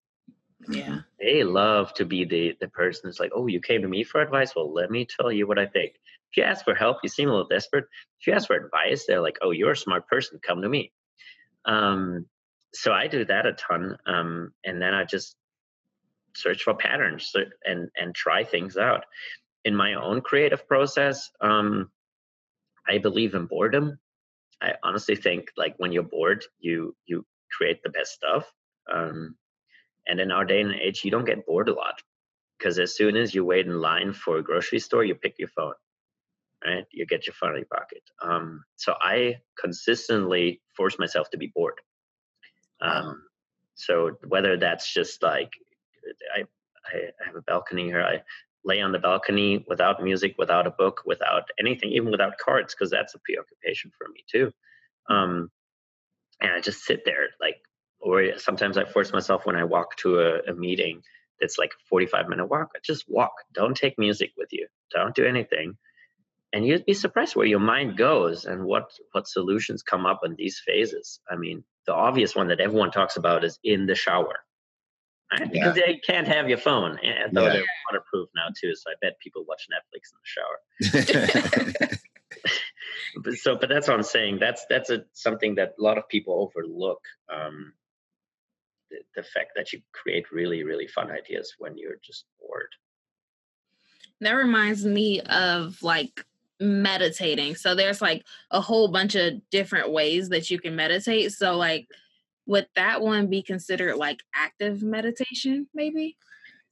Yeah. 0.70 1.00
They 1.20 1.44
love 1.44 1.94
to 1.96 2.06
be 2.06 2.26
the 2.26 2.56
the 2.60 2.70
person 2.70 3.02
that's 3.06 3.20
like, 3.20 3.32
oh, 3.36 3.48
you 3.48 3.60
came 3.60 3.82
to 3.82 3.88
me 3.88 4.04
for 4.04 4.22
advice. 4.22 4.56
Well, 4.56 4.74
let 4.74 4.90
me 4.90 5.06
tell 5.06 5.32
you 5.32 5.48
what 5.48 5.60
I 5.60 5.66
think. 5.68 5.94
If 6.32 6.38
you 6.38 6.44
ask 6.44 6.66
for 6.66 6.74
help, 6.74 6.98
you 7.04 7.10
seem 7.10 7.30
a 7.30 7.32
little 7.32 7.48
desperate. 7.48 7.86
If 8.20 8.28
you 8.28 8.34
ask 8.34 8.48
for 8.48 8.56
advice, 8.56 9.06
they're 9.06 9.22
like, 9.22 9.38
oh, 9.42 9.52
you're 9.52 9.72
a 9.72 9.78
smart 9.78 10.08
person. 10.08 10.40
Come 10.46 10.62
to 10.62 10.70
me. 10.70 10.92
Um, 11.66 12.26
so 12.74 12.92
I 12.92 13.08
do 13.08 13.24
that 13.26 13.46
a 13.46 13.54
ton, 13.54 13.98
um, 14.08 14.52
and 14.66 14.82
then 14.82 14.96
I 14.96 15.04
just 15.04 15.36
search 16.36 16.64
for 16.64 16.76
patterns 16.76 17.34
and 17.66 17.90
and 17.98 18.16
try 18.16 18.44
things 18.44 18.78
out. 18.78 19.06
In 19.66 19.76
my 19.76 19.96
own 19.96 20.22
creative 20.22 20.68
process, 20.68 21.32
um, 21.42 21.92
I 22.88 23.00
believe 23.00 23.36
in 23.36 23.48
boredom. 23.48 24.00
I 24.62 24.74
honestly 24.84 25.16
think 25.16 25.52
like 25.58 25.76
when 25.78 25.92
you're 25.94 26.04
bored, 26.04 26.46
you 26.60 26.96
you 27.06 27.26
create 27.52 27.84
the 27.84 27.90
best 27.90 28.14
stuff. 28.14 28.52
Um, 28.94 29.36
And 30.08 30.20
in 30.20 30.32
our 30.32 30.46
day 30.46 30.62
and 30.62 30.74
age, 30.74 31.06
you 31.06 31.12
don't 31.12 31.26
get 31.26 31.46
bored 31.46 31.70
a 31.70 31.74
lot 31.74 32.02
because 32.58 32.80
as 32.80 32.96
soon 32.96 33.16
as 33.18 33.34
you 33.36 33.46
wait 33.46 33.68
in 33.68 33.80
line 33.82 34.14
for 34.14 34.38
a 34.38 34.44
grocery 34.44 34.80
store, 34.80 35.06
you 35.06 35.16
pick 35.16 35.40
your 35.40 35.50
phone, 35.50 35.74
right? 36.66 36.86
You 36.92 37.06
get 37.06 37.28
your 37.28 37.34
phone 37.36 37.52
in 37.52 37.58
your 37.58 37.66
pocket. 37.80 38.04
Um, 38.22 38.64
so 38.76 38.96
I 39.02 39.38
consistently 39.60 40.62
force 40.76 41.00
myself 41.00 41.30
to 41.32 41.38
be 41.38 41.52
bored. 41.56 41.80
Um, 42.82 43.24
so 43.76 44.18
whether 44.28 44.58
that's 44.58 44.94
just 44.94 45.24
like 45.24 45.52
I, 46.36 46.42
I 46.94 47.26
have 47.26 47.36
a 47.36 47.42
balcony 47.42 47.86
here, 47.86 48.02
I 48.02 48.22
lay 48.66 48.82
on 48.82 48.92
the 48.92 49.00
balcony 49.00 49.66
without 49.68 50.04
music, 50.04 50.36
without 50.38 50.68
a 50.68 50.72
book, 50.72 51.02
without 51.06 51.50
anything, 51.60 51.92
even 51.92 52.12
without 52.12 52.38
cards, 52.38 52.74
because 52.74 52.90
that's 52.90 53.16
a 53.16 53.20
preoccupation 53.20 53.92
for 53.98 54.08
me 54.08 54.24
too. 54.32 54.52
Um, 55.10 55.50
and 56.42 56.52
I 56.52 56.60
just 56.62 56.84
sit 56.84 57.04
there, 57.06 57.30
like, 57.42 57.58
or 58.00 58.38
sometimes 58.38 58.78
I 58.78 58.86
force 58.86 59.14
myself 59.14 59.46
when 59.46 59.56
I 59.56 59.64
walk 59.64 59.96
to 59.98 60.20
a, 60.20 60.52
a 60.52 60.54
meeting 60.54 61.02
that's 61.40 61.58
like 61.58 61.72
a 61.72 61.84
45 61.90 62.30
minute 62.30 62.46
walk, 62.46 62.72
just 62.84 63.06
walk. 63.08 63.34
Don't 63.54 63.76
take 63.76 63.98
music 63.98 64.32
with 64.38 64.50
you. 64.52 64.68
Don't 64.92 65.16
do 65.16 65.26
anything. 65.26 65.78
And 66.54 66.66
you'd 66.66 66.86
be 66.86 66.94
surprised 66.94 67.36
where 67.36 67.48
your 67.48 67.60
mind 67.60 67.98
goes 67.98 68.46
and 68.46 68.64
what 68.64 68.92
what 69.12 69.28
solutions 69.28 69.82
come 69.82 70.06
up 70.06 70.22
in 70.24 70.36
these 70.36 70.62
phases. 70.64 71.20
I 71.30 71.36
mean, 71.36 71.64
the 71.88 71.94
obvious 71.94 72.36
one 72.36 72.50
that 72.50 72.60
everyone 72.60 72.92
talks 72.92 73.18
about 73.18 73.44
is 73.44 73.58
in 73.64 73.88
the 73.88 73.96
shower. 73.96 74.40
Right? 75.40 75.50
Yeah. 75.54 75.72
Because 75.72 75.76
they 75.76 76.00
can't 76.06 76.28
have 76.28 76.50
your 76.50 76.58
phone, 76.58 76.98
and 77.04 77.36
though 77.36 77.46
yeah. 77.46 77.54
they're 77.54 77.66
waterproof 77.90 78.30
now 78.36 78.48
too. 78.60 78.76
So 78.76 78.90
I 78.92 78.94
bet 79.02 79.20
people 79.20 79.46
watch 79.48 79.68
Netflix 79.72 80.12
in 80.12 80.90
the 80.90 81.90
shower. 81.90 81.98
but 83.24 83.34
so, 83.36 83.56
but 83.56 83.70
that's 83.70 83.88
what 83.88 83.96
I'm 83.96 84.04
saying. 84.04 84.40
That's 84.40 84.66
that's 84.70 84.90
a 84.90 85.06
something 85.14 85.56
that 85.56 85.74
a 85.80 85.82
lot 85.82 85.98
of 85.98 86.08
people 86.08 86.52
overlook. 86.56 87.02
Um, 87.34 87.74
the, 88.92 88.98
the 89.16 89.24
fact 89.24 89.52
that 89.56 89.74
you 89.74 89.82
create 89.92 90.32
really 90.32 90.64
really 90.64 90.88
fun 90.88 91.12
ideas 91.12 91.54
when 91.58 91.78
you're 91.78 92.00
just 92.04 92.26
bored. 92.40 92.70
That 94.22 94.34
reminds 94.34 94.86
me 94.86 95.22
of 95.22 95.82
like 95.82 96.26
meditating. 96.60 97.56
So 97.56 97.76
there's 97.76 98.02
like 98.02 98.24
a 98.52 98.62
whole 98.62 98.88
bunch 98.88 99.16
of 99.16 99.34
different 99.50 99.92
ways 99.92 100.30
that 100.30 100.50
you 100.50 100.60
can 100.60 100.76
meditate. 100.76 101.34
So 101.34 101.58
like 101.58 101.88
would 102.46 102.68
that 102.76 103.02
one 103.02 103.28
be 103.28 103.42
considered 103.42 103.96
like 103.96 104.22
active 104.36 104.84
meditation 104.84 105.68
maybe? 105.74 106.18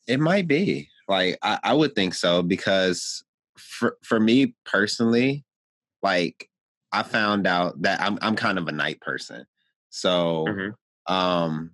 It 0.08 0.20
might 0.20 0.48
be. 0.48 0.90
Like 1.08 1.38
I, 1.42 1.60
I 1.64 1.74
would 1.74 1.96
think 1.96 2.14
so 2.14 2.42
because 2.42 3.24
for 3.58 3.98
for 4.04 4.20
me 4.20 4.56
personally, 4.66 5.46
like 6.02 6.50
I 6.92 7.04
found 7.04 7.48
out 7.48 7.82
that 7.84 8.02
I'm 8.02 8.18
I'm 8.22 8.36
kind 8.36 8.58
of 8.58 8.68
a 8.68 8.72
night 8.72 9.02
person. 9.02 9.46
So 9.90 10.46
mm-hmm. 10.48 11.14
um 11.14 11.72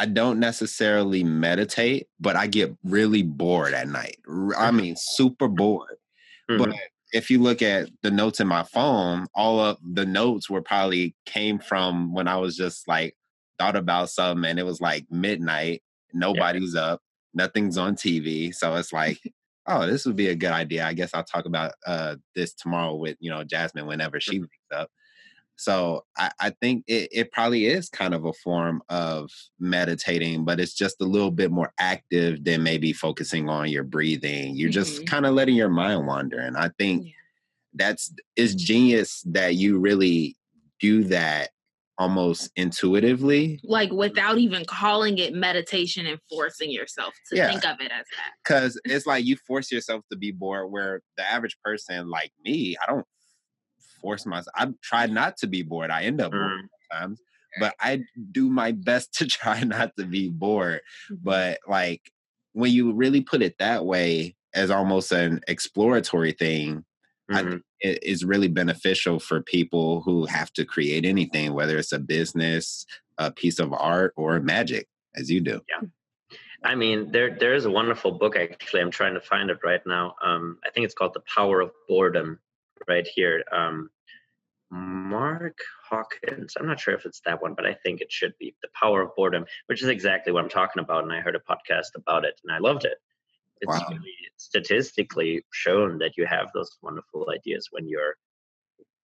I 0.00 0.06
don't 0.06 0.40
necessarily 0.40 1.22
meditate, 1.22 2.08
but 2.18 2.34
I 2.34 2.46
get 2.46 2.74
really 2.84 3.22
bored 3.22 3.74
at 3.74 3.86
night. 3.86 4.16
I 4.26 4.30
mm-hmm. 4.30 4.76
mean, 4.76 4.94
super 4.96 5.46
bored. 5.46 5.98
Mm-hmm. 6.50 6.70
But 6.70 6.74
if 7.12 7.30
you 7.30 7.40
look 7.40 7.62
at 7.62 7.88
the 8.02 8.10
notes 8.10 8.40
in 8.40 8.46
my 8.46 8.62
phone, 8.62 9.26
all 9.34 9.60
of 9.60 9.78
the 9.82 10.06
notes 10.06 10.48
were 10.48 10.62
probably 10.62 11.14
came 11.26 11.58
from 11.58 12.14
when 12.14 12.28
I 12.28 12.36
was 12.36 12.56
just 12.56 12.86
like 12.86 13.16
thought 13.58 13.76
about 13.76 14.10
something 14.10 14.48
and 14.48 14.58
it 14.58 14.66
was 14.66 14.80
like 14.80 15.06
midnight, 15.10 15.82
nobody's 16.12 16.74
yeah. 16.74 16.82
up, 16.82 17.02
nothing's 17.34 17.76
on 17.76 17.96
TV. 17.96 18.54
So 18.54 18.74
it's 18.76 18.92
like, 18.92 19.18
oh, 19.66 19.86
this 19.86 20.06
would 20.06 20.16
be 20.16 20.28
a 20.28 20.36
good 20.36 20.52
idea. 20.52 20.86
I 20.86 20.94
guess 20.94 21.10
I'll 21.12 21.24
talk 21.24 21.46
about 21.46 21.72
uh, 21.86 22.16
this 22.34 22.54
tomorrow 22.54 22.94
with, 22.94 23.16
you 23.20 23.30
know, 23.30 23.44
Jasmine 23.44 23.86
whenever 23.86 24.20
she 24.20 24.40
wakes 24.40 24.52
up. 24.74 24.90
So 25.60 26.06
I, 26.16 26.30
I 26.40 26.50
think 26.50 26.84
it, 26.86 27.10
it 27.12 27.32
probably 27.32 27.66
is 27.66 27.90
kind 27.90 28.14
of 28.14 28.24
a 28.24 28.32
form 28.32 28.80
of 28.88 29.30
meditating, 29.58 30.46
but 30.46 30.58
it's 30.58 30.72
just 30.72 31.02
a 31.02 31.04
little 31.04 31.30
bit 31.30 31.50
more 31.50 31.70
active 31.78 32.42
than 32.44 32.62
maybe 32.62 32.94
focusing 32.94 33.50
on 33.50 33.68
your 33.68 33.84
breathing. 33.84 34.56
You're 34.56 34.70
mm-hmm. 34.70 34.80
just 34.80 35.06
kind 35.06 35.26
of 35.26 35.34
letting 35.34 35.56
your 35.56 35.68
mind 35.68 36.06
wander. 36.06 36.38
And 36.38 36.56
I 36.56 36.70
think 36.78 37.04
yeah. 37.04 37.12
that's 37.74 38.10
it's 38.36 38.54
genius 38.54 39.22
that 39.26 39.56
you 39.56 39.78
really 39.78 40.34
do 40.80 41.04
that 41.04 41.50
almost 41.98 42.50
intuitively. 42.56 43.60
Like 43.62 43.92
without 43.92 44.38
even 44.38 44.64
calling 44.64 45.18
it 45.18 45.34
meditation 45.34 46.06
and 46.06 46.18
forcing 46.30 46.70
yourself 46.70 47.12
to 47.28 47.36
yeah. 47.36 47.50
think 47.50 47.66
of 47.66 47.78
it 47.82 47.92
as 47.92 48.06
that. 48.16 48.32
Because 48.42 48.80
it's 48.86 49.04
like 49.04 49.26
you 49.26 49.36
force 49.46 49.70
yourself 49.70 50.04
to 50.10 50.16
be 50.16 50.30
bored, 50.30 50.70
where 50.70 51.02
the 51.18 51.30
average 51.30 51.58
person 51.62 52.08
like 52.08 52.32
me, 52.42 52.76
I 52.82 52.90
don't 52.90 53.04
force 54.00 54.26
myself. 54.26 54.54
I 54.54 54.68
try 54.82 55.06
not 55.06 55.36
to 55.38 55.46
be 55.46 55.62
bored. 55.62 55.90
I 55.90 56.02
end 56.02 56.20
up 56.20 56.32
bored 56.32 56.42
mm. 56.42 56.68
sometimes, 56.90 57.20
but 57.58 57.74
I 57.80 58.02
do 58.32 58.48
my 58.50 58.72
best 58.72 59.14
to 59.18 59.26
try 59.26 59.62
not 59.62 59.96
to 59.98 60.04
be 60.04 60.28
bored. 60.28 60.80
Mm-hmm. 61.10 61.16
But 61.22 61.60
like 61.66 62.02
when 62.52 62.72
you 62.72 62.92
really 62.92 63.20
put 63.20 63.42
it 63.42 63.56
that 63.58 63.84
way 63.84 64.36
as 64.54 64.70
almost 64.70 65.12
an 65.12 65.40
exploratory 65.48 66.32
thing, 66.32 66.84
mm-hmm. 67.30 67.56
it 67.80 68.02
is 68.02 68.24
really 68.24 68.48
beneficial 68.48 69.18
for 69.18 69.42
people 69.42 70.02
who 70.02 70.26
have 70.26 70.52
to 70.54 70.64
create 70.64 71.04
anything, 71.04 71.54
whether 71.54 71.78
it's 71.78 71.92
a 71.92 71.98
business, 71.98 72.84
a 73.18 73.30
piece 73.30 73.58
of 73.58 73.72
art, 73.72 74.12
or 74.16 74.40
magic, 74.40 74.88
as 75.14 75.30
you 75.30 75.40
do. 75.40 75.60
Yeah. 75.68 75.88
I 76.62 76.74
mean, 76.74 77.10
there 77.10 77.34
there 77.34 77.54
is 77.54 77.64
a 77.64 77.70
wonderful 77.70 78.12
book 78.12 78.36
actually. 78.36 78.80
I'm 78.80 78.90
trying 78.90 79.14
to 79.14 79.20
find 79.20 79.50
it 79.50 79.58
right 79.64 79.80
now. 79.86 80.14
Um, 80.22 80.58
I 80.64 80.70
think 80.70 80.84
it's 80.84 80.94
called 80.94 81.14
The 81.14 81.22
Power 81.34 81.60
of 81.60 81.70
Boredom 81.88 82.38
right 82.88 83.06
here. 83.06 83.44
Um, 83.52 83.90
Mark 84.70 85.58
Hawkins. 85.88 86.54
I'm 86.58 86.66
not 86.66 86.78
sure 86.78 86.94
if 86.94 87.04
it's 87.04 87.20
that 87.26 87.42
one, 87.42 87.54
but 87.54 87.66
I 87.66 87.74
think 87.74 88.00
it 88.00 88.12
should 88.12 88.34
be 88.38 88.54
The 88.62 88.68
Power 88.80 89.02
of 89.02 89.16
Boredom, 89.16 89.44
which 89.66 89.82
is 89.82 89.88
exactly 89.88 90.32
what 90.32 90.44
I'm 90.44 90.50
talking 90.50 90.82
about. 90.82 91.02
And 91.02 91.12
I 91.12 91.20
heard 91.20 91.34
a 91.34 91.40
podcast 91.40 91.96
about 91.96 92.24
it 92.24 92.40
and 92.44 92.52
I 92.52 92.58
loved 92.58 92.84
it. 92.84 92.98
It's 93.60 93.68
wow. 93.68 93.86
really 93.90 94.14
statistically 94.36 95.44
shown 95.52 95.98
that 95.98 96.16
you 96.16 96.24
have 96.24 96.50
those 96.54 96.76
wonderful 96.82 97.28
ideas 97.34 97.68
when 97.70 97.88
you're 97.88 98.16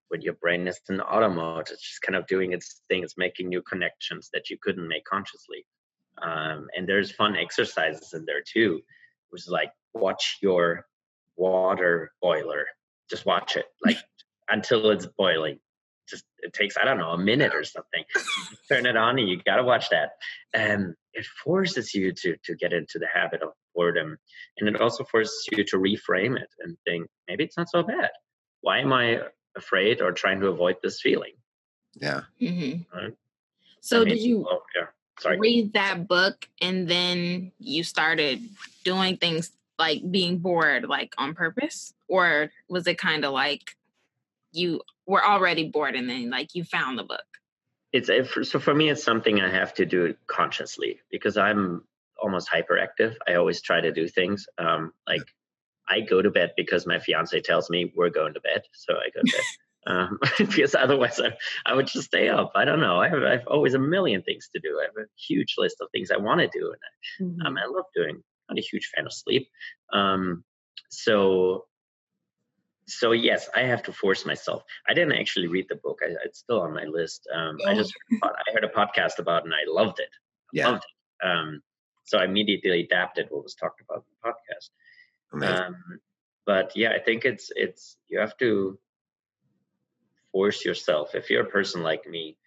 when 0.08 0.22
your 0.22 0.34
brain 0.34 0.68
is 0.68 0.80
in 0.88 1.00
auto 1.00 1.28
mode. 1.28 1.68
It's 1.70 1.82
just 1.82 2.02
kind 2.02 2.14
of 2.14 2.28
doing 2.28 2.52
its 2.52 2.82
thing. 2.88 3.02
It's 3.02 3.18
making 3.18 3.48
new 3.48 3.60
connections 3.60 4.30
that 4.32 4.48
you 4.48 4.56
couldn't 4.62 4.86
make 4.86 5.04
consciously. 5.04 5.66
Um, 6.22 6.68
and 6.76 6.88
there's 6.88 7.10
fun 7.10 7.36
exercises 7.36 8.14
in 8.14 8.24
there 8.24 8.40
too, 8.40 8.80
which 9.30 9.42
is 9.42 9.48
like 9.48 9.72
watch 9.94 10.38
your 10.40 10.86
water 11.36 12.12
boiler 12.22 12.66
just 13.10 13.26
watch 13.26 13.56
it 13.56 13.66
like 13.84 13.98
until 14.48 14.90
it's 14.90 15.06
boiling. 15.06 15.58
Just 16.08 16.24
it 16.38 16.52
takes 16.52 16.76
I 16.76 16.84
don't 16.84 16.98
know 16.98 17.10
a 17.10 17.18
minute 17.18 17.54
or 17.54 17.64
something. 17.64 18.04
turn 18.68 18.86
it 18.86 18.96
on 18.96 19.18
and 19.18 19.28
you 19.28 19.40
got 19.44 19.56
to 19.56 19.64
watch 19.64 19.90
that, 19.90 20.10
and 20.52 20.94
it 21.12 21.26
forces 21.44 21.94
you 21.94 22.12
to 22.12 22.36
to 22.44 22.54
get 22.54 22.72
into 22.72 22.98
the 22.98 23.08
habit 23.12 23.42
of 23.42 23.50
boredom, 23.74 24.16
and 24.58 24.68
it 24.68 24.80
also 24.80 25.04
forces 25.04 25.46
you 25.50 25.64
to 25.64 25.76
reframe 25.76 26.36
it 26.36 26.48
and 26.60 26.76
think 26.86 27.08
maybe 27.28 27.44
it's 27.44 27.56
not 27.56 27.68
so 27.68 27.82
bad. 27.82 28.10
Why 28.60 28.78
am 28.78 28.92
I 28.92 29.20
afraid 29.56 30.00
or 30.00 30.12
trying 30.12 30.40
to 30.40 30.48
avoid 30.48 30.76
this 30.82 31.00
feeling? 31.00 31.32
Yeah. 31.94 32.22
Mm-hmm. 32.40 32.96
Right? 32.96 33.14
So 33.80 34.04
did 34.04 34.20
you? 34.20 34.46
Oh, 34.48 34.62
yeah. 34.76 34.86
Sorry. 35.20 35.38
Read 35.38 35.72
that 35.72 36.06
book 36.06 36.46
and 36.60 36.88
then 36.88 37.52
you 37.58 37.84
started 37.84 38.42
doing 38.84 39.16
things 39.16 39.50
like 39.78 40.02
being 40.10 40.38
bored 40.38 40.84
like 40.88 41.14
on 41.18 41.34
purpose 41.34 41.92
or 42.08 42.50
was 42.68 42.86
it 42.86 42.98
kind 42.98 43.24
of 43.24 43.32
like 43.32 43.76
you 44.52 44.80
were 45.06 45.24
already 45.24 45.68
bored 45.68 45.94
and 45.94 46.08
then 46.08 46.30
like 46.30 46.54
you 46.54 46.64
found 46.64 46.98
the 46.98 47.04
book 47.04 47.24
it's 47.92 48.10
so 48.48 48.58
for 48.58 48.74
me 48.74 48.88
it's 48.88 49.02
something 49.02 49.40
i 49.40 49.50
have 49.50 49.74
to 49.74 49.84
do 49.84 50.14
consciously 50.26 51.00
because 51.10 51.36
i'm 51.36 51.82
almost 52.22 52.48
hyperactive 52.50 53.14
i 53.28 53.34
always 53.34 53.60
try 53.60 53.80
to 53.80 53.92
do 53.92 54.08
things 54.08 54.46
um, 54.58 54.92
like 55.06 55.22
i 55.88 56.00
go 56.00 56.22
to 56.22 56.30
bed 56.30 56.52
because 56.56 56.86
my 56.86 56.98
fiance 56.98 57.40
tells 57.40 57.70
me 57.70 57.92
we're 57.96 58.10
going 58.10 58.34
to 58.34 58.40
bed 58.40 58.62
so 58.72 58.94
i 58.94 59.08
go 59.14 59.20
to 59.20 59.32
bed 59.32 59.44
um, 59.86 60.18
because 60.38 60.74
otherwise 60.74 61.20
I, 61.20 61.36
I 61.64 61.74
would 61.74 61.86
just 61.86 62.06
stay 62.06 62.28
up. 62.28 62.52
I 62.54 62.64
don't 62.64 62.80
know. 62.80 63.00
I 63.00 63.08
have, 63.08 63.22
I 63.22 63.30
have 63.32 63.46
always 63.46 63.74
a 63.74 63.78
million 63.78 64.22
things 64.22 64.48
to 64.54 64.60
do. 64.60 64.80
I 64.80 64.86
have 64.86 64.96
a 64.96 65.08
huge 65.16 65.54
list 65.58 65.76
of 65.80 65.88
things 65.92 66.10
I 66.10 66.16
want 66.16 66.40
to 66.40 66.48
do, 66.48 66.72
and 66.72 66.80
I, 66.82 67.22
mm-hmm. 67.22 67.46
um, 67.46 67.56
I 67.56 67.66
love 67.66 67.84
doing 67.94 68.22
not 68.48 68.58
a 68.58 68.62
huge 68.62 68.90
fan 68.94 69.06
of 69.06 69.12
sleep. 69.12 69.48
Um, 69.92 70.44
so 70.90 71.64
so 72.88 73.12
yes, 73.12 73.48
I 73.54 73.62
have 73.62 73.82
to 73.84 73.92
force 73.92 74.24
myself. 74.24 74.62
I 74.88 74.94
didn't 74.94 75.18
actually 75.18 75.48
read 75.48 75.66
the 75.68 75.76
book. 75.76 76.00
I, 76.02 76.14
it's 76.24 76.38
still 76.38 76.60
on 76.60 76.72
my 76.72 76.84
list. 76.84 77.28
Um, 77.34 77.58
oh. 77.64 77.68
I 77.68 77.74
just 77.74 77.92
I 78.22 78.52
heard 78.52 78.64
a 78.64 78.68
podcast 78.68 79.18
about 79.18 79.42
it 79.42 79.46
and 79.46 79.54
I 79.54 79.64
loved 79.66 79.98
it. 79.98 80.10
I 80.10 80.50
yeah. 80.52 80.68
Loved 80.68 80.84
it. 80.84 81.26
Um, 81.26 81.62
so 82.04 82.18
I 82.18 82.24
immediately 82.24 82.80
adapted 82.82 83.26
what 83.30 83.42
was 83.42 83.54
talked 83.54 83.80
about 83.80 84.04
in 84.04 84.04
the 84.22 84.30
podcast. 84.30 84.70
Um, 85.42 85.76
but 86.46 86.76
yeah, 86.76 86.92
I 86.92 87.00
think 87.00 87.24
it's 87.24 87.50
it's 87.56 87.96
you 88.08 88.20
have 88.20 88.36
to 88.38 88.78
force 90.32 90.64
yourself. 90.64 91.14
If 91.14 91.30
you're 91.30 91.42
a 91.42 91.50
person 91.50 91.82
like 91.82 92.06
me, 92.08 92.38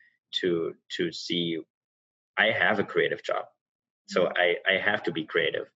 to 0.41 0.73
to 0.97 1.11
see 1.11 1.59
I 2.37 2.51
have 2.51 2.79
a 2.79 2.83
creative 2.83 3.23
job, 3.23 3.45
so. 4.09 4.29
I 4.35 4.55
I 4.67 4.77
have 4.77 5.03
to 5.03 5.11
be 5.11 5.25
creative 5.25 5.67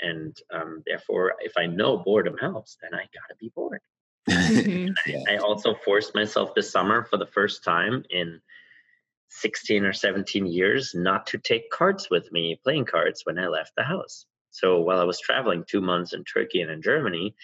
and 0.00 0.36
um, 0.52 0.82
therefore 0.86 1.36
if 1.40 1.54
i 1.56 1.64
know 1.64 1.96
boredom 1.96 2.36
helps 2.38 2.76
then 2.82 2.92
i 2.92 2.98
gotta 2.98 3.34
be 3.40 3.50
bored 3.54 3.80
mm-hmm. 4.28 4.92
I, 5.06 5.34
I, 5.34 5.36
also 5.38 5.74
forced 5.74 6.14
myself 6.14 6.54
this 6.54 6.70
summer 6.70 7.06
for 7.08 7.16
the 7.16 7.26
first 7.26 7.64
time 7.64 8.04
in 8.10 8.42
16 9.30 9.84
or 9.84 9.92
17 9.92 10.46
years 10.46 10.92
not 10.94 11.26
to 11.28 11.38
take 11.38 11.70
cards 11.70 12.08
with 12.10 12.30
me, 12.32 12.58
playing 12.62 12.86
cards, 12.86 13.22
when 13.24 13.38
I 13.38 13.48
left 13.48 13.72
the 13.76 13.82
house. 13.82 14.24
So 14.50 14.80
while 14.80 15.00
I 15.00 15.04
was 15.04 15.20
traveling 15.20 15.64
two 15.66 15.80
months 15.80 16.12
in 16.12 16.24
Turkey 16.24 16.62
and 16.62 16.70
in 16.70 16.82
Germany, 16.82 17.34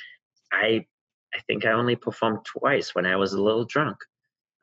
I 0.52 0.86
I 1.34 1.40
think 1.46 1.64
I 1.64 1.72
only 1.72 1.96
performed 1.96 2.44
twice 2.44 2.94
when 2.94 3.06
I 3.06 3.16
was 3.16 3.32
a 3.32 3.42
little 3.42 3.64
drunk. 3.64 3.96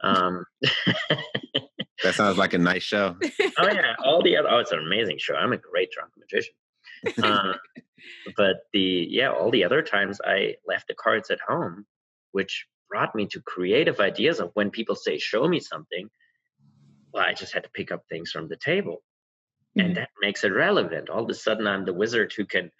Um, 0.01 0.45
that 2.03 2.15
sounds 2.15 2.37
like 2.37 2.53
a 2.53 2.57
nice 2.57 2.83
show. 2.83 3.15
oh 3.57 3.67
yeah, 3.67 3.95
all 4.03 4.21
the 4.21 4.37
other. 4.37 4.49
Oh, 4.49 4.59
it's 4.59 4.71
an 4.71 4.79
amazing 4.79 5.17
show. 5.19 5.35
I'm 5.35 5.53
a 5.53 5.57
great 5.57 5.89
drunk 5.91 6.11
magician. 6.17 6.53
Uh, 7.21 7.53
but 8.37 8.57
the 8.73 9.07
yeah, 9.09 9.31
all 9.31 9.51
the 9.51 9.63
other 9.63 9.81
times 9.81 10.19
I 10.23 10.55
left 10.67 10.87
the 10.87 10.95
cards 10.95 11.29
at 11.29 11.39
home, 11.45 11.85
which 12.31 12.65
brought 12.89 13.15
me 13.15 13.27
to 13.27 13.41
creative 13.41 13.99
ideas 13.99 14.39
of 14.39 14.51
when 14.53 14.71
people 14.71 14.95
say, 14.95 15.17
"Show 15.17 15.47
me 15.47 15.59
something." 15.59 16.09
Well, 17.13 17.25
I 17.25 17.33
just 17.33 17.53
had 17.53 17.63
to 17.63 17.69
pick 17.73 17.91
up 17.91 18.03
things 18.07 18.31
from 18.31 18.47
the 18.47 18.57
table, 18.57 19.03
mm-hmm. 19.77 19.87
and 19.87 19.97
that 19.97 20.09
makes 20.21 20.43
it 20.43 20.49
relevant. 20.49 21.09
All 21.09 21.23
of 21.23 21.29
a 21.29 21.33
sudden, 21.33 21.67
I'm 21.67 21.85
the 21.85 21.93
wizard 21.93 22.33
who 22.35 22.45
can 22.45 22.71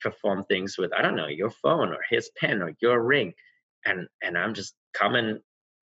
perform 0.00 0.44
things 0.44 0.76
with 0.78 0.92
I 0.92 1.02
don't 1.02 1.16
know 1.16 1.28
your 1.28 1.50
phone 1.50 1.90
or 1.90 1.98
his 2.08 2.30
pen 2.36 2.62
or 2.62 2.72
your 2.80 3.00
ring, 3.00 3.34
and 3.84 4.08
and 4.22 4.36
I'm 4.36 4.54
just 4.54 4.74
coming 4.94 5.40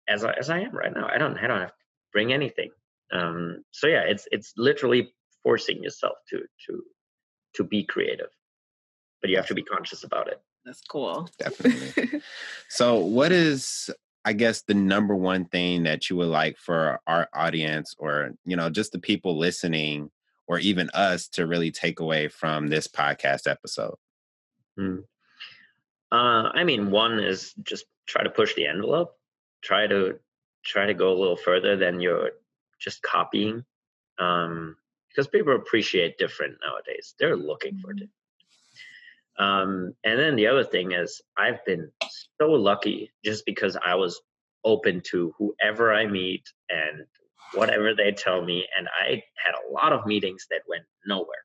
as 0.08 0.24
I, 0.24 0.32
as 0.32 0.50
I 0.50 0.60
am 0.60 0.74
right 0.74 0.92
now. 0.92 1.08
I 1.08 1.18
don't 1.18 1.38
I 1.38 1.46
don't 1.46 1.60
have 1.60 1.70
to 1.70 1.85
bring 2.16 2.32
anything. 2.32 2.70
Um, 3.12 3.62
so 3.72 3.86
yeah, 3.86 4.04
it's 4.08 4.26
it's 4.32 4.54
literally 4.56 5.12
forcing 5.42 5.82
yourself 5.82 6.16
to 6.30 6.38
to 6.66 6.82
to 7.56 7.62
be 7.62 7.84
creative, 7.84 8.30
but 9.20 9.28
you 9.28 9.36
have 9.36 9.46
to 9.48 9.54
be 9.54 9.62
conscious 9.62 10.02
about 10.02 10.28
it. 10.28 10.40
That's 10.64 10.80
cool. 10.80 11.28
Definitely. 11.38 12.22
so, 12.70 12.98
what 13.00 13.32
is 13.32 13.90
I 14.24 14.32
guess 14.32 14.62
the 14.62 14.72
number 14.72 15.14
one 15.14 15.44
thing 15.44 15.82
that 15.82 16.08
you 16.08 16.16
would 16.16 16.28
like 16.28 16.56
for 16.56 17.00
our 17.06 17.28
audience, 17.34 17.94
or 17.98 18.30
you 18.46 18.56
know, 18.56 18.70
just 18.70 18.92
the 18.92 18.98
people 18.98 19.36
listening, 19.36 20.10
or 20.46 20.58
even 20.58 20.88
us, 20.94 21.28
to 21.36 21.46
really 21.46 21.70
take 21.70 22.00
away 22.00 22.28
from 22.28 22.68
this 22.68 22.88
podcast 22.88 23.46
episode? 23.46 23.96
Hmm. 24.78 25.00
Uh, 26.10 26.48
I 26.54 26.64
mean, 26.64 26.90
one 26.90 27.18
is 27.18 27.52
just 27.62 27.84
try 28.06 28.22
to 28.22 28.30
push 28.30 28.54
the 28.54 28.66
envelope 28.66 29.16
try 29.66 29.86
to 29.86 30.18
try 30.66 30.86
to 30.86 30.94
go 30.94 31.12
a 31.12 31.18
little 31.18 31.36
further 31.36 31.76
than 31.76 32.00
you're 32.00 32.30
just 32.78 33.02
copying 33.02 33.64
um, 34.18 34.76
because 35.08 35.28
people 35.28 35.56
appreciate 35.56 36.18
different 36.18 36.56
nowadays. 36.64 37.14
They're 37.18 37.36
looking 37.36 37.78
for 37.78 37.94
mm-hmm. 37.94 38.04
it 38.04 38.10
um, 39.38 39.94
and 40.04 40.18
then 40.18 40.36
the 40.36 40.46
other 40.46 40.64
thing 40.64 40.92
is 40.92 41.20
i've 41.36 41.64
been 41.66 41.90
so 42.40 42.48
lucky 42.48 43.10
just 43.24 43.44
because 43.44 43.76
i 43.84 43.94
was 43.94 44.20
open 44.64 45.02
to 45.02 45.34
whoever 45.38 45.92
i 45.92 46.06
meet 46.06 46.42
and 46.70 47.04
whatever 47.54 47.94
they 47.94 48.12
tell 48.12 48.42
me 48.42 48.66
and 48.78 48.88
i 49.02 49.22
had 49.44 49.54
a 49.54 49.72
lot 49.72 49.92
of 49.92 50.06
meetings 50.06 50.46
that 50.50 50.62
went 50.68 50.84
nowhere 51.06 51.44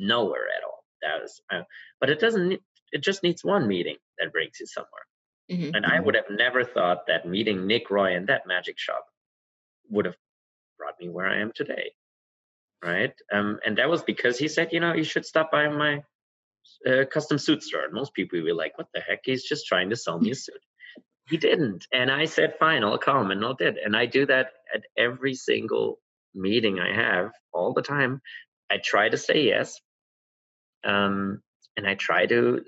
nowhere 0.00 0.46
at 0.56 0.64
all. 0.64 0.84
That 1.02 1.22
was 1.22 1.40
uh, 1.52 1.62
but 2.00 2.10
it 2.10 2.20
doesn't 2.20 2.60
it 2.92 3.02
just 3.02 3.22
needs 3.22 3.44
one 3.44 3.68
meeting 3.68 3.96
that 4.18 4.32
brings 4.32 4.58
you 4.60 4.66
somewhere 4.66 5.06
Mm-hmm. 5.50 5.74
And 5.74 5.84
I 5.84 5.98
would 5.98 6.14
have 6.14 6.30
never 6.30 6.64
thought 6.64 7.06
that 7.08 7.26
meeting 7.26 7.66
Nick 7.66 7.90
Roy 7.90 8.14
in 8.14 8.26
that 8.26 8.46
magic 8.46 8.78
shop 8.78 9.04
would 9.88 10.04
have 10.04 10.16
brought 10.78 10.94
me 11.00 11.08
where 11.08 11.26
I 11.26 11.40
am 11.40 11.52
today. 11.52 11.92
Right. 12.82 13.12
Um, 13.32 13.58
and 13.66 13.76
that 13.78 13.90
was 13.90 14.02
because 14.02 14.38
he 14.38 14.48
said, 14.48 14.68
you 14.72 14.80
know, 14.80 14.94
you 14.94 15.04
should 15.04 15.26
stop 15.26 15.50
by 15.50 15.68
my 15.68 16.02
uh, 16.86 17.04
custom 17.12 17.36
suit 17.36 17.62
store. 17.62 17.84
And 17.84 17.92
most 17.92 18.14
people 18.14 18.38
would 18.38 18.46
be 18.46 18.52
like, 18.52 18.78
what 18.78 18.88
the 18.94 19.00
heck? 19.00 19.20
He's 19.24 19.44
just 19.44 19.66
trying 19.66 19.90
to 19.90 19.96
sell 19.96 20.18
me 20.18 20.30
a 20.30 20.34
suit. 20.34 20.62
he 21.28 21.36
didn't. 21.36 21.86
And 21.92 22.10
I 22.10 22.24
said, 22.24 22.54
fine, 22.58 22.84
I'll 22.84 22.96
come. 22.98 23.30
And 23.30 23.44
I'll 23.44 23.54
did. 23.54 23.76
And 23.76 23.96
I 23.96 24.06
do 24.06 24.24
that 24.26 24.52
at 24.74 24.82
every 24.96 25.34
single 25.34 25.98
meeting 26.34 26.78
I 26.78 26.94
have 26.94 27.32
all 27.52 27.74
the 27.74 27.82
time. 27.82 28.22
I 28.70 28.78
try 28.78 29.08
to 29.08 29.16
say 29.18 29.44
yes. 29.44 29.80
Um, 30.84 31.42
and 31.76 31.86
I 31.86 31.96
try 31.96 32.26
to 32.26 32.64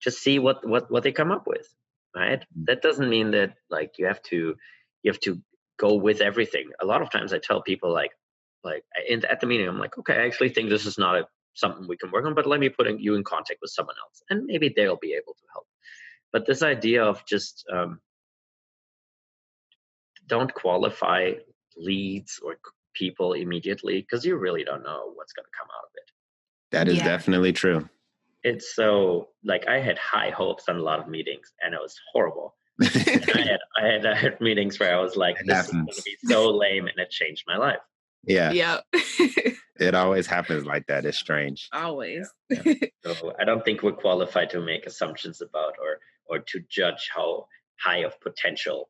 just 0.00 0.22
see 0.22 0.38
what, 0.38 0.66
what, 0.66 0.90
what 0.90 1.02
they 1.02 1.12
come 1.12 1.30
up 1.30 1.46
with 1.46 1.68
right? 2.14 2.40
Mm. 2.40 2.66
that 2.66 2.82
doesn't 2.82 3.08
mean 3.08 3.30
that 3.32 3.54
like 3.70 3.92
you 3.98 4.06
have 4.06 4.22
to 4.22 4.56
you 5.02 5.10
have 5.10 5.20
to 5.20 5.40
go 5.78 5.94
with 5.94 6.20
everything. 6.20 6.70
A 6.82 6.86
lot 6.86 7.02
of 7.02 7.10
times 7.10 7.32
i 7.32 7.38
tell 7.38 7.62
people 7.62 7.92
like 7.92 8.12
like 8.62 8.84
in, 9.08 9.24
at 9.24 9.40
the 9.40 9.46
meeting 9.46 9.66
i'm 9.66 9.78
like 9.78 9.96
okay 9.96 10.14
i 10.14 10.26
actually 10.26 10.50
think 10.50 10.68
this 10.68 10.84
is 10.86 10.98
not 10.98 11.16
a, 11.16 11.26
something 11.54 11.88
we 11.88 11.96
can 11.96 12.10
work 12.10 12.26
on 12.26 12.34
but 12.34 12.46
let 12.46 12.60
me 12.60 12.68
put 12.68 12.86
in, 12.86 12.98
you 12.98 13.14
in 13.14 13.24
contact 13.24 13.60
with 13.62 13.70
someone 13.70 13.96
else 14.04 14.22
and 14.28 14.44
maybe 14.44 14.72
they'll 14.74 14.96
be 14.96 15.12
able 15.12 15.34
to 15.34 15.46
help. 15.52 15.66
But 16.32 16.46
this 16.46 16.62
idea 16.62 17.02
of 17.02 17.24
just 17.26 17.64
um, 17.72 18.00
don't 20.28 20.52
qualify 20.54 21.32
leads 21.76 22.38
or 22.44 22.56
people 22.94 23.32
immediately 23.32 24.00
because 24.00 24.24
you 24.24 24.36
really 24.36 24.62
don't 24.62 24.84
know 24.84 25.10
what's 25.14 25.32
going 25.32 25.44
to 25.44 25.58
come 25.58 25.68
out 25.76 25.84
of 25.84 25.90
it. 25.96 26.10
That 26.70 26.88
is 26.88 26.98
yeah. 26.98 27.04
definitely 27.04 27.52
true 27.52 27.88
it's 28.42 28.74
so 28.74 29.28
like 29.44 29.68
I 29.68 29.80
had 29.80 29.98
high 29.98 30.30
hopes 30.30 30.68
on 30.68 30.76
a 30.76 30.82
lot 30.82 31.00
of 31.00 31.08
meetings, 31.08 31.52
and 31.62 31.74
it 31.74 31.80
was 31.80 31.98
horrible. 32.12 32.56
I 32.80 32.84
had 32.86 33.58
I 33.76 33.86
had 33.86 34.06
I 34.06 34.10
uh, 34.10 34.14
had 34.14 34.40
meetings 34.40 34.78
where 34.78 34.96
I 34.96 35.00
was 35.00 35.16
like, 35.16 35.40
it 35.40 35.46
"This 35.46 35.56
happens. 35.56 35.72
is 35.72 35.74
going 35.74 35.86
to 35.88 36.02
be 36.02 36.16
so 36.24 36.50
lame," 36.50 36.86
and 36.86 36.98
it 36.98 37.10
changed 37.10 37.44
my 37.46 37.56
life. 37.56 37.80
Yeah, 38.24 38.52
yeah. 38.52 38.80
it 39.78 39.94
always 39.94 40.26
happens 40.26 40.66
like 40.66 40.86
that. 40.86 41.04
It's 41.06 41.18
strange. 41.18 41.68
Always. 41.72 42.28
Yeah. 42.50 42.74
so 43.04 43.34
I 43.40 43.44
don't 43.44 43.64
think 43.64 43.82
we're 43.82 43.92
qualified 43.92 44.50
to 44.50 44.60
make 44.60 44.86
assumptions 44.86 45.40
about 45.40 45.74
or 45.80 45.98
or 46.26 46.38
to 46.38 46.60
judge 46.70 47.10
how 47.14 47.46
high 47.80 47.98
of 47.98 48.20
potential 48.20 48.88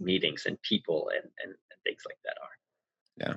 meetings 0.00 0.46
and 0.46 0.60
people 0.62 1.10
and, 1.14 1.24
and, 1.44 1.50
and 1.50 1.78
things 1.84 2.02
like 2.06 2.16
that 2.24 2.34
are. 2.42 3.28
Yeah 3.28 3.36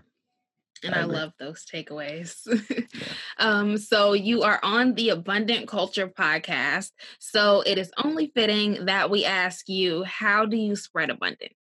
and 0.83 0.95
I, 0.95 1.01
I 1.01 1.03
love 1.03 1.33
those 1.39 1.65
takeaways. 1.65 2.35
yeah. 2.45 3.03
um, 3.37 3.77
so 3.77 4.13
you 4.13 4.43
are 4.43 4.59
on 4.63 4.95
the 4.95 5.09
Abundant 5.09 5.67
Culture 5.67 6.07
podcast. 6.07 6.91
So 7.19 7.61
it 7.61 7.77
is 7.77 7.91
only 8.03 8.31
fitting 8.35 8.85
that 8.85 9.09
we 9.09 9.25
ask 9.25 9.69
you, 9.69 10.03
how 10.03 10.45
do 10.45 10.57
you 10.57 10.75
spread 10.75 11.09
abundance? 11.09 11.53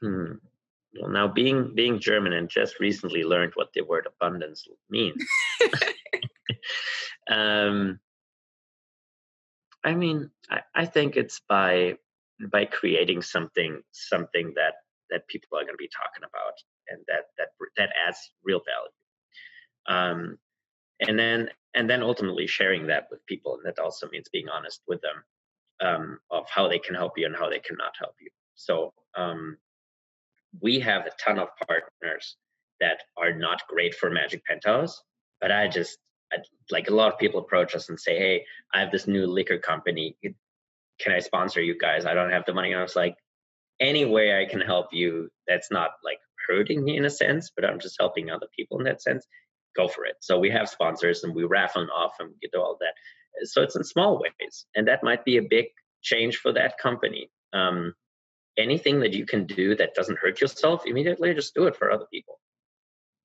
Hmm. 0.00 0.32
Well, 1.00 1.10
now 1.10 1.28
being 1.28 1.74
being 1.74 1.98
German 2.00 2.32
and 2.32 2.48
just 2.48 2.80
recently 2.80 3.22
learned 3.22 3.52
what 3.54 3.72
the 3.74 3.82
word 3.82 4.06
abundance 4.06 4.66
means. 4.88 5.22
um, 7.30 8.00
I 9.84 9.94
mean, 9.94 10.30
I, 10.50 10.60
I 10.74 10.86
think 10.86 11.16
it's 11.16 11.40
by 11.48 11.98
by 12.50 12.64
creating 12.64 13.22
something 13.22 13.82
something 13.92 14.54
that 14.56 14.74
that 15.10 15.28
people 15.28 15.58
are 15.58 15.62
going 15.62 15.74
to 15.74 15.78
be 15.78 15.90
talking 15.94 16.24
about 16.28 16.54
and 16.88 17.00
that 17.08 17.26
that 17.38 17.48
that 17.76 17.90
adds 18.06 18.32
real 18.44 18.60
value. 18.60 18.90
Um, 19.88 20.38
and 21.00 21.18
then 21.18 21.50
and 21.74 21.88
then 21.88 22.02
ultimately 22.02 22.46
sharing 22.46 22.86
that 22.88 23.08
with 23.10 23.24
people 23.26 23.54
and 23.54 23.64
that 23.66 23.82
also 23.82 24.08
means 24.08 24.28
being 24.32 24.48
honest 24.48 24.80
with 24.88 25.00
them 25.02 25.24
um, 25.80 26.18
of 26.30 26.48
how 26.48 26.68
they 26.68 26.78
can 26.78 26.94
help 26.94 27.12
you 27.18 27.26
and 27.26 27.36
how 27.36 27.50
they 27.50 27.60
cannot 27.60 27.94
help 27.98 28.14
you. 28.20 28.30
So 28.54 28.92
um, 29.16 29.58
we 30.60 30.80
have 30.80 31.06
a 31.06 31.10
ton 31.22 31.38
of 31.38 31.48
partners 31.66 32.36
that 32.80 33.00
are 33.16 33.32
not 33.32 33.62
great 33.68 33.94
for 33.94 34.10
magic 34.10 34.44
penthouse 34.44 35.02
but 35.40 35.50
i 35.50 35.68
just 35.68 35.98
I, 36.32 36.38
like 36.70 36.88
a 36.88 36.94
lot 36.94 37.12
of 37.12 37.18
people 37.18 37.40
approach 37.40 37.74
us 37.74 37.88
and 37.88 37.98
say 37.98 38.18
hey 38.18 38.44
i 38.74 38.80
have 38.80 38.90
this 38.90 39.06
new 39.06 39.26
liquor 39.26 39.58
company. 39.58 40.16
Can 40.22 41.12
i 41.12 41.20
sponsor 41.20 41.62
you 41.62 41.78
guys? 41.78 42.06
I 42.06 42.14
don't 42.14 42.30
have 42.32 42.44
the 42.46 42.54
money. 42.54 42.72
And 42.72 42.80
i 42.80 42.82
was 42.82 42.96
like 42.96 43.16
any 43.80 44.04
way 44.04 44.40
i 44.40 44.48
can 44.48 44.60
help 44.60 44.88
you 44.92 45.28
that's 45.46 45.70
not 45.70 45.90
like 46.04 46.18
hurting 46.46 46.84
me 46.84 46.96
in 46.96 47.04
a 47.04 47.10
sense, 47.10 47.50
but 47.54 47.64
I'm 47.64 47.78
just 47.78 47.96
helping 47.98 48.30
other 48.30 48.46
people 48.56 48.78
in 48.78 48.84
that 48.84 49.02
sense, 49.02 49.26
go 49.76 49.88
for 49.88 50.04
it. 50.04 50.16
So 50.20 50.38
we 50.38 50.50
have 50.50 50.68
sponsors 50.68 51.24
and 51.24 51.34
we 51.34 51.44
raffle 51.44 51.86
off 51.94 52.14
and 52.18 52.30
we 52.30 52.48
do 52.52 52.60
all 52.60 52.78
that. 52.80 53.46
So 53.46 53.62
it's 53.62 53.76
in 53.76 53.84
small 53.84 54.18
ways. 54.18 54.66
And 54.74 54.88
that 54.88 55.02
might 55.02 55.24
be 55.24 55.36
a 55.36 55.42
big 55.42 55.66
change 56.02 56.36
for 56.38 56.52
that 56.52 56.78
company. 56.78 57.30
Um, 57.52 57.94
anything 58.56 59.00
that 59.00 59.12
you 59.12 59.26
can 59.26 59.46
do 59.46 59.74
that 59.76 59.94
doesn't 59.94 60.18
hurt 60.18 60.40
yourself 60.40 60.86
immediately, 60.86 61.34
just 61.34 61.54
do 61.54 61.66
it 61.66 61.76
for 61.76 61.90
other 61.90 62.06
people. 62.12 62.40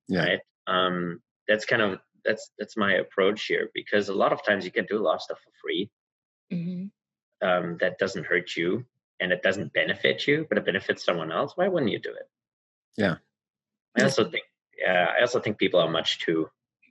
Yeah. 0.08 0.24
Right. 0.24 0.40
Um, 0.66 1.20
that's 1.48 1.64
kind 1.64 1.82
of 1.82 1.98
that's 2.24 2.50
that's 2.58 2.76
my 2.76 2.94
approach 2.94 3.46
here 3.46 3.70
because 3.74 4.08
a 4.08 4.14
lot 4.14 4.32
of 4.32 4.44
times 4.44 4.64
you 4.64 4.70
can 4.70 4.86
do 4.86 4.98
a 4.98 5.02
lot 5.02 5.16
of 5.16 5.22
stuff 5.22 5.38
for 5.42 5.50
free. 5.62 5.90
Mm-hmm. 6.52 7.46
Um, 7.46 7.78
that 7.80 7.98
doesn't 7.98 8.26
hurt 8.26 8.54
you 8.56 8.84
and 9.22 9.32
it 9.32 9.42
doesn't 9.42 9.72
benefit 9.72 10.26
you, 10.26 10.44
but 10.48 10.58
it 10.58 10.66
benefits 10.66 11.04
someone 11.04 11.30
else. 11.30 11.52
Why 11.54 11.68
wouldn't 11.68 11.92
you 11.92 12.00
do 12.00 12.10
it? 12.10 12.28
Yeah. 12.96 13.16
I 13.96 14.02
also 14.02 14.24
think, 14.28 14.44
yeah, 14.76 15.12
I 15.16 15.20
also 15.20 15.38
think 15.38 15.58
people 15.58 15.78
are 15.80 15.88
much 15.88 16.18
too 16.18 16.48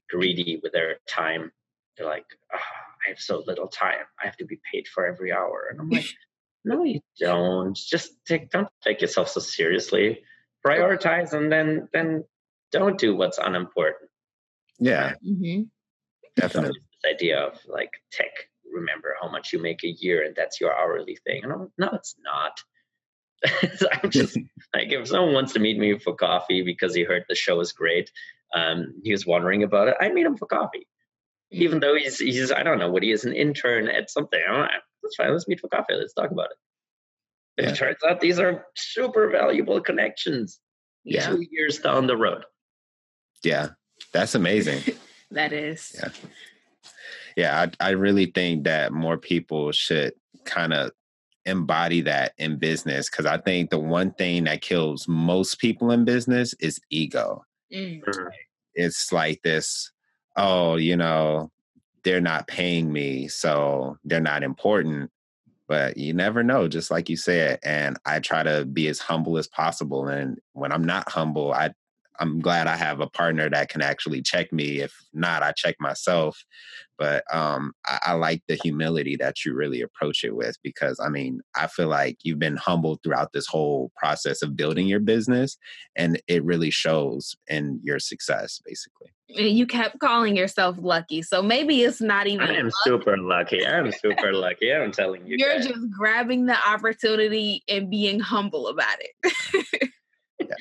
greedy 0.09 0.59
with 0.63 0.71
their 0.71 0.95
time. 1.09 1.51
They're 1.97 2.07
like, 2.07 2.25
oh, 2.53 2.57
I 3.05 3.09
have 3.09 3.19
so 3.19 3.43
little 3.45 3.67
time. 3.67 4.05
I 4.17 4.25
have 4.25 4.37
to 4.37 4.45
be 4.45 4.59
paid 4.71 4.87
for 4.87 5.05
every 5.05 5.33
hour. 5.33 5.67
And 5.69 5.81
I'm 5.81 5.89
like, 5.89 6.05
no, 6.63 6.83
you 6.83 7.01
don't. 7.19 7.75
Just 7.75 8.13
take, 8.25 8.49
don't 8.49 8.69
take 8.81 9.01
yourself 9.01 9.27
so 9.27 9.41
seriously. 9.41 10.21
Prioritize 10.65 11.33
and 11.33 11.51
then, 11.51 11.89
then 11.91 12.23
don't 12.71 12.97
do 12.97 13.13
what's 13.13 13.39
unimportant. 13.39 14.09
Yeah. 14.79 15.15
Mm-hmm. 15.27 15.63
Definitely. 16.37 16.79
this 17.03 17.13
idea 17.13 17.39
of 17.39 17.59
like 17.67 17.91
tech, 18.09 18.47
remember 18.71 19.15
how 19.21 19.29
much 19.29 19.53
you 19.53 19.61
make 19.61 19.83
a 19.83 19.95
year 19.99 20.23
and 20.23 20.35
that's 20.35 20.59
your 20.59 20.73
hourly 20.73 21.17
thing. 21.25 21.43
And 21.43 21.51
I'm, 21.51 21.59
like, 21.59 21.69
no, 21.77 21.89
it's 21.93 22.15
not. 22.23 22.59
so 23.77 23.87
I'm 24.03 24.09
just 24.09 24.37
like, 24.75 24.91
if 24.91 25.07
someone 25.07 25.33
wants 25.33 25.53
to 25.53 25.59
meet 25.59 25.77
me 25.77 25.97
for 25.99 26.15
coffee 26.15 26.61
because 26.61 26.93
he 26.93 27.03
heard 27.03 27.25
the 27.27 27.35
show 27.35 27.59
is 27.59 27.71
great, 27.71 28.11
um, 28.53 28.93
he 29.03 29.11
was 29.11 29.25
wondering 29.25 29.63
about 29.63 29.87
it, 29.87 29.95
I 29.99 30.09
meet 30.09 30.25
him 30.25 30.37
for 30.37 30.45
coffee. 30.45 30.87
Even 31.51 31.79
though 31.79 31.95
he's, 31.95 32.17
he's 32.17 32.51
I 32.51 32.63
don't 32.63 32.79
know 32.79 32.89
what 32.89 33.03
he 33.03 33.11
is, 33.11 33.25
an 33.25 33.33
intern 33.33 33.89
at 33.89 34.09
something. 34.09 34.39
I'm 34.47 34.61
like, 34.61 34.71
that's 35.03 35.15
fine. 35.15 35.31
Let's 35.31 35.47
meet 35.47 35.59
for 35.59 35.67
coffee. 35.67 35.95
Let's 35.95 36.13
talk 36.13 36.31
about 36.31 36.51
it. 36.51 36.57
Yeah. 37.57 37.69
It 37.71 37.75
turns 37.75 37.97
out 38.07 38.21
these 38.21 38.39
are 38.39 38.65
super 38.75 39.29
valuable 39.29 39.81
connections. 39.81 40.59
Yeah. 41.03 41.29
Two 41.29 41.45
years 41.51 41.79
down 41.79 42.07
the 42.07 42.15
road. 42.15 42.45
Yeah, 43.43 43.69
that's 44.13 44.35
amazing. 44.35 44.95
that 45.31 45.51
is. 45.51 45.95
Yeah. 45.97 46.09
Yeah, 47.35 47.67
I, 47.79 47.87
I 47.87 47.89
really 47.91 48.27
think 48.27 48.63
that 48.65 48.91
more 48.91 49.17
people 49.17 49.71
should 49.71 50.13
kind 50.45 50.73
of 50.73 50.91
embody 51.45 52.01
that 52.01 52.33
in 52.37 52.57
business 52.57 53.09
because 53.09 53.25
I 53.25 53.37
think 53.37 53.69
the 53.69 53.79
one 53.79 54.11
thing 54.11 54.43
that 54.45 54.61
kills 54.61 55.07
most 55.07 55.59
people 55.59 55.91
in 55.91 56.05
business 56.05 56.53
is 56.59 56.79
ego. 56.89 57.43
Mm. 57.73 58.01
It's 58.75 59.11
like 59.11 59.41
this, 59.41 59.91
oh, 60.35 60.75
you 60.75 60.95
know, 60.95 61.51
they're 62.03 62.21
not 62.21 62.47
paying 62.47 62.91
me, 62.91 63.27
so 63.27 63.97
they're 64.03 64.19
not 64.19 64.43
important. 64.43 65.11
But 65.67 65.95
you 65.95 66.13
never 66.13 66.43
know, 66.43 66.67
just 66.67 66.91
like 66.91 67.07
you 67.07 67.15
said. 67.15 67.59
And 67.63 67.97
I 68.05 68.19
try 68.19 68.43
to 68.43 68.65
be 68.65 68.87
as 68.89 68.99
humble 68.99 69.37
as 69.37 69.47
possible. 69.47 70.09
And 70.09 70.37
when 70.51 70.71
I'm 70.71 70.83
not 70.83 71.09
humble, 71.09 71.53
I 71.53 71.71
I'm 72.19 72.39
glad 72.39 72.67
I 72.67 72.75
have 72.75 72.99
a 72.99 73.07
partner 73.07 73.49
that 73.49 73.69
can 73.69 73.81
actually 73.81 74.21
check 74.21 74.53
me. 74.53 74.79
If 74.79 74.93
not, 75.13 75.43
I 75.43 75.53
check 75.53 75.77
myself. 75.79 76.43
But 77.01 77.23
um, 77.35 77.73
I, 77.87 77.99
I, 78.05 78.13
like 78.13 78.43
the 78.47 78.59
humility 78.61 79.15
that 79.15 79.43
you 79.43 79.55
really 79.55 79.81
approach 79.81 80.23
it 80.23 80.35
with 80.35 80.55
because 80.61 80.99
I 80.99 81.09
mean, 81.09 81.41
I 81.55 81.65
feel 81.65 81.87
like 81.87 82.19
you've 82.21 82.37
been 82.37 82.57
humble 82.57 82.99
throughout 83.01 83.33
this 83.33 83.47
whole 83.47 83.91
process 83.97 84.43
of 84.43 84.55
building 84.55 84.85
your 84.85 84.99
business, 84.99 85.57
and 85.95 86.21
it 86.27 86.43
really 86.43 86.69
shows 86.69 87.35
in 87.47 87.79
your 87.81 87.97
success, 87.97 88.61
basically. 88.63 89.07
You 89.29 89.65
kept 89.65 89.97
calling 89.97 90.37
yourself 90.37 90.75
lucky, 90.79 91.23
so 91.23 91.41
maybe 91.41 91.81
it's 91.81 92.01
not 92.01 92.27
even. 92.27 92.47
I 92.47 92.53
am 92.53 92.65
lucky. 92.65 92.75
super 92.83 93.17
lucky. 93.17 93.65
I'm 93.65 93.91
super 93.91 94.31
lucky. 94.31 94.71
I'm 94.71 94.91
telling 94.91 95.25
you. 95.25 95.37
You're 95.39 95.55
guys. 95.55 95.65
just 95.65 95.89
grabbing 95.89 96.45
the 96.45 96.57
opportunity 96.69 97.63
and 97.67 97.89
being 97.89 98.19
humble 98.19 98.67
about 98.67 98.97
it. 98.99 99.65
yeah. 100.39 100.53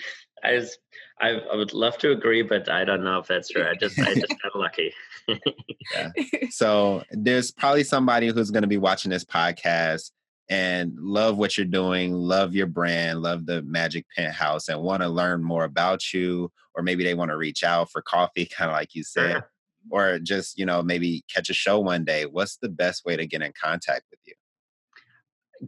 I 0.43 0.57
just 0.57 0.79
I, 1.21 1.33
I 1.53 1.55
would 1.55 1.75
love 1.75 1.99
to 1.99 2.13
agree, 2.13 2.41
but 2.41 2.71
I 2.71 2.87
don't 2.87 3.05
know 3.05 3.19
if 3.19 3.27
that's 3.27 3.51
true. 3.51 3.67
I 3.67 3.75
just 3.75 3.99
I 3.99 4.15
just 4.15 4.35
got 4.43 4.57
lucky. 4.57 4.95
Yeah. 5.29 6.11
So 6.51 7.05
there's 7.11 7.51
probably 7.51 7.85
somebody 7.85 8.29
who's 8.29 8.51
going 8.51 8.63
to 8.63 8.69
be 8.69 8.79
watching 8.79 9.11
this 9.11 9.25
podcast 9.25 10.11
and 10.51 10.93
love 10.99 11.39
what 11.39 11.57
you're 11.57 11.65
doing, 11.65 12.13
love 12.13 12.55
your 12.55 12.67
brand, 12.67 13.23
love 13.23 13.47
the 13.47 13.63
Magic 13.63 14.05
Penthouse, 14.15 14.69
and 14.69 14.83
want 14.83 15.03
to 15.03 15.09
learn 15.09 15.45
more 15.45 15.63
about 15.63 16.13
you, 16.13 16.51
or 16.75 16.83
maybe 16.83 17.05
they 17.05 17.15
want 17.15 17.31
to 17.31 17.37
reach 17.37 17.63
out 17.63 17.91
for 17.91 18.03
coffee, 18.03 18.47
kind 18.57 18.71
of 18.71 18.75
like 18.75 18.95
you 18.95 19.05
said, 19.05 19.45
or 19.91 20.19
just 20.19 20.59
you 20.59 20.67
know 20.67 20.83
maybe 20.83 21.25
catch 21.33 21.49
a 21.51 21.55
show 21.55 21.79
one 21.79 22.05
day. 22.05 22.27
What's 22.27 22.57
the 22.57 22.69
best 22.69 23.05
way 23.05 23.17
to 23.17 23.27
get 23.27 23.43
in 23.43 23.53
contact 23.61 24.05
with 24.11 24.21
you? 24.27 24.35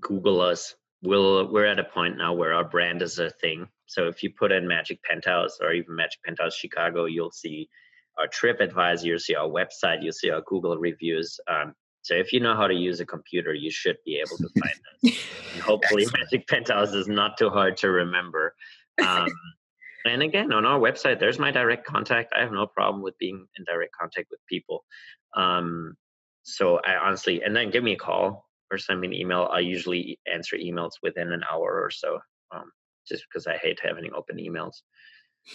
Google 0.01 0.41
us. 0.41 0.75
We'll 1.03 1.51
we're 1.51 1.67
at 1.67 1.79
a 1.79 1.85
point 1.85 2.17
now 2.19 2.35
where 2.35 2.53
our 2.53 2.65
brand 2.65 3.03
is 3.03 3.19
a 3.21 3.31
thing. 3.31 3.69
So 3.87 4.09
if 4.09 4.23
you 4.23 4.31
put 4.37 4.53
in 4.53 4.67
Magic 4.67 5.01
Penthouse 5.05 5.59
or 5.61 5.73
even 5.73 5.95
Magic 5.95 6.23
Penthouse 6.25 6.55
Chicago, 6.55 7.05
you'll 7.05 7.31
see 7.31 7.69
our 8.19 8.29
TripAdvisor, 8.29 9.05
you'll 9.05 9.19
see 9.19 9.35
our 9.35 9.49
website, 9.49 10.03
you'll 10.03 10.13
see 10.13 10.31
our 10.31 10.43
Google 10.47 10.77
reviews. 10.79 11.39
Um, 11.49 11.75
so 12.03 12.15
if 12.15 12.33
you 12.33 12.41
know 12.41 12.57
how 12.57 12.67
to 12.67 12.75
use 12.75 13.01
a 13.01 13.07
computer, 13.07 13.55
you 13.55 13.71
should 13.71 13.97
be 14.05 14.17
able 14.21 14.37
to 14.39 14.49
find 14.61 14.75
us. 15.15 15.19
and 15.55 15.63
hopefully, 15.63 16.07
Magic 16.13 16.47
Penthouse 16.49 16.95
is 16.95 17.09
not 17.09 17.39
too 17.39 17.49
hard 17.49 17.77
to 17.79 17.91
remember. 17.91 18.55
Um, 19.05 19.29
and 20.05 20.23
again, 20.23 20.53
on 20.53 20.67
our 20.67 20.81
website, 20.81 21.21
there's 21.21 21.39
my 21.39 21.51
direct 21.51 21.87
contact. 21.87 22.33
I 22.37 22.41
have 22.41 22.53
no 22.53 22.67
problem 22.67 23.03
with 23.03 23.17
being 23.19 23.47
in 23.57 23.65
direct 23.65 23.93
contact 23.99 24.29
with 24.31 24.41
people. 24.49 24.85
Um, 25.37 25.95
so 26.43 26.81
I 26.85 26.97
honestly, 26.97 27.43
and 27.43 27.55
then 27.55 27.71
give 27.71 27.85
me 27.85 27.93
a 27.93 27.99
call 27.99 28.49
or 28.71 28.79
send 28.79 29.01
me 29.01 29.07
an 29.07 29.15
email. 29.15 29.49
I 29.53 29.61
usually 29.61 30.19
answer 30.33 30.57
emails 30.57 30.93
within 31.03 31.31
an 31.33 31.43
hour 31.51 31.83
or 31.83 31.91
so. 31.91 32.19
Um, 32.51 32.73
just 33.07 33.25
because 33.29 33.47
I 33.47 33.57
hate 33.57 33.81
having 33.83 34.13
open 34.15 34.39
emails. 34.39 34.83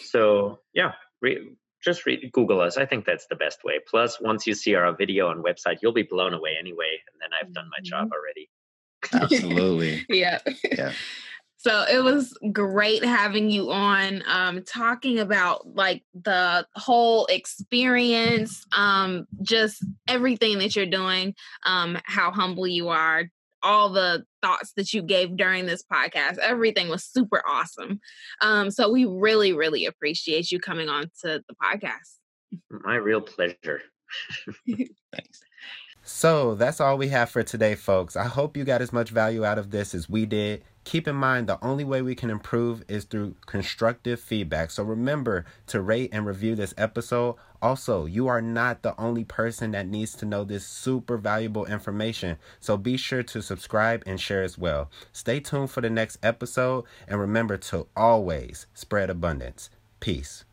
So 0.06 0.60
yeah, 0.74 0.94
re- 1.22 1.56
just 1.88 2.06
read, 2.06 2.30
Google 2.34 2.60
us. 2.60 2.76
I 2.78 2.86
think 2.86 3.06
that's 3.06 3.28
the 3.28 3.36
best 3.36 3.64
way. 3.64 3.80
Plus, 3.90 4.20
once 4.20 4.46
you 4.46 4.54
see 4.54 4.76
our 4.76 4.94
video 4.94 5.32
and 5.32 5.44
website, 5.44 5.78
you'll 5.82 5.94
be 5.94 6.04
blown 6.04 6.34
away 6.34 6.58
anyway, 6.60 7.00
and 7.12 7.22
then 7.22 7.30
I've 7.40 7.54
done 7.54 7.70
my 7.70 7.82
job 7.82 8.10
mm-hmm. 8.10 8.14
already. 8.14 8.50
Absolutely. 9.14 10.06
yeah. 10.10 10.40
Yeah. 10.70 10.92
So 11.56 11.86
it 11.90 12.04
was 12.04 12.38
great 12.52 13.04
having 13.04 13.50
you 13.50 13.72
on, 13.72 14.22
um, 14.28 14.64
talking 14.64 15.20
about 15.20 15.76
like 15.76 16.04
the 16.14 16.68
whole 16.76 17.26
experience, 17.28 18.66
um, 18.76 19.26
just 19.42 19.84
everything 20.08 20.60
that 20.60 20.76
you're 20.76 20.86
doing, 20.86 21.34
um, 21.64 21.98
how 22.04 22.32
humble 22.32 22.68
you 22.68 22.90
are, 22.90 23.24
all 23.64 23.90
the 23.90 24.24
thoughts 24.48 24.74
that 24.78 24.94
you 24.94 25.02
gave 25.02 25.36
during 25.36 25.66
this 25.66 25.84
podcast. 25.92 26.38
Everything 26.38 26.90
was 26.90 27.04
super 27.04 27.42
awesome. 27.48 28.00
Um, 28.42 28.72
so 28.72 28.92
we 28.92 29.06
really, 29.06 29.54
really 29.54 29.86
appreciate 29.86 30.52
you 30.52 30.60
coming 30.60 30.90
on 30.90 31.12
to 31.22 31.44
the 31.48 31.56
podcast. 31.62 32.18
My 32.70 32.96
real 32.96 33.22
pleasure. 33.22 33.82
Thanks. 34.68 35.42
So 36.04 36.56
that's 36.56 36.80
all 36.80 36.98
we 36.98 37.10
have 37.10 37.30
for 37.30 37.44
today, 37.44 37.76
folks. 37.76 38.16
I 38.16 38.24
hope 38.24 38.56
you 38.56 38.64
got 38.64 38.82
as 38.82 38.94
much 38.94 39.10
value 39.10 39.44
out 39.44 39.58
of 39.58 39.72
this 39.72 39.94
as 39.94 40.10
we 40.10 40.26
did. 40.26 40.64
Keep 40.88 41.10
in 41.10 41.18
mind, 41.18 41.48
the 41.48 41.62
only 41.62 41.84
way 41.84 42.02
we 42.02 42.16
can 42.16 42.30
improve 42.30 42.82
is 42.88 43.04
through 43.04 43.36
constructive 43.46 44.22
feedback. 44.22 44.72
So 44.72 44.84
remember 44.84 45.44
to 45.66 45.82
rate 45.82 46.12
and 46.14 46.26
review 46.26 46.56
this 46.56 46.74
episode. 46.78 47.36
Also, 47.62 48.06
you 48.06 48.30
are 48.30 48.42
not 48.42 48.84
the 48.84 48.98
only 48.98 49.26
person 49.26 49.72
that 49.72 49.90
needs 49.90 50.16
to 50.16 50.26
know 50.26 50.46
this 50.46 50.66
super 50.66 51.18
valuable 51.18 51.66
information. 51.66 52.38
So 52.62 52.78
be 52.78 52.96
sure 52.96 53.22
to 53.22 53.42
subscribe 53.42 54.02
and 54.08 54.18
share 54.18 54.44
as 54.44 54.58
well. 54.58 54.90
Stay 55.12 55.42
tuned 55.42 55.72
for 55.72 55.82
the 55.82 55.90
next 55.90 56.20
episode 56.24 56.86
and 57.06 57.20
remember 57.20 57.58
to 57.58 57.88
always 57.98 58.66
spread 58.74 59.10
abundance. 59.10 59.70
Peace. 60.00 60.46